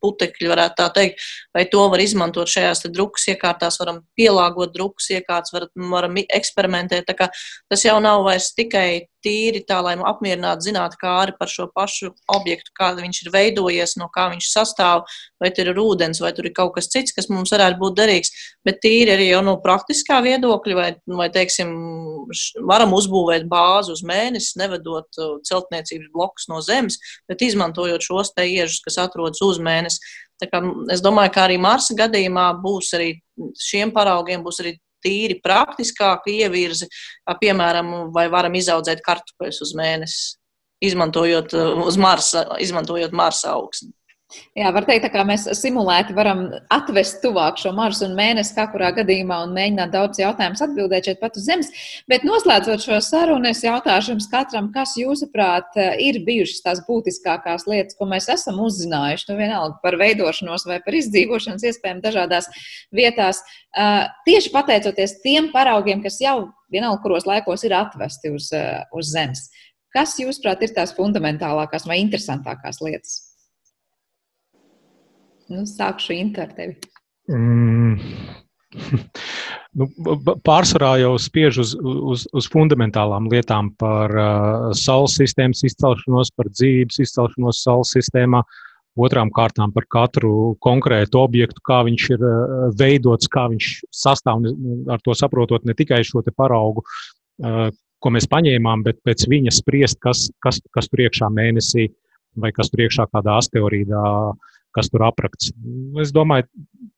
putekļi 0.00 0.50
varētu 0.50 0.78
tā 0.80 0.88
teikt, 0.96 1.26
vai 1.56 1.66
to 1.72 1.84
var 1.92 2.02
izmantot 2.02 2.48
šajās 2.50 2.86
drukas 2.88 3.28
iekārtās, 3.34 3.76
varam 3.82 4.00
pielāgot 4.18 4.72
drukas 4.74 5.10
iekārtas, 5.12 5.52
var, 5.56 5.68
varam 5.92 6.16
eksperimentēt. 6.22 7.12
Tas 7.12 7.84
jau 7.84 7.98
nav 8.00 8.24
vairs 8.24 8.54
tikai 8.56 9.04
tīri 9.24 9.62
tā, 9.66 9.80
lai 9.84 9.96
apmierinātu 9.96 10.68
zinātnē 10.68 11.34
par 11.38 11.50
šo 11.50 11.68
pašu 11.74 12.12
objektu, 12.32 12.72
kā 12.76 12.92
viņš 12.98 13.22
ir 13.24 13.32
veidojies, 13.34 13.96
no 14.00 14.08
kā 14.12 14.28
viņš 14.32 14.48
sastāv, 14.50 15.04
vai 15.40 15.50
tur 15.54 15.70
ir 15.72 15.80
ūdens, 15.80 16.20
vai 16.22 16.32
tur 16.36 16.48
ir 16.48 16.54
kaut 16.56 16.74
kas 16.76 16.90
cits, 16.92 17.14
kas 17.16 17.30
mums 17.32 17.52
varētu 17.54 17.78
būt 17.80 17.98
derīgs. 17.98 18.32
Bet 18.66 18.80
tīri 18.84 19.14
arī 19.14 19.28
no 19.44 19.56
praktiskā 19.62 20.20
viedokļa, 20.24 20.78
vai, 20.78 20.88
vai 21.20 21.28
teiksim, 21.32 21.70
varam 22.68 22.96
uzbūvēt 22.96 23.46
bāzi 23.50 23.94
uz 23.94 24.04
mēnesi, 24.06 24.58
nevedot 24.60 25.20
uh, 25.20 25.38
celtniecības 25.46 26.10
blokus 26.14 26.48
no 26.50 26.60
zemes, 26.64 26.98
bet 27.30 27.42
izmantojot 27.46 28.04
šos 28.04 28.34
te 28.36 28.48
iežus, 28.48 28.82
kas 28.84 29.00
atrodas 29.06 29.42
uz 29.44 29.62
mēnesi. 29.62 30.02
Es 30.40 31.02
domāju, 31.04 31.34
ka 31.34 31.44
arī 31.44 31.58
Marsa 31.60 31.92
gadījumā 31.98 32.46
būs 32.62 32.94
arī 32.96 33.10
šiem 33.60 33.92
paraugiem 33.92 34.44
būs 34.44 34.62
arī 34.62 34.78
tīri 35.04 35.38
praktiskāka 35.44 36.32
ievirzi, 36.32 36.88
piemēram, 37.40 38.10
vai 38.14 38.26
varam 38.32 38.56
izaudzēt 38.58 39.02
kartupeļus 39.06 39.62
uz 39.66 39.72
mēnesi, 39.78 40.36
izmantojot 40.84 41.54
uz 41.86 42.00
Marsa, 42.00 42.46
izmantojot 42.62 43.16
Marsa 43.16 43.54
augsni. 43.56 43.92
Jā, 44.58 44.70
var 44.74 44.84
teikt, 44.86 45.08
ka 45.10 45.22
mēs 45.26 45.46
simulēti 45.58 46.14
varam 46.14 46.44
atvest 46.70 47.18
tuvāk 47.24 47.58
šo 47.58 47.72
marsu 47.74 48.04
un 48.06 48.16
mēnesi, 48.18 48.54
kā 48.54 48.66
kurā 48.70 48.90
gadījumā, 48.94 49.40
un 49.46 49.54
mēģināt 49.56 49.92
daudz 49.94 50.20
jautājumus 50.22 50.62
atbildēt 50.66 51.08
šeit 51.08 51.20
pat 51.22 51.38
uz 51.38 51.46
zemes. 51.48 51.70
Bet 52.10 52.26
noslēdzot 52.26 52.84
šo 52.84 53.00
sarunu, 53.02 53.50
es 53.50 53.62
jautāšu 53.64 54.14
jums 54.14 54.28
katram, 54.30 54.68
kas 54.74 54.94
jūsuprāt 55.00 55.78
ir 56.02 56.20
bijušas 56.26 56.62
tās 56.66 56.82
būtiskākās 56.86 57.66
lietas, 57.70 57.98
ko 57.98 58.06
mēs 58.10 58.28
esam 58.30 58.60
uzzinājuši, 58.62 59.26
nu 59.30 59.38
vienalga 59.40 59.80
par 59.82 59.98
veidošanos 60.00 60.66
vai 60.70 60.78
par 60.84 60.98
izdzīvošanas 61.00 61.66
iespējām 61.70 62.02
dažādās 62.04 62.50
vietās, 62.94 63.42
tieši 64.28 64.52
pateicoties 64.54 65.18
tiem 65.24 65.50
paraugiem, 65.54 66.04
kas 66.06 66.20
jau 66.22 66.52
vienalga 66.70 67.02
kuros 67.02 67.26
laikos 67.26 67.66
ir 67.66 67.74
atvesti 67.78 68.30
uz, 68.34 68.52
uz 68.94 69.10
zemes. 69.10 69.48
Kas, 69.90 70.14
jūsuprāt, 70.22 70.62
ir 70.62 70.70
tās 70.76 70.94
fundamentālākās 70.94 71.88
vai 71.90 71.98
interesantākās 72.04 72.78
lietas? 72.84 73.29
Nu, 75.50 75.64
sākšu 75.66 76.14
Intu 76.14 76.44
ar 76.44 76.54
tevi. 76.56 76.78
Mm. 77.30 77.98
Nu, 79.70 79.86
pārsvarā 80.42 80.96
jau 80.98 81.12
spiež 81.22 81.60
uz, 81.62 81.72
uz, 81.78 82.24
uz 82.34 82.46
fundamentālām 82.50 83.28
lietām 83.30 83.68
par 83.78 84.10
uh, 84.10 84.64
saules 84.74 85.14
sistēmas 85.14 85.62
izcelšanos, 85.68 86.32
par 86.34 86.50
dzīves 86.50 86.98
izcelšanos 87.04 87.60
saules 87.62 87.92
sistēmā, 87.94 88.40
otrām 88.98 89.30
kārtām 89.30 89.70
par 89.70 89.86
katru 89.94 90.56
konkrētu 90.66 91.22
objektu, 91.22 91.62
kā 91.70 91.84
viņš 91.86 92.08
ir 92.16 92.26
uh, 92.26 92.66
veidots, 92.82 93.30
kā 93.30 93.46
viņš 93.52 93.70
sastāv, 93.94 94.50
ar 94.90 95.06
to 95.06 95.14
saprotot 95.14 95.62
ne 95.70 95.78
tikai 95.78 96.02
šo 96.06 96.24
paraugu, 96.34 96.82
uh, 96.82 97.70
ko 98.02 98.14
mēs 98.18 98.26
paņēmām, 98.30 98.82
bet 98.90 98.98
pēc 99.06 99.28
viņa 99.30 99.54
spriest, 99.54 100.02
kas, 100.02 100.26
kas, 100.42 100.58
kas 100.74 100.90
tur 100.90 101.06
iekšā 101.06 101.30
mēnesī 101.30 101.92
vai 102.42 102.50
kas 102.58 102.74
tur 102.74 102.88
iekšā 102.88 103.06
kādā 103.14 103.38
asteroīdā 103.38 104.02
uh, 104.02 104.50
kas 104.76 104.90
tur 104.92 105.04
aprakts. 105.06 105.50
Es 106.02 106.12
domāju, 106.14 106.46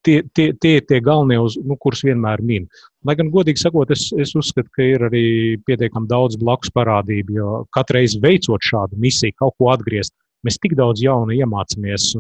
tie, 0.07 0.21
tie, 0.37 0.51
tie 0.61 0.75
ir 0.79 0.85
tie 0.89 1.01
galvenie, 1.05 1.39
uz, 1.43 1.57
nu, 1.61 1.77
kurus 1.81 2.05
vienmēr 2.07 2.43
min. 2.45 2.67
Lai 3.07 3.17
gan, 3.19 3.31
godīgi 3.33 3.63
sakot, 3.63 3.91
es, 3.95 4.09
es 4.21 4.35
uzskatu, 4.39 4.71
ka 4.77 4.85
ir 4.87 5.07
arī 5.09 5.25
pietiekami 5.67 6.11
daudz 6.11 6.39
blakus 6.41 6.73
parādību, 6.75 7.39
jo 7.39 7.55
katru 7.75 8.01
reizi 8.01 8.21
veicot 8.23 8.63
šādu 8.67 9.01
misiju, 9.03 9.39
kaut 9.41 9.57
ko 9.61 9.73
atgriezt, 9.75 10.15
mēs 10.47 10.61
tik 10.63 10.77
daudz 10.79 11.03
jaunu 11.05 11.37
iemācāmies. 11.39 12.13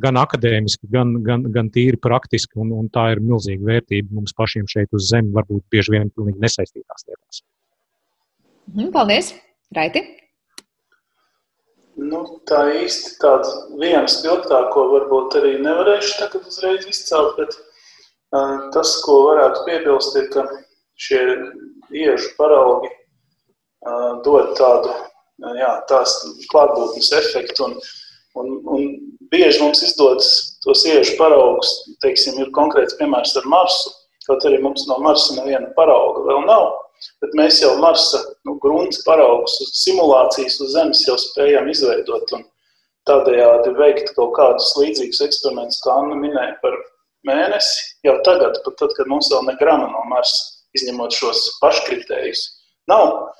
Gan 0.00 0.16
akadēmiski, 0.16 0.88
gan, 0.88 1.18
gan, 1.26 1.42
gan 1.52 1.68
tīri 1.68 2.00
praktiski, 2.00 2.56
un, 2.62 2.70
un 2.72 2.88
tā 2.92 3.10
ir 3.12 3.20
milzīga 3.20 3.68
vērtība 3.68 4.16
mums 4.16 4.32
pašiem 4.32 4.64
šeit 4.70 4.96
uz 4.96 5.10
Zemes, 5.10 5.34
varbūt 5.36 5.66
bieži 5.74 5.98
vien 5.98 6.08
pilnīgi 6.08 6.40
nesaistītās 6.40 7.04
lietās. 7.04 7.44
Mhm, 8.72 8.94
paldies! 8.96 9.34
Raiti! 9.76 10.23
Nu, 11.94 12.24
tā 12.50 12.60
īsti 12.74 13.14
tāds 13.22 13.50
viens 13.78 14.16
spilgtāk, 14.18 14.72
ko 14.74 14.88
varbūt 14.90 15.36
arī 15.38 15.52
nevarēšu 15.62 16.16
tagad 16.18 16.48
uzreiz 16.50 16.88
izcelt, 16.90 17.36
bet 17.38 17.54
uh, 17.54 18.70
tas, 18.74 18.96
ko 19.04 19.20
varētu 19.28 19.62
piebilst, 19.68 20.16
ir, 20.18 20.26
ka 20.34 20.42
šie 20.98 21.20
iežu 21.94 22.32
paraugi 22.38 22.90
uh, 22.90 24.18
dod 24.26 24.56
tādu, 24.58 24.90
jā, 25.60 25.70
tās 25.90 26.16
klātbūtnes 26.50 27.12
efektu 27.20 27.68
un, 27.68 27.78
un, 28.42 28.50
un 28.74 28.88
bieži 29.30 29.62
mums 29.62 29.84
izdodas 29.86 30.58
tos 30.66 30.82
iežu 30.90 31.14
paraugus, 31.20 31.70
teiksim, 32.02 32.40
ir 32.42 32.50
konkrēts 32.58 32.98
piemērs 32.98 33.36
ar 33.38 33.46
Marsu, 33.50 33.94
kaut 34.26 34.42
arī 34.48 34.58
mums 34.62 34.88
no 34.90 34.98
Marsa 35.04 35.38
neviena 35.38 35.70
parauga 35.78 36.26
vēl 36.26 36.42
nav, 36.50 36.72
bet 37.24 37.36
mēs 37.38 37.60
jau 37.62 37.74
Marsa 37.82 38.20
nu, 38.48 38.56
grunts 38.62 39.02
paraugus, 39.06 39.56
simulācijas 39.82 40.58
uz 40.64 40.74
Zemes 40.76 41.04
jau 41.06 41.16
spējam 41.20 41.70
izveidot 41.72 42.34
un 42.36 42.44
tādējādi 43.08 43.74
veikt 43.78 44.12
kaut 44.16 44.34
kādus 44.38 44.72
līdzīgus 44.80 45.22
eksperimentus, 45.26 45.82
kā 45.84 45.94
Anna 46.00 46.18
minēja 46.18 46.56
par 46.62 46.76
mēnesi, 47.28 47.80
jau 48.06 48.16
tagad, 48.26 48.60
pat 48.64 48.78
tad, 48.80 48.94
kad 48.96 49.10
mums 49.10 49.30
vēl 49.32 49.46
ne 49.48 49.56
grama 49.60 49.90
no 49.92 50.04
Marsa, 50.10 50.52
izņemot 50.76 51.14
šos 51.14 51.46
paškritējus, 51.62 52.44
nav 52.90 53.34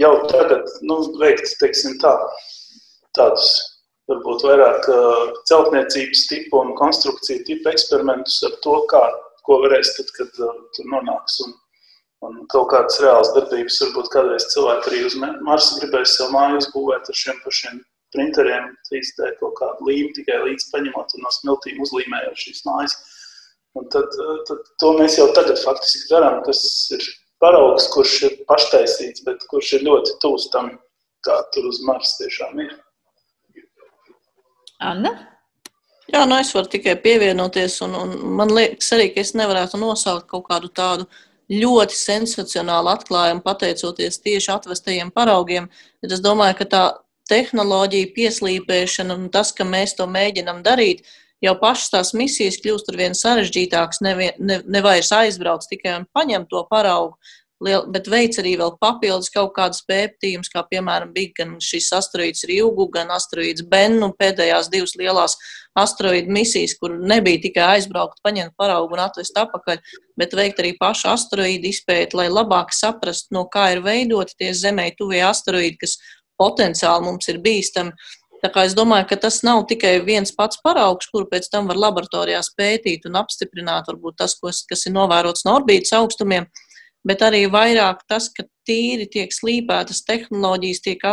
jau 0.00 0.14
tagad 0.28 0.68
nu, 0.84 1.00
veikt, 1.20 1.54
teiksim 1.60 1.98
tā, 2.02 2.12
tādus 3.16 3.50
varbūt 4.10 4.44
vairāk 4.44 4.88
celtniecības 5.48 6.26
tipu 6.30 6.60
un 6.60 6.74
konstrukciju 6.78 7.44
tipu 7.46 7.70
eksperimentus 7.72 8.40
ar 8.48 8.56
to, 8.64 8.76
kā, 8.90 9.02
ko 9.46 9.60
varēs 9.64 9.94
tad, 9.96 10.10
kad 10.18 10.32
tur 10.36 10.90
nonāks 10.92 11.40
un 11.46 11.54
Un 12.26 12.42
kaut 12.52 12.68
kādas 12.68 12.98
reālas 13.00 13.30
darbības, 13.32 13.78
varbūt 13.80 14.10
kādreiz 14.12 14.44
cilvēki 14.52 14.90
arī 14.90 14.98
uz 15.08 15.14
Marsa 15.20 15.78
gribēs 15.78 16.18
sev 16.18 16.34
māju 16.34 16.58
uzbūvēt 16.60 17.08
ar 17.08 17.16
šiem 17.16 17.38
pašiem 17.46 17.78
printeriem, 18.12 18.66
3D 18.90 19.30
kaut 19.38 19.54
kādu 19.60 19.86
līmu 19.88 20.10
tikai 20.18 20.36
līdz 20.42 20.66
paņemot 20.72 21.14
un 21.16 21.24
no 21.24 21.32
smiltīm 21.32 21.80
uzlīmējot 21.80 22.42
šīs 22.42 22.60
mājas. 22.66 22.96
Un 23.78 23.86
tad, 23.94 24.12
tad 24.50 24.68
to 24.82 24.90
mēs 24.98 25.16
jau 25.16 25.30
tagad 25.32 25.56
faktiski 25.62 26.10
darām. 26.10 26.42
Tas 26.44 26.60
ir 26.92 27.06
paraugs, 27.40 27.86
kurš 27.94 28.18
ir 28.28 28.36
paštaisīts, 28.50 29.24
bet 29.24 29.46
kurš 29.48 29.72
ir 29.78 29.86
ļoti 29.88 30.18
tūs 30.20 30.50
tam, 30.52 30.74
kā 31.24 31.38
tur 31.54 31.70
uz 31.70 31.80
Marsa 31.86 32.26
tiešām 32.26 32.60
ir. 32.66 32.76
Anna? 34.90 35.14
Jā, 36.10 36.26
nu 36.26 36.36
es 36.42 36.52
varu 36.52 36.68
tikai 36.68 36.98
pievienoties, 37.00 37.78
un, 37.86 37.96
un 37.96 38.14
man 38.36 38.52
liekas 38.52 38.92
arī, 38.96 39.12
ka 39.14 39.22
es 39.22 39.32
nevarētu 39.38 39.78
nosaukt 39.78 40.26
kaut 40.32 40.48
kādu 40.50 40.72
tādu 40.74 41.06
uh, 41.06 41.26
ļoti 41.50 41.96
sensacionāli 41.98 42.92
atklājumi 42.94 43.42
pateicoties 43.44 44.20
tieši 44.22 44.52
atvestajiem 44.54 45.10
paraugiem. 45.14 45.66
Bet 46.02 46.14
es 46.14 46.22
domāju, 46.22 46.60
ka 46.60 46.68
tā 46.74 46.82
tehnoloģija 47.30 48.12
pieslīpēšana 48.14 49.16
un 49.16 49.26
tas, 49.34 49.52
ka 49.54 49.66
mēs 49.66 49.96
to 49.98 50.06
mēģinam 50.10 50.62
darīt, 50.66 51.02
jau 51.42 51.54
pašas 51.60 51.92
tās 51.94 52.14
misijas 52.16 52.58
kļūst 52.62 52.90
ar 52.92 52.98
vien 53.00 53.16
sarežģītākas. 53.16 54.02
Nevien, 54.04 54.38
ne, 54.38 54.60
nevairs 54.66 55.12
aizbrauc 55.16 55.66
tikai 55.70 55.96
un 56.00 56.08
paņem 56.14 56.46
to 56.50 56.62
paraugu, 56.70 57.16
liel, 57.64 57.86
bet 57.92 58.08
veic 58.10 58.36
arī 58.40 58.54
vēl 58.60 58.74
papildus 58.80 59.30
kaut 59.32 59.52
kādus 59.56 59.82
pētījumus, 59.88 60.50
kā 60.52 60.62
piemēram 60.70 61.12
bija 61.14 61.34
gan 61.40 61.56
šis 61.64 61.90
asteroīds 61.96 62.46
Rīgu, 62.48 62.86
gan 62.94 63.12
asteroīds 63.14 63.66
Bennu, 63.70 64.10
pēdējās 64.20 64.70
divas 64.72 64.96
lielās 64.98 65.36
asteroīdu 65.78 66.32
misijas, 66.34 66.74
kur 66.80 66.96
nebija 66.98 67.42
tikai 67.44 67.66
aizbraukt, 67.76 68.22
paņemt 68.26 68.56
paraugu 68.58 68.96
un 68.96 69.04
atvest 69.04 69.36
atpakaļ, 69.38 69.82
bet 70.20 70.36
veikt 70.36 70.62
arī 70.62 70.72
pašu 70.80 71.10
asteroīdu 71.12 71.70
izpēti, 71.70 72.18
lai 72.18 72.30
labāk 72.32 72.74
saprastu, 72.76 73.34
no 73.36 73.46
kā 73.52 73.70
ir 73.74 73.84
veidoti 73.84 74.38
tie 74.40 74.54
zemē 74.56 74.90
tuvie 74.98 75.22
asteroīdi, 75.26 75.78
kas 75.84 75.98
potenciāli 76.40 77.06
mums 77.06 77.28
ir 77.30 77.38
bīstami. 77.44 77.94
Tā 78.40 78.48
kā 78.48 78.64
es 78.64 78.72
domāju, 78.72 79.04
ka 79.10 79.18
tas 79.20 79.42
nav 79.44 79.66
tikai 79.68 79.98
viens 80.00 80.32
pats 80.32 80.62
paraugs, 80.64 81.10
kuru 81.12 81.26
pēc 81.28 81.50
tam 81.52 81.68
var 81.68 81.76
laboratorijās 81.76 82.54
pētīt 82.56 83.04
un 83.04 83.18
apstiprināt, 83.20 83.90
varbūt 83.90 84.16
tas, 84.22 84.38
kas 84.40 84.86
ir 84.88 84.94
novērots 84.96 85.44
no 85.44 85.58
orbītas 85.58 85.92
augstumiem, 85.98 86.48
bet 87.06 87.24
arī 87.26 87.44
vairāk 87.52 88.04
tas, 88.08 88.28
ka 88.32 88.46
tīri 88.68 89.08
tiek 89.10 89.32
slīpētas 89.34 90.04
tehnoloģijas, 90.08 90.82
tiek 90.84 91.04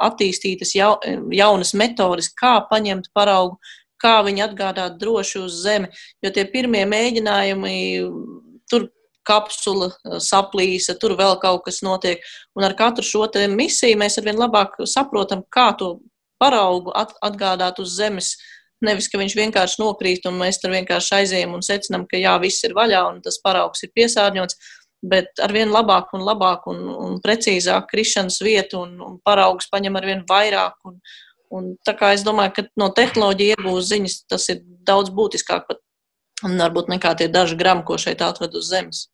attīstītas 0.00 0.74
jaunas 0.76 1.74
metodes, 1.76 2.30
kā 2.36 2.58
paņemt 2.70 3.10
paraugu, 3.16 3.58
kā 4.00 4.20
viņu 4.24 4.46
atgādāt 4.46 4.96
droši 5.00 5.42
uz 5.42 5.60
Zemi. 5.64 5.90
Jo 6.24 6.32
tie 6.32 6.46
pirmie 6.48 6.86
mēģinājumi, 6.88 7.74
tur 8.70 8.88
kapsula 9.26 9.90
saplīsa, 10.22 10.96
tur 11.00 11.14
vēl 11.18 11.36
kaut 11.42 11.66
kas 11.66 11.82
notiek. 11.84 12.22
Un 12.56 12.64
ar 12.66 12.76
katru 12.78 13.04
šo 13.06 13.28
misiju 13.52 13.98
mēs 14.00 14.18
arvien 14.18 14.40
labāk 14.40 14.80
saprotam, 14.88 15.44
kā 15.52 15.70
to 15.78 15.98
paraugu 16.40 16.94
atgādāt 16.96 17.80
uz 17.82 17.94
zemes. 17.98 18.34
Nevis, 18.80 19.10
ka 19.12 19.18
viņš 19.20 19.34
vienkārši 19.36 19.82
nokrīt 19.82 20.24
un 20.24 20.38
mēs 20.40 20.56
tur 20.62 20.72
vienkārši 20.72 21.18
aizējām 21.18 21.52
un 21.52 21.64
secinām, 21.64 22.06
ka 22.08 22.16
jā, 22.16 22.32
viss 22.40 22.64
ir 22.64 22.72
vaļā 22.72 23.02
un 23.10 23.18
tas 23.20 23.36
paraugs 23.44 23.84
ir 23.84 23.92
piesārņots, 23.92 24.56
bet 25.02 25.40
ar 25.42 25.52
vien 25.52 25.70
labāk 25.72 26.14
un 26.16 26.24
labāk 26.26 26.66
un, 26.70 26.80
un 26.92 27.18
precīzāk 27.24 27.88
krišanas 27.90 28.40
vietu 28.44 28.82
un, 28.84 28.96
un 29.00 29.18
paraugs 29.24 29.70
paņem 29.72 29.96
ar 29.96 30.08
vien 30.08 30.24
vairāk. 30.28 30.76
Un, 30.88 30.98
un 31.50 31.70
tā 31.86 31.96
kā 31.98 32.12
es 32.16 32.24
domāju, 32.26 32.56
ka 32.58 32.66
no 32.80 32.90
tehnoloģija 32.96 33.58
iegūst 33.58 33.94
ziņas, 33.94 34.18
tas 34.30 34.48
ir 34.52 34.60
daudz 34.86 35.12
būtiskāk 35.14 35.66
pat 35.68 35.80
un 36.44 36.60
varbūt 36.60 36.92
nekā 36.92 37.14
tie 37.20 37.28
daži 37.32 37.56
grami, 37.60 37.84
ko 37.86 37.98
šeit 38.00 38.22
atved 38.24 38.54
uz 38.56 38.70
zemes. 38.72 39.08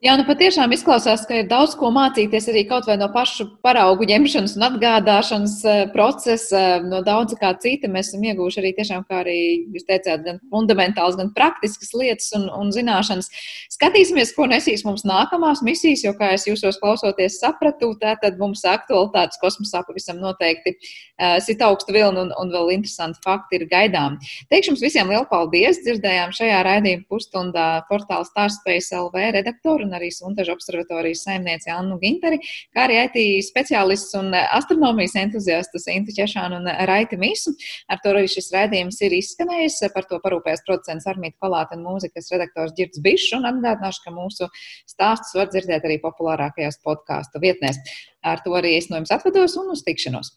Jā, 0.00 0.14
nu 0.16 0.24
patiešām 0.24 0.72
izklausās, 0.72 1.26
ka 1.28 1.42
ir 1.42 1.48
daudz 1.50 1.74
ko 1.76 1.90
mācīties 1.92 2.46
arī 2.48 2.62
kaut 2.64 2.86
vai 2.88 2.94
no 2.96 3.10
pašu 3.12 3.44
paraugu 3.60 4.06
ņemšanas 4.08 4.54
un 4.56 4.62
atgādāšanas 4.70 5.56
eh, 5.68 5.80
procesa, 5.92 6.62
no 6.80 7.02
daudz 7.04 7.34
kā 7.36 7.50
cita. 7.60 7.90
Mēs 7.92 8.08
esam 8.08 8.24
ieguvuši 8.24 8.62
arī 8.62 8.70
tiešām, 8.78 9.04
kā 9.04 9.18
arī 9.20 9.34
jūs 9.74 9.84
teicāt, 9.84 10.22
gan 10.24 10.38
fundamentāls, 10.48 11.18
gan 11.20 11.28
praktiskas 11.36 11.92
lietas 11.92 12.30
un, 12.38 12.46
un 12.48 12.72
zināšanas. 12.72 13.28
Skatīsimies, 13.76 14.32
ko 14.38 14.46
nesīs 14.48 14.86
mums 14.88 15.04
nākamās 15.04 15.60
misijas, 15.68 16.06
jo, 16.06 16.14
kā 16.16 16.32
es 16.38 16.48
jūsos 16.48 16.80
klausoties 16.80 17.36
sapratu, 17.44 17.92
tā 18.00 18.14
tad 18.24 18.40
mums 18.40 18.64
aktualitātes 18.64 19.36
kosmosā 19.44 19.84
pavisam 19.84 20.16
noteikti 20.24 20.78
uh, 20.78 21.36
sit 21.44 21.60
augstu 21.60 21.92
vilnu 21.92 22.24
un, 22.24 22.32
un 22.40 22.56
vēl 22.56 22.72
interesanti 22.78 23.20
fakti 23.20 23.60
ir 23.60 23.68
gaidām. 23.68 24.16
Teikšu 24.48 24.72
jums 24.72 24.86
visiem 24.88 25.12
lielu 25.12 25.28
paldies! 25.28 25.84
Dzirdējām 25.84 26.32
šajā 26.40 26.64
raidījuma 26.70 27.08
pusstundā 27.12 27.68
portāla 27.92 28.24
Starspace 28.32 28.96
LV 28.96 29.28
redaktoru 29.36 29.89
un 29.90 29.98
arī 29.98 30.10
Suntažu 30.14 30.54
observatorijas 30.54 31.24
saimnieci 31.26 31.72
Annu 31.74 31.98
Ginteri, 32.02 32.38
kā 32.74 32.86
arī 32.86 33.00
IT 33.02 33.48
speciālists 33.50 34.14
un 34.18 34.32
astronomijas 34.40 35.16
entuziastus 35.20 35.88
Intu 35.90 36.14
Češānu 36.16 36.60
un 36.60 36.70
Raiti 36.90 37.18
Misu. 37.20 37.54
Ar 37.90 38.00
to 38.02 38.14
arī 38.14 38.26
šis 38.30 38.52
raidījums 38.54 39.00
ir 39.06 39.16
izskanējis. 39.18 39.80
Par 39.94 40.06
to 40.10 40.20
parūpēs 40.22 40.64
producents 40.66 41.08
Armīta 41.10 41.40
Palāta 41.42 41.78
un 41.78 41.86
mūzikas 41.88 42.30
redaktors 42.34 42.76
Girds 42.78 43.02
Bišs. 43.02 43.34
Un 43.38 43.48
atgādināšu, 43.50 44.04
ka 44.06 44.14
mūsu 44.14 44.50
stāstus 44.88 45.34
var 45.38 45.50
dzirdēt 45.50 45.88
arī 45.88 45.98
populārākajās 46.04 46.80
podkāstu 46.86 47.42
vietnēs. 47.42 47.82
Ar 48.22 48.42
to 48.44 48.54
arī 48.58 48.76
es 48.78 48.90
no 48.90 49.00
jums 49.00 49.12
atvados 49.16 49.56
un 49.60 49.72
uz 49.74 49.82
tikšanos! 49.86 50.34